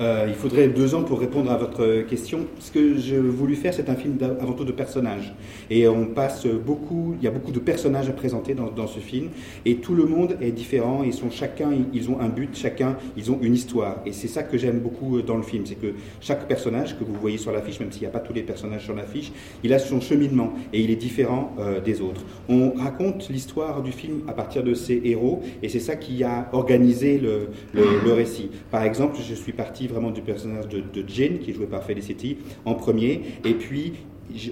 Euh, 0.00 0.26
il 0.28 0.34
faudrait 0.34 0.68
deux 0.68 0.94
ans 0.94 1.02
pour 1.02 1.20
répondre 1.20 1.50
à 1.50 1.56
votre 1.56 2.02
question. 2.02 2.46
Ce 2.58 2.70
que 2.70 2.98
j'ai 2.98 3.18
voulu 3.18 3.56
faire, 3.56 3.72
c'est 3.72 3.88
un 3.88 3.94
film 3.94 4.18
avant 4.40 4.52
tout 4.52 4.64
de 4.64 4.72
personnages. 4.72 5.34
Et 5.70 5.88
on 5.88 6.06
passe 6.06 6.46
beaucoup, 6.46 7.14
il 7.18 7.24
y 7.24 7.28
a 7.28 7.30
beaucoup 7.30 7.52
de 7.52 7.58
personnages 7.58 8.08
à 8.08 8.12
présenter 8.12 8.54
dans, 8.54 8.86
ce 8.86 9.00
film. 9.00 9.28
Et 9.64 9.76
tout 9.76 9.94
le 9.94 10.04
monde 10.04 10.36
est 10.40 10.52
différent. 10.52 11.02
Ils 11.04 11.14
sont 11.14 11.30
chacun, 11.30 11.70
ils 11.92 12.10
ont 12.10 12.20
un 12.20 12.28
but, 12.28 12.56
chacun, 12.56 12.96
ils 13.16 13.30
ont 13.30 13.38
une 13.42 13.54
histoire. 13.54 13.98
Et 14.06 14.12
c'est 14.12 14.28
ça 14.28 14.42
que 14.42 14.58
j'aime 14.58 14.80
beaucoup 14.80 15.22
dans 15.22 15.36
le 15.36 15.42
film. 15.42 15.64
C'est 15.66 15.80
que 15.80 15.94
chaque 16.20 16.46
personnage 16.46 16.98
que 16.98 17.04
vous 17.04 17.14
voyez 17.14 17.38
sur 17.38 17.52
l'affiche, 17.52 17.80
même 17.80 17.90
s'il 17.90 18.02
n'y 18.02 18.08
a 18.08 18.10
pas 18.10 18.20
tous 18.20 18.32
les 18.32 18.42
personnages 18.42 18.84
sur 18.84 18.94
l'affiche, 18.94 19.32
il 19.64 19.72
a 19.72 19.78
son 19.78 20.00
cheminement 20.00 20.52
et 20.72 20.80
il 20.80 20.90
est 20.90 20.96
différent 20.96 21.54
euh, 21.58 21.80
des 21.80 22.00
autres. 22.00 22.24
On 22.48 22.72
raconte 22.72 23.28
l'histoire 23.28 23.82
du 23.82 23.92
film 23.92 24.20
à 24.28 24.32
partir 24.32 24.62
de 24.62 24.74
ses 24.74 25.00
héros. 25.04 25.42
Et 25.62 25.68
c'est 25.68 25.80
ça 25.80 25.96
qui 25.96 26.22
a 26.22 26.48
organisé 26.52 27.18
le 27.18 28.12
récit. 28.12 28.50
Par 28.70 28.82
exemple, 28.82 29.16
je 29.26 29.34
suis 29.34 29.52
parti 29.52 29.75
vraiment 29.86 30.10
du 30.10 30.22
personnage 30.22 30.68
de, 30.68 30.80
de 30.80 31.02
qui 31.02 31.50
est 31.50 31.54
joué 31.54 31.66
par 31.66 31.84
Felicity, 31.84 32.38
en 32.64 32.74
premier. 32.74 33.20
Et 33.44 33.52
puis, 33.52 33.92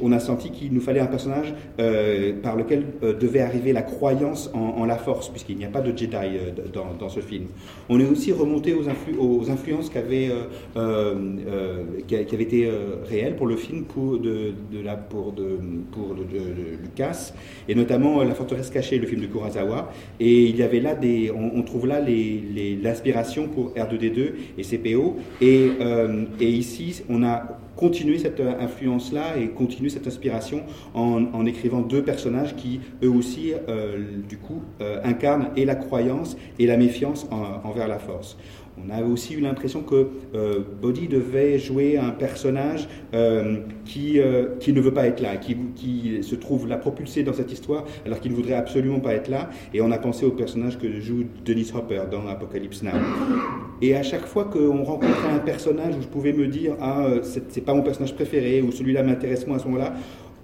on 0.03 0.13
a 0.13 0.21
senti 0.21 0.51
qu'il 0.51 0.73
nous 0.73 0.81
fallait 0.81 1.01
un 1.01 1.07
personnage 1.07 1.55
euh, 1.81 2.33
par 2.43 2.57
lequel 2.57 2.85
euh, 3.03 3.13
devait 3.13 3.41
arriver 3.41 3.73
la 3.73 3.83
croyance 3.83 4.51
en, 4.55 4.85
la 4.85 4.97
force, 4.97 5.29
puisqu'il 5.29 5.57
n'y 5.57 5.65
a 5.65 5.69
pas 5.69 5.81
de 5.81 5.97
Jedi 5.97 6.15
euh, 6.15 6.51
dans, 6.99 7.09
ce 7.09 7.21
film. 7.21 7.47
On 7.89 8.01
est 8.01 8.07
aussi 8.07 8.33
remonté 8.33 8.75
aux, 8.75 9.51
influences 9.51 9.91
qui 9.91 9.99
avaient, 9.99 10.31
été 12.41 12.71
réelles 13.09 13.37
pour 13.37 13.47
le 13.47 13.57
film 13.57 13.85
pour, 13.85 14.19
de, 14.19 14.53
Lucas, 16.83 17.33
et 17.69 17.75
notamment 17.75 18.23
La 18.23 18.35
forteresse 18.35 18.71
cachée, 18.71 18.99
le 18.99 19.07
film 19.07 19.21
de 19.21 19.27
Kurosawa. 19.27 19.91
Et 20.21 20.45
il 20.45 20.57
y 20.57 20.63
avait 20.63 20.81
là 20.81 20.95
des, 20.95 21.31
on, 21.31 21.63
trouve 21.63 21.87
là 21.87 22.01
l'inspiration 22.01 23.49
pour 23.49 23.73
R2D2 23.73 24.33
et 24.59 24.63
CPO. 24.63 25.17
Et 25.41 25.71
ici, 26.41 27.03
on 27.09 27.23
a 27.23 27.59
continuer 27.77 28.19
cette 28.19 28.41
euh, 28.41 28.55
influence-là 28.61 29.37
et 29.37 29.49
continuer 29.49 29.91
cette 29.91 30.07
inspiration 30.07 30.63
en, 30.95 31.47
écrivant 31.47 31.81
deux 31.81 32.03
personnages 32.03 32.57
qui, 32.57 32.81
eux 33.03 33.11
aussi, 33.11 33.53
euh, 33.69 34.21
du 34.29 34.39
coup, 34.39 34.63
euh, 34.81 35.01
incarnent 35.05 35.49
et 35.57 35.65
la 35.65 35.75
croyance 35.75 36.37
et 36.59 36.67
la 36.67 36.77
méfiance 36.77 37.27
envers 37.65 37.89
la 37.89 37.99
force. 37.99 38.37
On 38.77 38.91
a 38.91 39.03
aussi 39.03 39.35
eu 39.35 39.41
l'impression 39.41 39.83
que 39.83 40.09
euh, 40.35 40.61
Body 40.83 41.07
devait 41.07 41.59
jouer 41.59 41.97
un 41.97 42.11
personnage 42.11 42.89
euh, 43.15 43.59
qui, 43.85 44.19
euh, 44.19 44.57
qui 44.59 44.73
ne 44.73 44.81
veut 44.81 44.93
pas 44.93 45.07
être 45.07 45.21
là, 45.21 45.37
qui, 45.37 45.57
qui, 45.77 46.23
se 46.23 46.35
trouve 46.35 46.67
là 46.67 46.77
propulsé 46.77 47.23
dans 47.23 47.33
cette 47.33 47.53
histoire 47.53 47.85
alors 48.05 48.19
qu'il 48.19 48.33
ne 48.33 48.37
voudrait 48.37 48.55
absolument 48.55 48.99
pas 48.99 49.15
être 49.15 49.29
là. 49.29 49.49
Et 49.73 49.81
on 49.81 49.93
a 49.93 49.99
pensé 49.99 50.27
au 50.27 50.33
personnage 50.33 50.79
que 50.79 51.01
joue 51.01 51.25
Dennis 51.45 51.71
Hopper 51.75 52.03
dans 52.11 52.27
Apocalypse 52.27 52.83
Now. 52.83 52.91
Et 53.81 53.95
à 53.95 54.03
chaque 54.03 54.27
fois 54.27 54.45
qu'on 54.45 54.83
rencontrait 54.83 55.31
un 55.33 55.39
personnage 55.39 55.95
où 55.97 56.03
je 56.03 56.09
pouvais 56.09 56.33
me 56.33 56.49
dire 56.49 56.75
Ah, 56.81 57.07
c'est 57.23 57.65
pas 57.65 57.75
mon 57.75 57.83
personnage 57.83 58.15
préféré 58.15 58.61
ou 58.61 58.73
celui-là 58.73 59.03
m'intéresse 59.05 59.47
moins 59.47 59.57
à 59.57 59.61
ce 59.61 59.67
moment-là, 59.67 59.95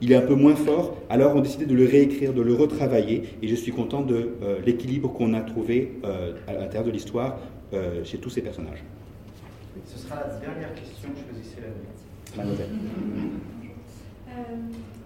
il 0.03 0.13
est 0.13 0.17
un 0.17 0.23
peu 0.23 0.35
moins 0.35 0.55
fort, 0.55 0.97
alors 1.11 1.37
on 1.37 1.41
décidé 1.41 1.67
de 1.67 1.75
le 1.75 1.85
réécrire, 1.85 2.33
de 2.33 2.41
le 2.41 2.55
retravailler, 2.55 3.25
et 3.43 3.49
je 3.49 3.55
suis 3.55 3.71
content 3.71 4.01
de 4.01 4.31
l'équilibre 4.65 5.13
qu'on 5.13 5.35
a 5.35 5.41
trouvé 5.41 5.93
à 6.49 6.55
l'intérieur 6.55 6.85
de 6.85 6.91
l'histoire 6.91 7.37
euh, 7.73 8.05
chez 8.05 8.19
tous 8.19 8.31
ces 8.31 8.43
personnages. 8.43 8.83
Ce 9.87 9.99
sera 9.99 10.17
la 10.17 10.39
dernière 10.39 10.75
question, 10.75 11.09
choisissez 11.15 11.61
la 11.63 12.37
Mademoiselle. 12.37 12.69
Euh, 14.29 14.33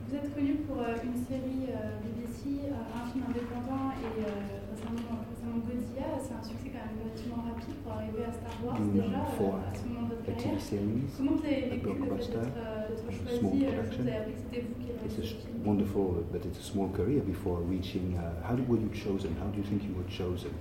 vous 0.09 0.15
êtes 0.17 0.35
connu 0.35 0.55
pour 0.69 0.79
euh, 0.79 0.95
une 1.03 1.17
série 1.25 1.73
euh, 1.73 1.97
BBC, 2.05 2.69
euh, 2.69 2.97
un 2.97 3.05
film 3.11 3.25
indépendant 3.29 3.93
et 3.97 4.21
récemment, 4.71 5.25
récemment 5.25 5.59
Godzilla. 5.65 6.21
C'est 6.21 6.35
un 6.37 6.45
succès 6.45 6.69
quand 6.73 6.85
même 6.85 7.01
relativement 7.01 7.41
rapide 7.49 7.75
pour 7.83 7.93
arriver 7.93 8.25
à 8.29 8.33
Star 8.33 8.57
Wars 8.65 8.81
mm, 8.81 8.93
déjà 8.93 9.25
à 9.25 9.73
ce 9.73 9.85
moment 9.89 10.09
de 10.09 10.15
votre 10.15 10.25
carrière. 10.29 10.61
Comment 11.17 11.37
vous 11.37 11.45
avez 11.45 11.61
vécu 11.73 11.89
le 11.89 11.95
fait 11.95 12.37
d'être 12.37 12.61
choisi 13.17 13.41
Vous 13.41 13.65
avez 13.65 14.17
appris 14.21 14.33
que 14.33 14.41
c'était 14.45 14.63
vous 14.65 14.77
qui 14.81 14.93
avez 14.93 15.05
wonderful 15.65 16.25
that 16.33 16.45
it's 16.45 16.59
a 16.59 16.63
small 16.63 16.89
career 16.89 17.23
before 17.23 17.59
reaching. 17.61 18.17
Uh, 18.17 18.45
how 18.45 18.55
were 18.69 18.79
you 18.79 18.91
chosen? 18.93 19.35
How 19.41 19.49
do 19.51 19.59
you 19.59 19.65
think 19.65 19.83
you 19.83 19.95
were 19.97 20.09
chosen? 20.09 20.53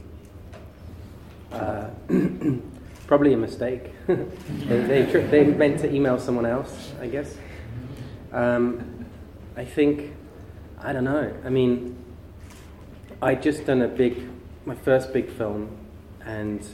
Uh, 1.54 1.90
probably 3.08 3.34
a 3.34 3.38
mistake. 3.38 3.92
they, 4.08 5.04
they, 5.04 5.04
they, 5.04 5.44
meant 5.44 5.80
to 5.82 5.94
email 5.94 6.20
someone 6.20 6.48
else, 6.48 6.92
I 7.00 7.08
guess. 7.08 7.38
Um, 8.32 9.06
I 9.56 9.64
think, 9.64 10.14
I 10.80 10.94
don't 10.94 11.04
know. 11.04 11.32
I 11.46 11.50
mean, 11.50 11.96
I'd 13.22 13.44
just 13.44 13.68
done 13.68 13.84
a 13.84 13.88
big, 13.88 14.28
my 14.66 14.74
first 14.74 15.14
big 15.14 15.30
film, 15.30 15.78
and 16.26 16.66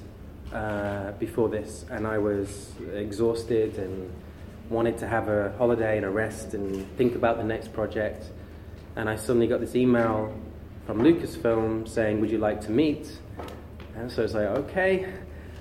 uh, 0.53 1.11
before 1.13 1.49
this, 1.49 1.83
and 1.91 2.07
I 2.07 2.17
was 2.17 2.71
exhausted 2.93 3.77
and 3.77 4.09
wanted 4.69 4.97
to 4.99 5.07
have 5.07 5.27
a 5.27 5.53
holiday 5.57 5.97
and 5.97 6.05
a 6.05 6.09
rest 6.09 6.53
and 6.53 6.89
think 6.97 7.15
about 7.15 7.35
the 7.37 7.43
next 7.43 7.73
project. 7.73 8.29
And 8.95 9.09
I 9.09 9.17
suddenly 9.17 9.47
got 9.47 9.59
this 9.59 9.75
email 9.75 10.33
from 10.85 10.99
Lucasfilm 10.99 11.87
saying, 11.87 12.21
Would 12.21 12.31
you 12.31 12.37
like 12.37 12.61
to 12.61 12.71
meet? 12.71 13.19
And 13.99 14.11
so 14.11 14.23
it's 14.23 14.33
like, 14.33 14.47
okay. 14.47 15.13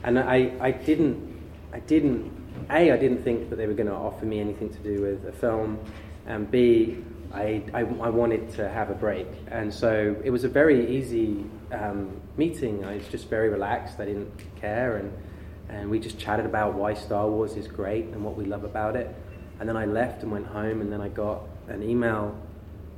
And 0.05 0.19
I, 0.19 0.53
I 0.61 0.71
didn't, 0.71 1.43
I 1.73 1.81
didn't 1.81 2.31
A, 2.71 2.93
I 2.93 2.97
didn't 2.97 3.23
think 3.23 3.51
that 3.51 3.57
they 3.57 3.67
were 3.67 3.75
going 3.75 3.89
to 3.89 3.95
offer 3.95 4.27
me 4.27 4.41
anything 4.41 4.69
to 4.71 4.79
do 4.79 5.03
with 5.03 5.27
a 5.27 5.33
film, 5.33 5.79
and 6.27 6.51
B, 6.51 7.03
I, 7.33 7.63
I, 7.75 7.81
I 7.81 8.11
wanted 8.11 8.51
to 8.55 8.69
have 8.69 8.91
a 8.91 8.95
break. 8.95 9.27
And 9.51 9.73
so 9.73 10.17
it 10.23 10.31
was 10.31 10.45
a 10.45 10.49
very 10.49 10.97
easy 10.97 11.45
um, 11.73 12.21
meeting. 12.37 12.85
I 12.85 12.97
was 12.97 13.09
just 13.09 13.29
very 13.29 13.49
relaxed. 13.49 14.01
I 14.01 14.05
didn't 14.05 14.33
care, 14.57 14.99
and, 14.99 15.13
and 15.69 15.91
we 15.91 15.99
just 15.99 16.19
chatted 16.19 16.47
about 16.47 16.75
why 16.75 16.95
Star 16.95 17.29
Wars 17.29 17.55
is 17.55 17.67
great 17.67 18.07
and 18.07 18.25
what 18.25 18.37
we 18.37 18.45
love 18.45 18.65
about 18.65 18.97
it. 18.97 19.15
And 19.61 19.69
then 19.69 19.77
I 19.77 19.87
left 19.87 20.23
and 20.23 20.31
went 20.31 20.47
home, 20.47 20.81
and 20.81 20.93
then 20.93 21.01
I 21.01 21.09
got 21.09 21.43
an 21.69 21.83
email 21.83 22.39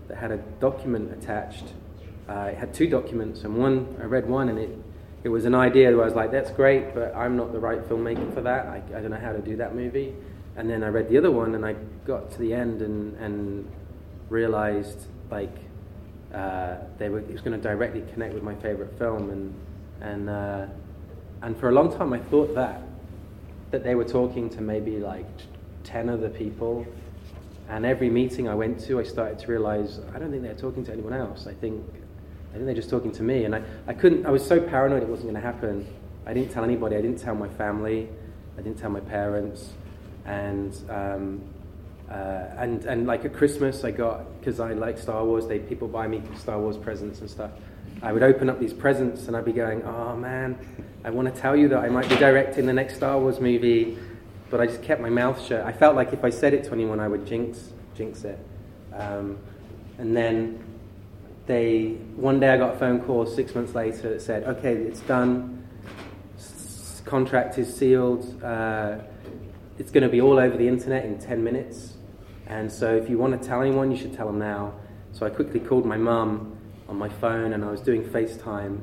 that 0.08 0.18
had 0.18 0.32
a 0.32 0.38
document 0.60 1.12
attached. 1.12 1.72
Uh, 2.28 2.50
it 2.52 2.58
had 2.58 2.74
two 2.74 2.88
documents, 2.88 3.42
and 3.44 3.56
one 3.56 3.96
I 4.00 4.04
read 4.04 4.28
one, 4.28 4.48
and 4.48 4.58
it 4.58 4.76
it 5.22 5.28
was 5.28 5.44
an 5.44 5.54
idea 5.54 5.90
where 5.90 6.02
I 6.02 6.04
was 6.06 6.14
like, 6.14 6.30
"That's 6.30 6.50
great, 6.50 6.94
but 6.94 7.14
I'm 7.14 7.36
not 7.36 7.52
the 7.52 7.60
right 7.60 7.82
filmmaker 7.82 8.32
for 8.34 8.40
that. 8.42 8.66
I, 8.66 8.82
I 8.96 9.00
don't 9.00 9.10
know 9.10 9.16
how 9.18 9.32
to 9.32 9.40
do 9.40 9.56
that 9.56 9.74
movie." 9.74 10.14
And 10.56 10.68
then 10.68 10.82
I 10.82 10.88
read 10.88 11.08
the 11.08 11.18
other 11.18 11.30
one, 11.30 11.54
and 11.54 11.64
I 11.64 11.74
got 12.06 12.30
to 12.32 12.38
the 12.38 12.52
end 12.52 12.82
and 12.82 13.16
and 13.16 13.70
realized 14.28 15.06
like 15.30 15.54
uh, 16.34 16.76
they 16.98 17.08
were 17.08 17.20
it 17.20 17.32
was 17.32 17.42
going 17.42 17.60
to 17.60 17.62
directly 17.62 18.02
connect 18.12 18.34
with 18.34 18.42
my 18.42 18.54
favorite 18.56 18.98
film, 18.98 19.30
and 19.30 19.54
and 20.00 20.30
uh, 20.30 20.66
and 21.42 21.58
for 21.58 21.68
a 21.68 21.72
long 21.72 21.96
time 21.96 22.12
I 22.12 22.18
thought 22.18 22.54
that 22.54 22.82
that 23.70 23.84
they 23.84 23.94
were 23.94 24.04
talking 24.04 24.50
to 24.50 24.60
maybe 24.60 24.98
like 24.98 25.26
ten 25.84 26.08
other 26.08 26.28
people 26.28 26.86
and 27.70 27.86
every 27.86 28.10
meeting 28.10 28.48
I 28.48 28.54
went 28.54 28.80
to, 28.86 28.98
I 28.98 29.04
started 29.04 29.38
to 29.38 29.46
realize 29.46 30.00
I 30.12 30.18
don't 30.18 30.32
think 30.32 30.42
they're 30.42 30.54
talking 30.54 30.84
to 30.86 30.92
anyone 30.92 31.12
else. 31.12 31.46
I 31.46 31.54
think 31.54 31.84
I 32.50 32.54
think 32.54 32.66
they're 32.66 32.74
just 32.74 32.90
talking 32.90 33.12
to 33.12 33.22
me. 33.22 33.44
And 33.44 33.54
I, 33.54 33.62
I 33.86 33.94
couldn't. 33.94 34.26
I 34.26 34.30
was 34.30 34.44
so 34.44 34.60
paranoid 34.60 35.02
it 35.02 35.08
wasn't 35.08 35.30
going 35.30 35.40
to 35.42 35.46
happen. 35.46 35.86
I 36.26 36.34
didn't 36.34 36.50
tell 36.50 36.64
anybody. 36.64 36.96
I 36.96 37.00
didn't 37.00 37.18
tell 37.18 37.34
my 37.34 37.48
family. 37.48 38.08
I 38.58 38.62
didn't 38.62 38.78
tell 38.78 38.90
my 38.90 39.00
parents. 39.00 39.70
And 40.24 40.76
um, 40.88 41.40
uh, 42.10 42.46
and 42.58 42.84
and 42.84 43.06
like 43.06 43.24
at 43.24 43.32
Christmas, 43.32 43.84
I 43.84 43.90
got 43.90 44.38
because 44.38 44.60
I 44.60 44.72
like 44.72 44.98
Star 44.98 45.24
Wars. 45.24 45.46
They 45.46 45.58
people 45.58 45.88
buy 45.88 46.06
me 46.08 46.22
Star 46.38 46.58
Wars 46.58 46.76
presents 46.76 47.20
and 47.20 47.30
stuff. 47.30 47.50
I 48.02 48.12
would 48.12 48.22
open 48.22 48.48
up 48.48 48.58
these 48.58 48.72
presents 48.72 49.26
and 49.28 49.36
I'd 49.36 49.44
be 49.44 49.52
going, 49.52 49.82
"Oh 49.84 50.16
man, 50.16 50.58
I 51.04 51.10
want 51.10 51.32
to 51.32 51.40
tell 51.40 51.56
you 51.56 51.68
that 51.68 51.78
I 51.78 51.88
might 51.88 52.08
be 52.08 52.16
directing 52.16 52.66
the 52.66 52.72
next 52.72 52.96
Star 52.96 53.18
Wars 53.18 53.40
movie." 53.40 53.96
but 54.50 54.60
I 54.60 54.66
just 54.66 54.82
kept 54.82 55.00
my 55.00 55.08
mouth 55.08 55.40
shut. 55.46 55.64
I 55.64 55.72
felt 55.72 55.94
like 55.94 56.12
if 56.12 56.24
I 56.24 56.30
said 56.30 56.52
it 56.52 56.64
to 56.64 56.72
anyone, 56.72 57.00
I 57.00 57.08
would 57.08 57.24
jinx 57.26 57.72
jinx 57.94 58.24
it. 58.24 58.38
Um, 58.92 59.38
and 59.98 60.16
then 60.16 60.62
they 61.46 61.94
one 62.16 62.40
day 62.40 62.50
I 62.50 62.56
got 62.56 62.74
a 62.74 62.78
phone 62.78 63.00
call 63.00 63.26
six 63.26 63.54
months 63.54 63.74
later 63.74 64.10
that 64.10 64.22
said, 64.22 64.44
"Okay, 64.44 64.74
it's 64.74 65.00
done. 65.00 65.66
S- 66.36 67.02
contract 67.04 67.58
is 67.58 67.74
sealed. 67.74 68.42
Uh, 68.42 68.98
it's 69.78 69.90
going 69.90 70.02
to 70.02 70.08
be 70.08 70.20
all 70.20 70.38
over 70.38 70.56
the 70.56 70.68
internet 70.68 71.04
in 71.04 71.18
ten 71.18 71.42
minutes. 71.42 71.94
And 72.46 72.70
so 72.70 72.94
if 72.96 73.08
you 73.08 73.18
want 73.18 73.40
to 73.40 73.48
tell 73.48 73.62
anyone, 73.62 73.90
you 73.90 73.96
should 73.96 74.14
tell 74.14 74.26
them 74.26 74.38
now." 74.38 74.74
So 75.12 75.26
I 75.26 75.30
quickly 75.30 75.60
called 75.60 75.84
my 75.84 75.96
mum 75.96 76.56
on 76.88 76.96
my 76.96 77.08
phone, 77.08 77.52
and 77.52 77.64
I 77.64 77.70
was 77.70 77.80
doing 77.80 78.04
FaceTime, 78.04 78.80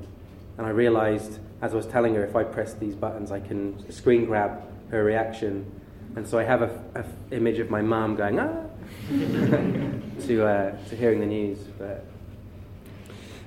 and 0.57 0.65
I 0.65 0.69
realized 0.69 1.39
as 1.61 1.73
I 1.73 1.75
was 1.75 1.87
telling 1.87 2.13
her, 2.15 2.23
if 2.23 2.35
I 2.35 2.43
press 2.43 2.73
these 2.73 2.95
buttons, 2.95 3.31
I 3.31 3.39
can 3.39 3.91
screen 3.91 4.25
grab 4.25 4.61
her 4.91 5.03
reaction. 5.03 5.71
And 6.15 6.27
so 6.27 6.37
I 6.37 6.43
have 6.43 6.61
a, 6.61 6.83
a 6.95 6.99
f- 6.99 7.05
image 7.31 7.59
of 7.59 7.69
my 7.69 7.81
mum 7.81 8.15
going, 8.15 8.39
ah, 8.39 8.63
to, 9.09 10.45
uh, 10.45 10.77
to 10.89 10.95
hearing 10.95 11.19
the 11.19 11.25
news. 11.25 11.59
But 11.77 12.05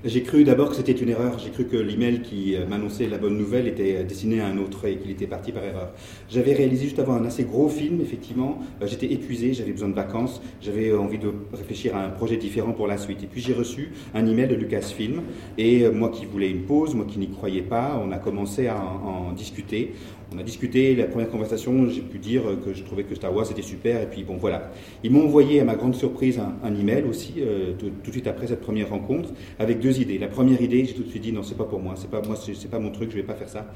J'ai 0.02 0.22
cru 0.22 0.44
d'abord 0.44 0.70
que 0.70 0.76
c'était 0.76 0.92
une 0.92 1.10
erreur. 1.10 1.38
J'ai 1.38 1.50
cru 1.50 1.66
que 1.66 1.76
l'email 1.76 2.22
qui 2.22 2.56
euh, 2.56 2.64
m'annonçait 2.66 3.06
la 3.06 3.18
bonne 3.18 3.36
nouvelle 3.36 3.68
était 3.68 3.96
euh, 3.96 4.02
destiné 4.02 4.40
à 4.40 4.46
un 4.46 4.56
autre 4.56 4.86
et 4.86 4.96
qu'il 4.96 5.10
était 5.10 5.26
parti 5.26 5.52
par 5.52 5.62
erreur. 5.62 5.90
J'avais 6.30 6.54
réalisé 6.54 6.84
juste 6.84 6.98
avant 6.98 7.16
un 7.16 7.26
assez 7.26 7.44
gros 7.44 7.68
film, 7.68 8.00
effectivement. 8.00 8.60
Euh, 8.80 8.86
J'étais 8.86 9.12
épuisé, 9.12 9.52
j'avais 9.52 9.72
besoin 9.72 9.90
de 9.90 9.94
vacances, 9.94 10.40
j'avais 10.62 10.94
envie 10.94 11.18
de 11.18 11.30
réfléchir 11.52 11.94
à 11.96 12.02
un 12.02 12.08
projet 12.08 12.38
différent 12.38 12.72
pour 12.72 12.86
la 12.86 12.96
suite. 12.96 13.22
Et 13.22 13.26
puis 13.26 13.42
j'ai 13.42 13.52
reçu 13.52 13.92
un 14.14 14.26
email 14.26 14.48
de 14.48 14.54
Lucasfilm. 14.54 15.20
Et 15.58 15.86
moi 15.90 16.08
qui 16.08 16.24
voulais 16.24 16.48
une 16.48 16.62
pause, 16.62 16.94
moi 16.94 17.04
qui 17.06 17.18
n'y 17.18 17.28
croyais 17.28 17.60
pas, 17.60 18.02
on 18.02 18.10
a 18.10 18.18
commencé 18.18 18.68
à 18.68 18.82
en, 18.82 19.28
en 19.28 19.32
discuter. 19.32 19.92
On 20.32 20.38
a 20.38 20.44
discuté, 20.44 20.94
la 20.94 21.06
première 21.06 21.28
conversation, 21.28 21.88
j'ai 21.88 22.02
pu 22.02 22.18
dire 22.18 22.42
que 22.64 22.72
je 22.72 22.84
trouvais 22.84 23.02
que 23.02 23.16
Star 23.16 23.34
Wars 23.34 23.50
était 23.50 23.62
super, 23.62 24.00
et 24.00 24.06
puis 24.06 24.22
bon 24.22 24.36
voilà. 24.36 24.70
Ils 25.02 25.10
m'ont 25.10 25.24
envoyé 25.24 25.58
à 25.58 25.64
ma 25.64 25.74
grande 25.74 25.96
surprise 25.96 26.38
un, 26.38 26.74
email 26.74 27.02
aussi, 27.02 27.34
euh, 27.38 27.72
tout, 27.76 27.90
tout 28.02 28.10
de 28.10 28.12
suite 28.12 28.28
après 28.28 28.46
cette 28.46 28.60
première 28.60 28.90
rencontre, 28.90 29.30
avec 29.58 29.80
deux 29.80 30.00
idées. 30.00 30.18
La 30.18 30.28
première 30.28 30.62
idée, 30.62 30.84
j'ai 30.84 30.94
tout 30.94 31.02
de 31.02 31.08
suite 31.08 31.22
dit 31.22 31.32
non, 31.32 31.42
c'est 31.42 31.56
pas 31.56 31.64
pour 31.64 31.80
moi, 31.80 31.94
c'est 31.96 32.10
pas 32.10 32.22
moi, 32.22 32.36
c'est 32.36 32.70
pas 32.70 32.78
mon 32.78 32.90
truc, 32.90 33.10
je 33.10 33.16
vais 33.16 33.24
pas 33.24 33.34
faire 33.34 33.48
ça. 33.48 33.72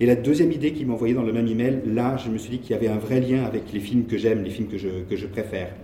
Et 0.00 0.06
la 0.06 0.14
deuxième 0.14 0.52
idée 0.52 0.72
qu'ils 0.72 0.86
m'ont 0.86 0.94
envoyée 0.94 1.12
dans 1.12 1.24
le 1.24 1.32
même 1.32 1.46
email, 1.46 1.80
là, 1.84 2.16
je 2.16 2.30
me 2.30 2.38
suis 2.38 2.50
dit 2.50 2.58
qu'il 2.58 2.70
y 2.70 2.74
avait 2.74 2.88
un 2.88 2.98
vrai 2.98 3.20
lien 3.20 3.44
avec 3.44 3.64
les 3.72 3.80
films 3.80 4.06
que 4.06 4.16
j'aime, 4.16 4.42
les 4.44 4.50
films 4.50 4.68
que 4.68 4.78
je, 4.78 4.88
que 5.10 5.16
je 5.16 5.26
préfère. 5.26 5.74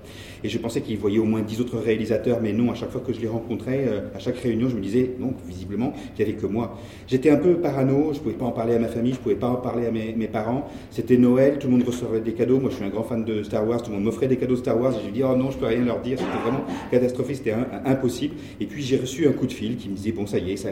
Et 0.44 0.50
je 0.50 0.58
pensais 0.58 0.82
qu'ils 0.82 0.98
voyaient 0.98 1.18
au 1.18 1.24
moins 1.24 1.40
dix 1.40 1.58
autres 1.62 1.78
réalisateurs, 1.78 2.38
mais 2.42 2.52
non, 2.52 2.70
à 2.70 2.74
chaque 2.74 2.90
fois 2.90 3.00
que 3.00 3.14
je 3.14 3.20
les 3.20 3.28
rencontrais, 3.28 3.86
euh, 3.88 4.00
à 4.14 4.18
chaque 4.18 4.36
réunion, 4.36 4.68
je 4.68 4.76
me 4.76 4.82
disais, 4.82 5.12
non, 5.18 5.32
visiblement, 5.46 5.94
qu'il 6.14 6.26
n'y 6.26 6.32
avait 6.32 6.40
que 6.40 6.46
moi. 6.46 6.76
J'étais 7.06 7.30
un 7.30 7.36
peu 7.36 7.54
parano, 7.54 8.12
je 8.12 8.20
pouvais 8.20 8.34
pas 8.34 8.44
en 8.44 8.52
parler 8.52 8.74
à 8.74 8.78
ma 8.78 8.88
famille, 8.88 9.14
je 9.14 9.18
pouvais 9.18 9.36
pas 9.36 9.48
en 9.48 9.56
parler 9.56 9.86
à 9.86 9.90
mes, 9.90 10.28
parents. 10.28 10.68
C'était 10.90 11.16
Noël, 11.16 11.58
tout 11.58 11.68
le 11.68 11.72
monde 11.72 11.84
recevait 11.84 12.20
des 12.20 12.34
cadeaux. 12.34 12.60
Moi, 12.60 12.68
je 12.70 12.76
suis 12.76 12.84
un 12.84 12.90
grand 12.90 13.04
fan 13.04 13.24
de 13.24 13.42
Star 13.42 13.66
Wars, 13.66 13.82
tout 13.82 13.90
le 13.90 13.96
monde 13.96 14.04
m'offrait 14.04 14.28
des 14.28 14.36
cadeaux 14.36 14.56
Star 14.56 14.78
Wars. 14.78 14.92
Lui 15.02 15.12
dis, 15.12 15.22
oh 15.22 15.34
non, 15.34 15.50
je 15.50 15.56
peux 15.56 15.66
rien 15.66 15.82
leur 15.82 16.00
dire. 16.02 16.18
C'était 16.18 16.42
vraiment 16.42 16.64
catastrophique, 16.90 17.36
c'était 17.36 17.54
impossible. 17.86 18.34
Et 18.60 18.66
puis, 18.66 18.82
j'ai 18.82 18.98
reçu 18.98 19.26
un 19.26 19.32
coup 19.32 19.46
de 19.46 19.52
fil 19.52 19.76
qui 19.78 19.88
me 19.88 19.94
disait, 19.94 20.12
bon, 20.12 20.26
ça 20.26 20.38
y 20.38 20.52
est, 20.52 20.66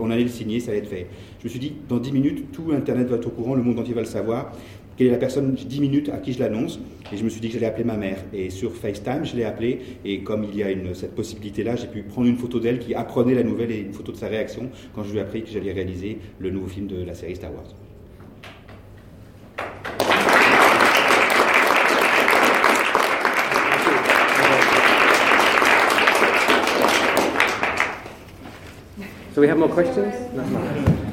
on 0.00 0.10
allait 0.10 0.22
le 0.22 0.28
signer, 0.30 0.58
ça 0.60 0.70
allait 0.70 0.80
être 0.80 0.88
fait. 0.88 1.06
Je 1.40 1.44
me 1.44 1.50
suis 1.50 1.60
dit, 1.60 1.74
dans 1.88 1.98
10 1.98 2.12
minutes, 2.12 2.52
tout 2.52 2.72
Internet 2.72 3.08
va 3.08 3.16
être 3.16 3.26
au 3.26 3.30
courant, 3.30 3.54
le 3.54 3.62
monde 3.62 3.78
entier 3.78 3.92
va 3.92 4.00
le 4.00 4.06
savoir. 4.06 4.52
Quelle 4.96 5.08
est 5.08 5.10
la 5.10 5.18
personne, 5.18 5.54
10 5.54 5.80
minutes, 5.80 6.08
à 6.08 6.16
qui 6.16 6.32
je 6.32 6.38
l'annonce 6.38 6.80
Et 7.12 7.18
je 7.18 7.24
me 7.24 7.28
suis 7.28 7.40
dit 7.40 7.48
que 7.48 7.54
j'allais 7.54 7.66
appeler 7.66 7.84
ma 7.84 7.98
mère. 7.98 8.16
Et 8.32 8.48
sur 8.48 8.74
FaceTime, 8.74 9.26
je 9.26 9.36
l'ai 9.36 9.44
appelée. 9.44 9.80
Et 10.06 10.22
comme 10.22 10.44
il 10.44 10.56
y 10.56 10.62
a 10.62 10.68
cette 10.94 11.14
possibilité-là, 11.14 11.76
j'ai 11.76 11.86
pu 11.86 12.02
prendre 12.02 12.28
une 12.28 12.38
photo 12.38 12.60
d'elle 12.60 12.78
qui 12.78 12.94
apprenait 12.94 13.34
la 13.34 13.42
nouvelle 13.42 13.72
et 13.72 13.80
une 13.80 13.92
photo 13.92 14.12
de 14.12 14.16
sa 14.16 14.28
réaction 14.28 14.70
quand 14.94 15.04
je 15.04 15.12
lui 15.12 15.18
ai 15.18 15.20
appris 15.20 15.42
que 15.42 15.50
j'allais 15.50 15.72
réaliser 15.72 16.18
le 16.38 16.50
nouveau 16.50 16.68
film 16.68 16.86
de 16.86 17.04
la 17.04 17.14
série 17.14 17.36
Star 17.36 17.52
Wars. 17.52 17.74
so 29.34 29.42
we 29.42 29.48
have 29.48 29.58
more 29.58 29.68
questions? 29.68 31.12